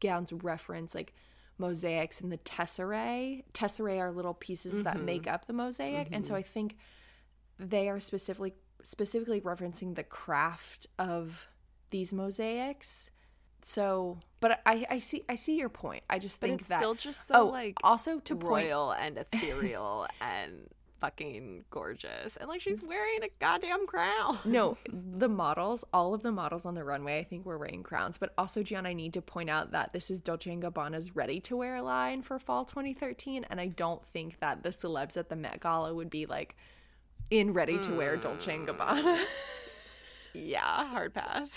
gowns 0.00 0.32
reference 0.32 0.94
like 0.94 1.14
mosaics 1.58 2.20
and 2.20 2.30
the 2.30 2.38
tesserae. 2.38 3.44
Tesserae 3.52 3.98
are 3.98 4.10
little 4.10 4.34
pieces 4.34 4.82
that 4.84 4.96
mm-hmm. 4.96 5.04
make 5.04 5.26
up 5.26 5.46
the 5.46 5.52
mosaic, 5.52 6.08
and 6.12 6.24
so 6.24 6.32
mm-hmm. 6.32 6.40
I 6.40 6.42
think 6.42 6.76
they 7.58 7.88
are 7.88 8.00
specifically 8.00 8.54
specifically 8.82 9.40
referencing 9.40 9.96
the 9.96 10.04
craft 10.04 10.86
of 10.98 11.48
these 11.90 12.12
mosaics. 12.12 13.10
So, 13.60 14.18
but 14.40 14.60
I, 14.64 14.86
I 14.88 14.98
see 15.00 15.24
I 15.28 15.34
see 15.34 15.58
your 15.58 15.68
point. 15.68 16.04
I 16.08 16.18
just 16.18 16.40
but 16.40 16.48
think 16.48 16.60
it's 16.60 16.68
that 16.68 16.78
still 16.78 16.94
just 16.94 17.26
so 17.26 17.34
oh, 17.34 17.46
like 17.46 17.76
also 17.82 18.20
to 18.20 18.36
point 18.36 18.50
royal 18.50 18.92
and 18.92 19.18
ethereal 19.18 20.06
and 20.20 20.68
fucking 21.00 21.64
gorgeous. 21.70 22.36
And 22.36 22.48
like 22.48 22.60
she's 22.60 22.82
wearing 22.82 23.22
a 23.22 23.28
goddamn 23.38 23.86
crown. 23.86 24.38
No, 24.44 24.76
the 24.90 25.28
models, 25.28 25.84
all 25.92 26.14
of 26.14 26.22
the 26.22 26.32
models 26.32 26.64
on 26.66 26.74
the 26.74 26.84
runway, 26.84 27.18
I 27.18 27.24
think 27.24 27.44
were 27.44 27.58
wearing 27.58 27.82
crowns. 27.82 28.18
But 28.18 28.32
also, 28.38 28.62
Gian, 28.62 28.86
I 28.86 28.92
need 28.92 29.12
to 29.14 29.22
point 29.22 29.50
out 29.50 29.72
that 29.72 29.92
this 29.92 30.10
is 30.10 30.20
Dolce 30.20 30.54
& 30.56 30.56
Gabbana's 30.56 31.14
ready 31.14 31.40
to 31.42 31.56
wear 31.56 31.80
line 31.82 32.22
for 32.22 32.38
fall 32.38 32.64
2013, 32.64 33.44
and 33.50 33.60
I 33.60 33.66
don't 33.68 34.04
think 34.06 34.40
that 34.40 34.62
the 34.62 34.70
celebs 34.70 35.16
at 35.16 35.28
the 35.28 35.36
Met 35.36 35.60
Gala 35.60 35.94
would 35.94 36.10
be 36.10 36.26
like 36.26 36.56
in 37.30 37.52
ready 37.52 37.78
to 37.80 37.92
wear 37.94 38.16
Dolce 38.16 38.56
& 38.58 38.66
Gabbana. 38.66 39.18
Yeah, 40.34 40.86
hard 40.88 41.14
pass. 41.14 41.48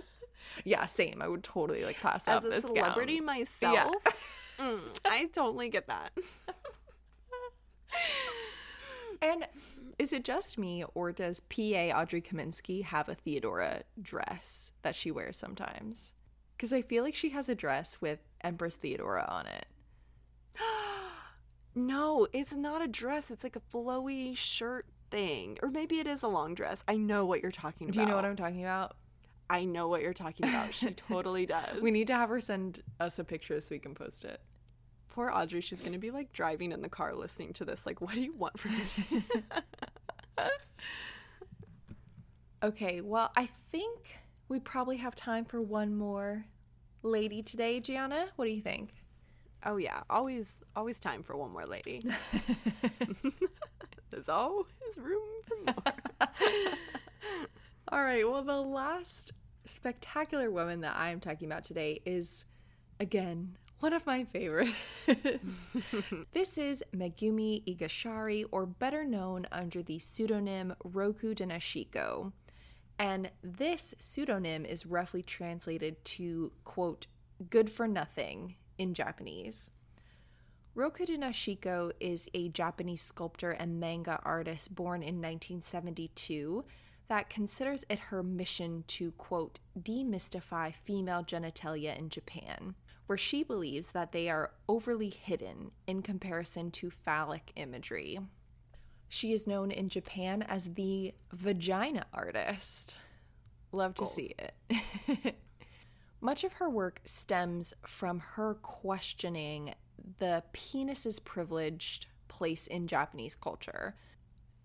yeah, 0.64 0.86
same. 0.86 1.20
I 1.22 1.28
would 1.28 1.44
totally 1.44 1.84
like 1.84 2.00
pass 2.00 2.26
As 2.26 2.38
up 2.38 2.44
a 2.44 2.60
celebrity 2.60 3.18
gown. 3.18 3.26
myself, 3.26 4.56
mm, 4.58 4.80
I 5.04 5.26
totally 5.26 5.68
get 5.68 5.86
that. 5.86 6.10
And 9.22 9.46
is 9.98 10.12
it 10.12 10.24
just 10.24 10.58
me, 10.58 10.84
or 10.94 11.12
does 11.12 11.40
PA 11.40 11.90
Audrey 11.94 12.20
Kaminsky 12.20 12.82
have 12.84 13.08
a 13.08 13.14
Theodora 13.14 13.82
dress 14.00 14.72
that 14.82 14.96
she 14.96 15.10
wears 15.10 15.36
sometimes? 15.36 16.12
Because 16.56 16.72
I 16.72 16.82
feel 16.82 17.02
like 17.02 17.14
she 17.14 17.30
has 17.30 17.48
a 17.48 17.54
dress 17.54 18.00
with 18.00 18.18
Empress 18.42 18.76
Theodora 18.76 19.26
on 19.28 19.46
it. 19.46 19.66
No, 21.78 22.26
it's 22.32 22.54
not 22.54 22.80
a 22.80 22.88
dress. 22.88 23.30
It's 23.30 23.44
like 23.44 23.54
a 23.54 23.60
flowy 23.60 24.34
shirt 24.34 24.86
thing. 25.10 25.58
Or 25.62 25.68
maybe 25.68 25.98
it 25.98 26.06
is 26.06 26.22
a 26.22 26.26
long 26.26 26.54
dress. 26.54 26.82
I 26.88 26.96
know 26.96 27.26
what 27.26 27.42
you're 27.42 27.52
talking 27.52 27.88
about. 27.88 27.92
Do 27.92 28.00
you 28.00 28.06
know 28.06 28.16
what 28.16 28.24
I'm 28.24 28.34
talking 28.34 28.62
about? 28.62 28.96
I 29.50 29.66
know 29.66 29.86
what 29.86 30.00
you're 30.00 30.14
talking 30.14 30.48
about. 30.48 30.72
She 30.72 30.90
totally 31.08 31.44
does. 31.44 31.80
We 31.82 31.90
need 31.90 32.06
to 32.06 32.14
have 32.14 32.30
her 32.30 32.40
send 32.40 32.82
us 32.98 33.18
a 33.18 33.24
picture 33.24 33.60
so 33.60 33.68
we 33.72 33.78
can 33.78 33.94
post 33.94 34.24
it. 34.24 34.40
Poor 35.16 35.30
Audrey, 35.32 35.62
she's 35.62 35.80
gonna 35.80 35.98
be 35.98 36.10
like 36.12 36.32
driving 36.32 36.72
in 36.72 36.82
the 36.82 36.88
car 36.88 37.14
listening 37.14 37.54
to 37.54 37.64
this. 37.64 37.86
Like, 37.86 38.00
what 38.02 38.12
do 38.14 38.20
you 38.20 38.34
want 38.34 38.58
from 38.60 38.72
me? 38.72 39.24
Okay, 42.62 43.00
well, 43.00 43.30
I 43.36 43.48
think 43.70 44.18
we 44.48 44.58
probably 44.58 44.96
have 44.96 45.14
time 45.14 45.44
for 45.44 45.60
one 45.60 45.94
more 45.94 46.46
lady 47.02 47.42
today, 47.42 47.80
Gianna. 47.80 48.28
What 48.36 48.46
do 48.46 48.50
you 48.50 48.62
think? 48.62 48.90
oh 49.66 49.76
yeah, 49.76 50.02
always, 50.08 50.62
always 50.74 50.98
time 50.98 51.22
for 51.22 51.36
one 51.36 51.52
more 51.52 51.66
lady. 51.66 52.06
There's 54.10 54.28
always 54.28 54.66
room 54.96 55.22
for 55.46 55.56
more. 55.66 55.94
All 57.88 58.02
right, 58.02 58.28
well, 58.28 58.42
the 58.42 58.60
last 58.60 59.32
spectacular 59.64 60.50
woman 60.50 60.80
that 60.80 60.96
I 60.96 61.10
am 61.10 61.20
talking 61.20 61.46
about 61.46 61.64
today 61.64 62.00
is, 62.06 62.46
again, 63.00 63.56
one 63.80 63.92
of 63.92 64.06
my 64.06 64.24
favorites. 64.24 64.72
this 66.32 66.58
is 66.58 66.82
Megumi 66.94 67.62
Igarashi, 67.64 68.44
or 68.50 68.66
better 68.66 69.04
known 69.04 69.46
under 69.52 69.82
the 69.82 69.98
pseudonym 69.98 70.74
Rokudenashiko. 70.84 72.32
And 72.98 73.30
this 73.42 73.94
pseudonym 73.98 74.64
is 74.64 74.86
roughly 74.86 75.22
translated 75.22 76.02
to, 76.04 76.52
quote, 76.64 77.06
good 77.50 77.70
for 77.70 77.86
nothing 77.86 78.56
in 78.78 78.94
Japanese. 78.94 79.70
Roku 80.74 81.06
Nashiko 81.06 81.90
is 82.00 82.28
a 82.34 82.50
Japanese 82.50 83.00
sculptor 83.00 83.50
and 83.50 83.80
manga 83.80 84.20
artist 84.24 84.74
born 84.74 85.02
in 85.02 85.22
1972 85.22 86.64
that 87.08 87.30
considers 87.30 87.84
it 87.88 87.98
her 87.98 88.22
mission 88.22 88.84
to, 88.88 89.12
quote, 89.12 89.58
demystify 89.78 90.74
female 90.74 91.22
genitalia 91.22 91.96
in 91.98 92.10
Japan, 92.10 92.74
where 93.06 93.18
she 93.18 93.42
believes 93.42 93.92
that 93.92 94.12
they 94.12 94.28
are 94.28 94.52
overly 94.68 95.10
hidden 95.10 95.70
in 95.86 96.02
comparison 96.02 96.70
to 96.72 96.90
phallic 96.90 97.52
imagery. 97.56 98.18
She 99.08 99.32
is 99.32 99.46
known 99.46 99.70
in 99.70 99.88
Japan 99.88 100.42
as 100.42 100.74
the 100.74 101.14
vagina 101.32 102.06
artist. 102.12 102.94
Love 103.72 103.94
to 103.94 104.00
Goals. 104.00 104.14
see 104.14 104.34
it. 104.38 105.36
Much 106.20 106.44
of 106.44 106.54
her 106.54 106.68
work 106.68 107.00
stems 107.04 107.74
from 107.86 108.18
her 108.18 108.54
questioning 108.54 109.74
the 110.18 110.42
penis's 110.52 111.20
privileged 111.20 112.06
place 112.28 112.66
in 112.66 112.86
Japanese 112.86 113.34
culture. 113.34 113.94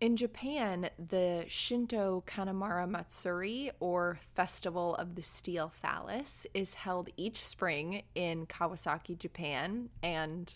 In 0.01 0.17
Japan, 0.17 0.89
the 0.97 1.45
Shinto 1.47 2.23
Kanamara 2.25 2.89
Matsuri, 2.89 3.69
or 3.79 4.17
Festival 4.33 4.95
of 4.95 5.13
the 5.13 5.21
Steel 5.21 5.71
Phallus, 5.79 6.47
is 6.55 6.73
held 6.73 7.11
each 7.17 7.45
spring 7.45 8.01
in 8.15 8.47
Kawasaki, 8.47 9.15
Japan. 9.15 9.89
And 10.01 10.51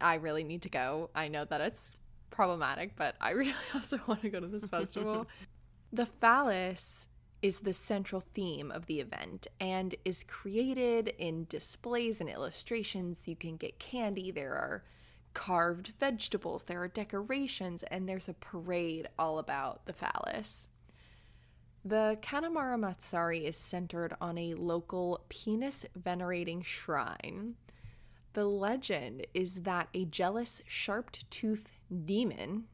I 0.00 0.14
really 0.14 0.44
need 0.44 0.62
to 0.62 0.68
go. 0.68 1.10
I 1.16 1.26
know 1.26 1.44
that 1.46 1.60
it's 1.60 1.94
problematic, 2.30 2.94
but 2.94 3.16
I 3.20 3.30
really 3.32 3.54
also 3.74 3.98
want 4.06 4.22
to 4.22 4.30
go 4.30 4.38
to 4.38 4.46
this 4.46 4.68
festival. 4.68 5.26
the 5.92 6.06
phallus 6.06 7.08
is 7.42 7.58
the 7.58 7.72
central 7.72 8.20
theme 8.20 8.70
of 8.70 8.86
the 8.86 9.00
event 9.00 9.48
and 9.58 9.96
is 10.04 10.22
created 10.22 11.12
in 11.18 11.46
displays 11.48 12.20
and 12.20 12.30
illustrations. 12.30 13.26
You 13.26 13.34
can 13.34 13.56
get 13.56 13.80
candy, 13.80 14.30
there 14.30 14.52
are 14.52 14.84
carved 15.34 15.94
vegetables, 15.98 16.64
there 16.64 16.82
are 16.82 16.88
decorations, 16.88 17.82
and 17.84 18.08
there's 18.08 18.28
a 18.28 18.34
parade 18.34 19.08
all 19.18 19.38
about 19.38 19.86
the 19.86 19.92
phallus. 19.92 20.68
The 21.84 22.18
Kanamara 22.22 22.78
Matsuri 22.78 23.44
is 23.44 23.56
centered 23.56 24.14
on 24.20 24.38
a 24.38 24.54
local 24.54 25.24
penis 25.28 25.84
venerating 25.96 26.62
shrine. 26.62 27.56
The 28.34 28.44
legend 28.44 29.26
is 29.34 29.62
that 29.62 29.88
a 29.92 30.04
jealous, 30.04 30.62
sharp 30.66 31.10
toothed 31.28 31.72
demon 32.06 32.64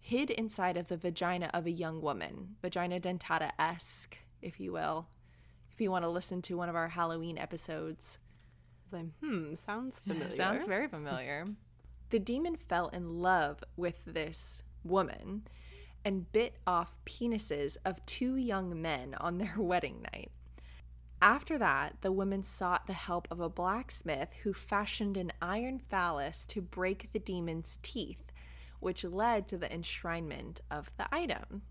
hid 0.00 0.30
inside 0.30 0.76
of 0.76 0.88
the 0.88 0.96
vagina 0.96 1.48
of 1.54 1.66
a 1.66 1.70
young 1.70 2.00
woman, 2.00 2.56
vagina 2.60 2.98
dentata 2.98 3.52
esque, 3.58 4.18
if 4.42 4.58
you 4.58 4.72
will. 4.72 5.06
If 5.72 5.80
you 5.80 5.90
want 5.90 6.04
to 6.04 6.10
listen 6.10 6.42
to 6.42 6.56
one 6.56 6.68
of 6.68 6.74
our 6.74 6.88
Halloween 6.88 7.38
episodes, 7.38 8.18
like, 8.90 9.06
hmm, 9.22 9.54
sounds 9.54 10.00
familiar. 10.06 10.30
sounds 10.30 10.66
very 10.66 10.88
familiar. 10.88 11.46
The 12.12 12.18
demon 12.18 12.54
fell 12.54 12.88
in 12.88 13.22
love 13.22 13.64
with 13.74 14.04
this 14.04 14.62
woman 14.84 15.42
and 16.04 16.30
bit 16.30 16.58
off 16.66 16.94
penises 17.06 17.78
of 17.86 18.04
two 18.04 18.36
young 18.36 18.80
men 18.80 19.14
on 19.14 19.38
their 19.38 19.54
wedding 19.58 20.04
night. 20.12 20.30
After 21.22 21.56
that, 21.56 21.96
the 22.02 22.12
woman 22.12 22.42
sought 22.42 22.86
the 22.86 22.92
help 22.92 23.26
of 23.30 23.40
a 23.40 23.48
blacksmith 23.48 24.34
who 24.42 24.52
fashioned 24.52 25.16
an 25.16 25.32
iron 25.40 25.78
phallus 25.78 26.44
to 26.46 26.60
break 26.60 27.08
the 27.12 27.18
demon's 27.18 27.78
teeth, 27.82 28.30
which 28.78 29.04
led 29.04 29.48
to 29.48 29.56
the 29.56 29.68
enshrinement 29.68 30.60
of 30.70 30.90
the 30.98 31.06
item. 31.14 31.62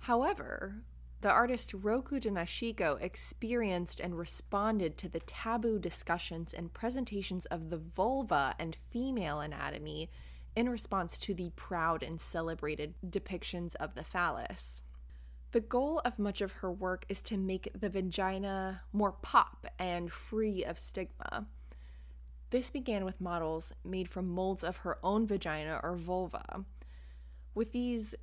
However, 0.00 0.82
the 1.20 1.30
artist 1.30 1.72
Rokudenashiko 1.72 3.00
experienced 3.00 4.00
and 4.00 4.16
responded 4.16 4.96
to 4.98 5.08
the 5.08 5.20
taboo 5.20 5.78
discussions 5.78 6.54
and 6.54 6.72
presentations 6.72 7.44
of 7.46 7.68
the 7.68 7.76
vulva 7.76 8.54
and 8.58 8.76
female 8.90 9.40
anatomy 9.40 10.08
in 10.56 10.68
response 10.68 11.18
to 11.18 11.34
the 11.34 11.50
proud 11.56 12.02
and 12.02 12.20
celebrated 12.20 12.94
depictions 13.06 13.74
of 13.76 13.94
the 13.94 14.04
phallus. 14.04 14.82
The 15.52 15.60
goal 15.60 16.00
of 16.04 16.18
much 16.18 16.40
of 16.40 16.52
her 16.52 16.72
work 16.72 17.04
is 17.08 17.20
to 17.22 17.36
make 17.36 17.70
the 17.78 17.90
vagina 17.90 18.82
more 18.92 19.12
pop 19.12 19.66
and 19.78 20.10
free 20.10 20.64
of 20.64 20.78
stigma. 20.78 21.46
This 22.50 22.70
began 22.70 23.04
with 23.04 23.20
models 23.20 23.72
made 23.84 24.08
from 24.08 24.28
molds 24.28 24.64
of 24.64 24.78
her 24.78 24.98
own 25.02 25.26
vagina 25.26 25.80
or 25.82 25.96
vulva. 25.96 26.64
With 27.54 27.72
these 27.72 28.14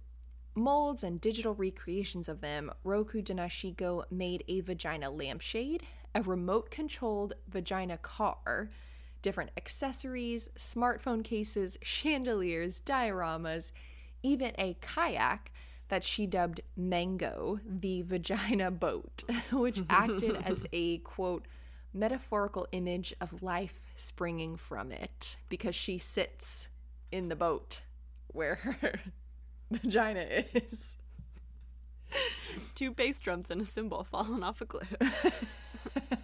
molds 0.58 1.04
and 1.04 1.22
digital 1.22 1.54
recreations 1.54 2.28
of 2.28 2.42
them, 2.42 2.72
Rokudenashiko 2.86 4.04
made 4.10 4.44
a 4.48 4.62
vagina 4.62 5.10
lampshade, 5.10 5.84
a 6.16 6.22
remote 6.22 6.72
controlled 6.72 7.36
vagina 7.48 7.98
car, 7.98 8.70
different 9.22 9.52
accessories, 9.56 10.50
smartphone 10.58 11.24
cases, 11.24 11.78
chandeliers, 11.82 12.82
dioramas, 12.82 13.72
even 14.24 14.52
a 14.58 14.76
kayak 14.82 15.52
that 15.90 16.04
she 16.04 16.26
dubbed 16.26 16.62
Mango, 16.76 17.60
the 17.66 18.02
vagina 18.08 18.72
boat, 18.72 19.24
which 19.52 19.82
acted 19.90 20.36
as 20.46 20.66
a 20.74 20.98
quote, 21.00 21.48
metaphorical 21.94 22.68
image 22.72 23.14
of 23.22 23.42
life 23.42 23.80
springing 23.96 24.56
from 24.58 24.92
it 24.92 25.38
because 25.50 25.76
she 25.76 25.98
sits 25.98 26.68
in 27.12 27.30
the 27.30 27.36
boat 27.36 27.82
where 28.28 28.56
her 28.56 29.00
vagina 29.72 30.44
is. 30.54 30.96
Two 32.76 32.92
bass 32.92 33.20
drums 33.20 33.48
and 33.50 33.62
a 33.62 33.66
cymbal 33.66 34.04
falling 34.04 34.44
off 34.44 34.62
a 34.62 34.66
cliff. 34.66 34.94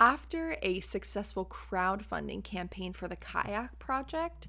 After 0.00 0.56
a 0.62 0.80
successful 0.80 1.46
crowdfunding 1.46 2.42
campaign 2.42 2.92
for 2.92 3.06
the 3.06 3.16
kayak 3.16 3.78
project, 3.78 4.48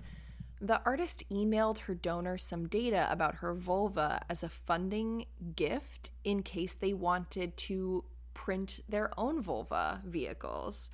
the 0.59 0.81
artist 0.85 1.23
emailed 1.29 1.79
her 1.79 1.93
donor 1.93 2.37
some 2.37 2.67
data 2.67 3.07
about 3.11 3.35
her 3.35 3.53
vulva 3.53 4.21
as 4.29 4.43
a 4.43 4.49
funding 4.49 5.25
gift 5.55 6.09
in 6.23 6.41
case 6.41 6.73
they 6.73 6.93
wanted 6.93 7.55
to 7.57 8.03
print 8.33 8.79
their 8.89 9.11
own 9.19 9.41
vulva 9.41 10.01
vehicles. 10.03 10.89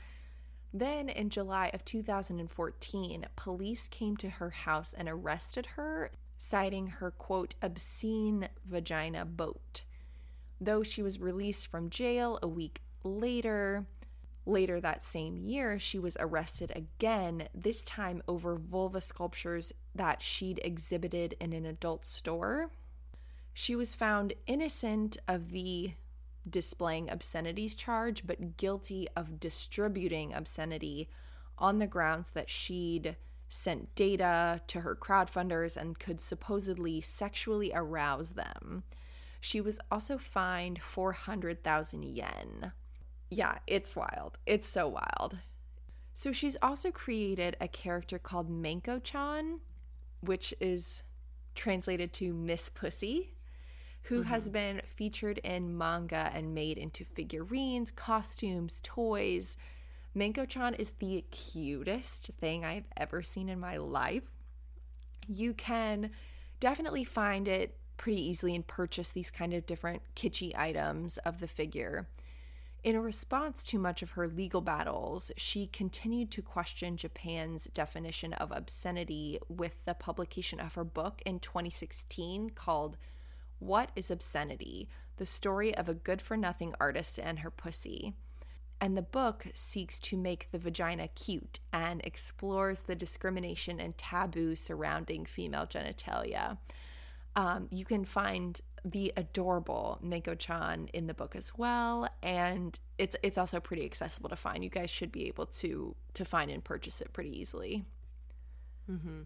Then, 0.73 1.09
in 1.09 1.29
July 1.29 1.69
of 1.73 1.83
2014, 1.83 3.25
police 3.35 3.87
came 3.87 4.15
to 4.17 4.29
her 4.29 4.51
house 4.51 4.93
and 4.93 5.09
arrested 5.09 5.65
her, 5.67 6.11
citing 6.37 6.87
her 6.87 7.11
quote, 7.11 7.55
obscene 7.61 8.47
vagina 8.65 9.25
boat. 9.25 9.83
Though 10.59 10.83
she 10.83 11.01
was 11.01 11.19
released 11.19 11.67
from 11.67 11.89
jail 11.89 12.39
a 12.41 12.47
week 12.47 12.81
later, 13.03 13.85
later 14.45 14.79
that 14.79 15.03
same 15.03 15.37
year, 15.37 15.77
she 15.77 15.99
was 15.99 16.17
arrested 16.19 16.71
again, 16.75 17.49
this 17.53 17.83
time 17.83 18.23
over 18.27 18.55
vulva 18.55 19.01
sculptures 19.01 19.73
that 19.93 20.21
she'd 20.21 20.61
exhibited 20.63 21.35
in 21.39 21.51
an 21.51 21.65
adult 21.65 22.05
store. 22.05 22.71
She 23.53 23.75
was 23.75 23.95
found 23.95 24.33
innocent 24.47 25.17
of 25.27 25.51
the 25.51 25.93
displaying 26.49 27.09
obscenities 27.09 27.75
charge, 27.75 28.25
but 28.25 28.57
guilty 28.57 29.07
of 29.15 29.39
distributing 29.39 30.33
obscenity 30.33 31.09
on 31.57 31.79
the 31.79 31.87
grounds 31.87 32.31
that 32.31 32.49
she'd 32.49 33.15
sent 33.47 33.93
data 33.95 34.61
to 34.67 34.81
her 34.81 34.95
crowdfunders 34.95 35.75
and 35.75 35.99
could 35.99 36.21
supposedly 36.21 37.01
sexually 37.01 37.71
arouse 37.73 38.31
them. 38.31 38.83
She 39.41 39.59
was 39.59 39.79
also 39.91 40.17
fined 40.17 40.81
400,000 40.81 42.03
yen. 42.03 42.71
Yeah, 43.29 43.57
it's 43.67 43.95
wild. 43.95 44.37
It's 44.45 44.67
so 44.67 44.87
wild. 44.87 45.39
So 46.13 46.31
she's 46.31 46.57
also 46.61 46.91
created 46.91 47.57
a 47.59 47.67
character 47.67 48.19
called 48.19 48.49
Manko 48.49 49.03
chan, 49.03 49.59
which 50.21 50.53
is 50.59 51.03
translated 51.55 52.13
to 52.13 52.33
Miss 52.33 52.69
Pussy 52.69 53.33
who 54.03 54.21
mm-hmm. 54.21 54.29
has 54.29 54.49
been 54.49 54.81
featured 54.85 55.37
in 55.39 55.77
manga 55.77 56.31
and 56.33 56.53
made 56.53 56.77
into 56.77 57.05
figurines, 57.05 57.91
costumes, 57.91 58.81
toys. 58.83 59.57
Manko 60.15 60.47
chan 60.47 60.73
is 60.75 60.91
the 60.99 61.23
cutest 61.31 62.31
thing 62.39 62.65
I've 62.65 62.87
ever 62.97 63.21
seen 63.21 63.49
in 63.49 63.59
my 63.59 63.77
life. 63.77 64.23
You 65.27 65.53
can 65.53 66.11
definitely 66.59 67.03
find 67.03 67.47
it 67.47 67.77
pretty 67.97 68.27
easily 68.27 68.55
and 68.55 68.65
purchase 68.65 69.11
these 69.11 69.29
kind 69.29 69.53
of 69.53 69.65
different 69.65 70.01
kitschy 70.15 70.57
items 70.57 71.17
of 71.19 71.39
the 71.39 71.47
figure. 71.47 72.07
In 72.83 72.95
a 72.95 73.01
response 73.01 73.63
to 73.65 73.77
much 73.77 74.01
of 74.01 74.11
her 74.11 74.27
legal 74.27 74.59
battles, 74.59 75.31
she 75.37 75.67
continued 75.67 76.31
to 76.31 76.41
question 76.41 76.97
Japan's 76.97 77.67
definition 77.75 78.33
of 78.33 78.51
obscenity 78.51 79.37
with 79.47 79.85
the 79.85 79.93
publication 79.93 80.59
of 80.59 80.73
her 80.73 80.83
book 80.83 81.21
in 81.23 81.39
2016 81.39 82.49
called 82.49 82.97
what 83.61 83.91
is 83.95 84.09
Obscenity? 84.09 84.89
The 85.17 85.25
story 85.25 85.75
of 85.75 85.87
a 85.87 85.93
good 85.93 86.21
for 86.21 86.35
nothing 86.35 86.73
artist 86.79 87.19
and 87.19 87.39
her 87.39 87.51
pussy. 87.51 88.15
And 88.81 88.97
the 88.97 89.03
book 89.03 89.45
seeks 89.53 89.99
to 89.99 90.17
make 90.17 90.47
the 90.51 90.57
vagina 90.57 91.07
cute 91.09 91.59
and 91.71 92.01
explores 92.03 92.81
the 92.81 92.95
discrimination 92.95 93.79
and 93.79 93.95
taboo 93.95 94.55
surrounding 94.55 95.25
female 95.25 95.67
genitalia. 95.67 96.57
Um, 97.35 97.67
you 97.69 97.85
can 97.85 98.03
find 98.03 98.59
the 98.83 99.13
adorable 99.15 99.99
Manko 100.03 100.37
chan 100.37 100.89
in 100.93 101.05
the 101.05 101.13
book 101.13 101.35
as 101.35 101.51
well, 101.55 102.09
and 102.23 102.77
it's 102.97 103.15
it's 103.21 103.37
also 103.37 103.59
pretty 103.59 103.85
accessible 103.85 104.29
to 104.29 104.35
find. 104.35 104.63
You 104.63 104.71
guys 104.71 104.89
should 104.89 105.11
be 105.11 105.27
able 105.27 105.45
to 105.45 105.95
to 106.15 106.25
find 106.25 106.49
and 106.49 106.63
purchase 106.63 106.99
it 106.99 107.13
pretty 107.13 107.39
easily. 107.39 107.85
Mm-hmm. 108.89 109.21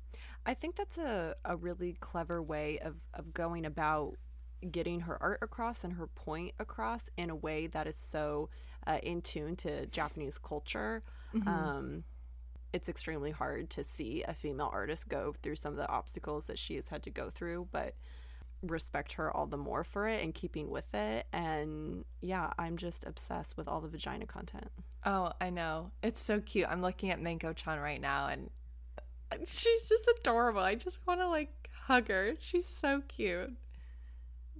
I 0.45 0.53
think 0.53 0.75
that's 0.75 0.97
a, 0.97 1.35
a 1.45 1.55
really 1.55 1.97
clever 1.99 2.43
way 2.43 2.79
of, 2.79 2.95
of 3.13 3.33
going 3.33 3.65
about 3.65 4.17
getting 4.71 5.01
her 5.01 5.21
art 5.21 5.39
across 5.41 5.83
and 5.83 5.93
her 5.93 6.07
point 6.07 6.53
across 6.59 7.09
in 7.17 7.29
a 7.29 7.35
way 7.35 7.67
that 7.67 7.87
is 7.87 7.95
so 7.95 8.49
uh, 8.87 8.99
in 9.03 9.21
tune 9.21 9.55
to 9.57 9.85
Japanese 9.87 10.37
culture. 10.37 11.03
Mm-hmm. 11.33 11.47
Um, 11.47 12.03
it's 12.73 12.89
extremely 12.89 13.31
hard 13.31 13.69
to 13.71 13.83
see 13.83 14.23
a 14.27 14.33
female 14.33 14.69
artist 14.71 15.07
go 15.07 15.33
through 15.41 15.55
some 15.55 15.73
of 15.73 15.77
the 15.77 15.89
obstacles 15.89 16.47
that 16.47 16.59
she 16.59 16.75
has 16.75 16.89
had 16.89 17.03
to 17.03 17.09
go 17.09 17.29
through, 17.29 17.67
but 17.71 17.95
respect 18.61 19.13
her 19.13 19.35
all 19.35 19.45
the 19.45 19.57
more 19.57 19.83
for 19.83 20.07
it 20.07 20.23
and 20.23 20.33
keeping 20.33 20.69
with 20.69 20.93
it. 20.93 21.27
And 21.31 22.03
yeah, 22.21 22.51
I'm 22.57 22.77
just 22.77 23.05
obsessed 23.05 23.57
with 23.57 23.67
all 23.67 23.81
the 23.81 23.87
vagina 23.87 24.25
content. 24.25 24.69
Oh, 25.05 25.31
I 25.39 25.51
know. 25.51 25.91
It's 26.03 26.21
so 26.21 26.41
cute. 26.41 26.67
I'm 26.69 26.81
looking 26.81 27.11
at 27.11 27.21
Manko 27.21 27.55
chan 27.55 27.79
right 27.79 28.01
now 28.01 28.27
and 28.27 28.49
she's 29.47 29.87
just 29.87 30.09
adorable. 30.19 30.61
I 30.61 30.75
just 30.75 30.99
want 31.07 31.19
to 31.21 31.29
like 31.29 31.69
hug 31.71 32.07
her. 32.09 32.33
She's 32.39 32.67
so 32.67 33.01
cute. 33.07 33.53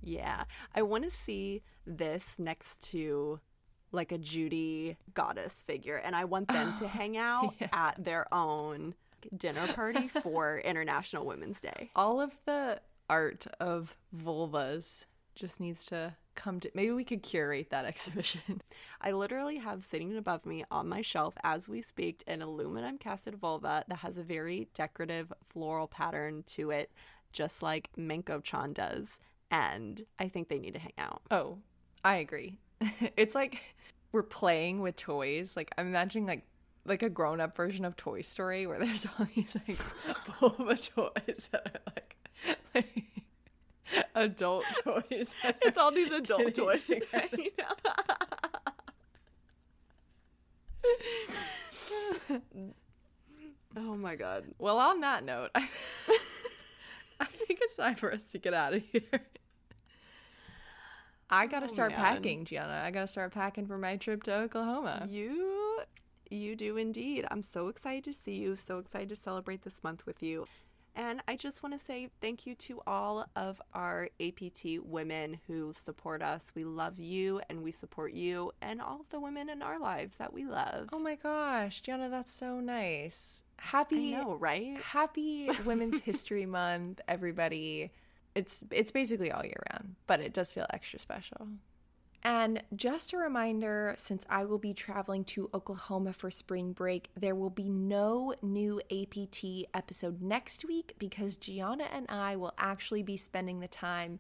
Yeah. 0.02 0.44
I 0.74 0.82
want 0.82 1.04
to 1.04 1.12
see 1.12 1.64
this 1.86 2.26
next 2.38 2.82
to 2.92 3.40
like 3.92 4.12
a 4.12 4.18
Judy 4.18 4.98
goddess 5.14 5.62
figure, 5.62 5.98
and 5.98 6.16
I 6.16 6.26
want 6.26 6.48
them 6.50 6.76
to 6.78 6.88
hang 7.00 7.18
out 7.18 7.56
yeah. 7.60 7.70
at 7.72 8.04
their 8.04 8.32
own 8.34 8.94
dinner 9.36 9.72
party 9.74 10.08
for 10.24 10.60
International 10.60 11.26
Women's 11.26 11.62
Day. 11.62 11.90
All 11.96 12.22
of 12.22 12.32
the 12.46 12.82
art 13.10 13.48
of 13.60 13.96
vulvas 14.16 15.06
just 15.36 15.60
needs 15.60 15.86
to 15.88 16.14
come 16.36 16.60
to 16.60 16.70
maybe 16.74 16.92
we 16.92 17.04
could 17.04 17.24
curate 17.24 17.70
that 17.70 17.86
exhibition. 17.86 18.62
I 19.02 19.12
literally 19.12 19.58
have 19.58 19.84
sitting 19.84 20.16
above 20.18 20.46
me 20.46 20.64
on 20.70 20.88
my 20.88 21.02
shelf 21.02 21.34
as 21.44 21.68
we 21.68 21.82
speak 21.82 22.24
an 22.28 22.42
aluminum 22.42 22.98
casted 22.98 23.36
vulva 23.36 23.84
that 23.88 24.00
has 24.00 24.18
a 24.18 24.24
very 24.24 24.68
decorative 24.74 25.32
floral 25.50 25.88
pattern 25.88 26.44
to 26.48 26.72
it, 26.72 26.92
just 27.32 27.62
like 27.64 27.90
Manko 27.98 28.44
chan 28.44 28.74
does 28.74 29.08
and 29.56 30.06
I 30.20 30.28
think 30.28 30.50
they 30.50 30.60
need 30.60 30.74
to 30.74 30.80
hang 30.80 30.92
out. 30.98 31.22
Oh, 31.32 31.60
I 32.04 32.18
agree. 32.18 32.60
it's 33.16 33.34
like 33.34 33.62
we're 34.12 34.24
playing 34.24 34.82
with 34.82 34.98
toys. 34.98 35.56
Like 35.56 35.72
I'm 35.78 35.88
imagining 35.88 36.28
like 36.28 36.44
like 36.86 37.04
a 37.04 37.10
grown 37.10 37.40
up 37.40 37.56
version 37.56 37.86
of 37.86 37.96
Toy 37.96 38.22
Story 38.22 38.68
where 38.68 38.80
there's 38.80 39.06
all 39.20 39.28
these 39.34 39.56
like 39.68 39.80
Bulba 40.40 40.76
toys 40.76 41.50
that 41.52 41.68
are 41.68 41.80
like, 41.96 42.18
like 42.76 43.04
adult 44.16 44.66
toys. 44.84 45.34
It's 45.62 45.78
all 45.78 45.92
these 45.92 46.12
adult 46.12 46.54
toys. 46.54 46.84
oh 53.78 53.96
my 53.96 54.16
god. 54.16 54.44
Well, 54.60 54.78
on 54.80 55.00
that 55.00 55.24
note, 55.24 55.52
I, 55.56 55.70
I 57.22 57.26
think 57.26 57.60
it's 57.62 57.78
time 57.78 57.96
for 57.96 58.12
us 58.12 58.26
to 58.34 58.38
get 58.38 58.54
out 58.54 58.74
of 58.74 58.84
here. 58.92 59.22
I 61.30 61.48
gotta 61.48 61.66
oh, 61.66 61.74
start 61.74 61.92
man. 61.92 62.00
packing, 62.02 62.46
Gianna. 62.46 62.82
I 62.84 62.92
gotta 62.92 63.08
start 63.08 63.34
packing 63.34 63.66
for 63.66 63.78
my 63.78 63.98
trip 63.98 64.24
to 64.24 64.36
Oklahoma. 64.36 65.08
You, 65.10 65.82
you 66.30 66.56
do 66.56 66.78
indeed. 66.78 67.26
I'm 67.32 67.42
so 67.42 67.68
excited 67.68 68.04
to 68.06 68.14
see 68.14 68.36
you. 68.36 68.56
So 68.56 68.78
excited 68.78 69.10
to 69.10 69.16
celebrate 69.16 69.64
this 69.64 69.84
month 69.84 70.06
with 70.06 70.22
you. 70.22 70.48
And 70.98 71.22
I 71.28 71.36
just 71.36 71.62
want 71.62 71.78
to 71.78 71.86
say 71.86 72.10
thank 72.22 72.46
you 72.46 72.56
to 72.56 72.82
all 72.88 73.26
of 73.36 73.62
our 73.74 74.08
APT 74.22 74.80
women 74.82 75.40
who 75.46 75.74
support 75.76 76.22
us. 76.22 76.54
We 76.56 76.64
love 76.64 77.00
you 77.00 77.42
and 77.50 77.62
we 77.62 77.72
support 77.72 78.14
you 78.14 78.54
and 78.62 78.82
all 78.82 79.02
of 79.02 79.10
the 79.10 79.20
women 79.20 79.50
in 79.50 79.62
our 79.62 79.78
lives 79.78 80.16
that 80.18 80.32
we 80.32 80.46
love. 80.46 80.90
Oh 80.94 81.00
my 81.00 81.16
gosh, 81.16 81.82
Gianna, 81.82 82.10
that's 82.10 82.34
so 82.34 82.62
nice. 82.62 83.44
Happy, 83.58 84.16
I 84.16 84.22
know, 84.22 84.36
right? 84.36 84.78
Happy 84.82 85.50
Women's 85.66 86.00
History 86.00 86.46
Month, 86.46 87.02
everybody 87.10 87.92
it's 88.36 88.64
it's 88.72 88.92
basically 88.92 89.32
all 89.32 89.44
year 89.44 89.64
round, 89.72 89.96
but 90.08 90.20
it 90.20 90.34
does 90.34 90.54
feel 90.54 90.68
extra 90.72 91.00
special. 91.00 91.48
And 92.24 92.64
just 92.76 93.14
a 93.14 93.18
reminder 93.18 93.96
since 94.00 94.26
I 94.28 94.46
will 94.46 94.58
be 94.58 94.74
traveling 94.74 95.24
to 95.26 95.48
Oklahoma 95.54 96.12
for 96.12 96.32
spring 96.32 96.74
break, 96.74 97.10
there 97.16 97.36
will 97.36 97.52
be 97.52 97.70
no 97.70 98.34
new 98.42 98.82
APT 98.92 99.68
episode 99.76 100.24
next 100.24 100.66
week 100.66 100.96
because 100.98 101.38
Gianna 101.38 101.88
and 101.92 102.08
I 102.10 102.36
will 102.36 102.56
actually 102.58 103.04
be 103.04 103.16
spending 103.16 103.60
the 103.60 103.68
time 103.68 104.20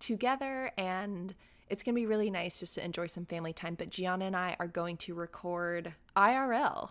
together 0.00 0.72
and 0.76 1.36
it's 1.68 1.84
going 1.84 1.94
to 1.94 2.00
be 2.00 2.06
really 2.06 2.30
nice 2.30 2.58
just 2.58 2.74
to 2.74 2.84
enjoy 2.84 3.06
some 3.06 3.26
family 3.26 3.52
time. 3.52 3.76
But 3.76 3.90
Gianna 3.90 4.24
and 4.24 4.36
I 4.36 4.56
are 4.58 4.68
going 4.68 4.96
to 4.98 5.14
record 5.14 5.94
IRL. 6.16 6.90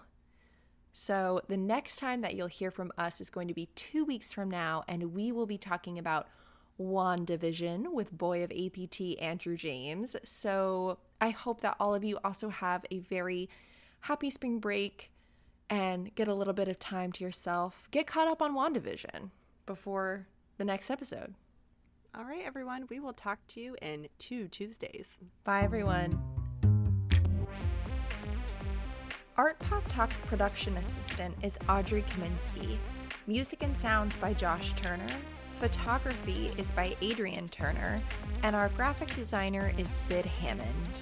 So 0.94 1.42
the 1.50 1.58
next 1.58 1.98
time 1.98 2.22
that 2.22 2.36
you'll 2.36 2.48
hear 2.48 2.72
from 2.72 2.94
us 2.98 3.20
is 3.20 3.30
going 3.30 3.50
to 3.50 3.54
be 3.54 3.68
two 3.76 4.06
weeks 4.06 4.32
from 4.32 4.50
now, 4.50 4.86
and 4.88 5.14
we 5.14 5.34
will 5.34 5.46
be 5.46 5.58
talking 5.58 6.00
about 6.00 6.28
WandaVision 6.80 7.94
with 7.94 8.12
Boy 8.12 8.44
of 8.44 8.52
APT 8.52 9.20
Andrew 9.22 9.56
James. 9.56 10.16
So 10.24 11.00
I 11.22 11.30
hope 11.30 11.62
that 11.62 11.76
all 11.80 11.96
of 11.96 12.04
you 12.04 12.20
also 12.24 12.50
have 12.50 12.86
a 12.92 13.00
very 13.00 13.50
happy 14.02 14.30
spring 14.30 14.60
break 14.60 15.12
and 15.70 16.14
get 16.16 16.28
a 16.28 16.34
little 16.34 16.54
bit 16.54 16.68
of 16.68 16.78
time 16.78 17.12
to 17.14 17.24
yourself. 17.24 17.88
Get 17.92 18.08
caught 18.08 18.28
up 18.28 18.42
on 18.42 18.54
WandaVision 18.56 19.32
before 19.66 20.28
the 20.58 20.66
next 20.66 20.90
episode. 20.90 21.34
All 22.18 22.24
right, 22.24 22.44
everyone. 22.46 22.86
We 22.90 23.00
will 23.00 23.14
talk 23.14 23.40
to 23.50 23.60
you 23.60 23.76
in 23.82 24.08
two 24.20 24.48
Tuesdays. 24.48 25.20
Bye, 25.44 25.64
everyone. 25.64 26.18
Art 29.38 29.60
Pop 29.60 29.84
Talks 29.90 30.22
production 30.22 30.78
assistant 30.78 31.36
is 31.44 31.58
Audrey 31.68 32.04
Kaminsky. 32.04 32.78
Music 33.28 33.64
and 33.64 33.78
sounds 33.78 34.16
by 34.16 34.34
Josh 34.34 34.72
Turner. 34.74 35.10
Photography 35.56 36.52
is 36.58 36.72
by 36.74 36.96
Adrian 37.02 37.48
Turner. 37.48 38.02
And 38.44 38.56
our 38.56 38.70
graphic 38.70 39.16
designer 39.16 39.74
is 39.78 39.90
Sid 39.90 40.26
Hammond. 40.26 41.02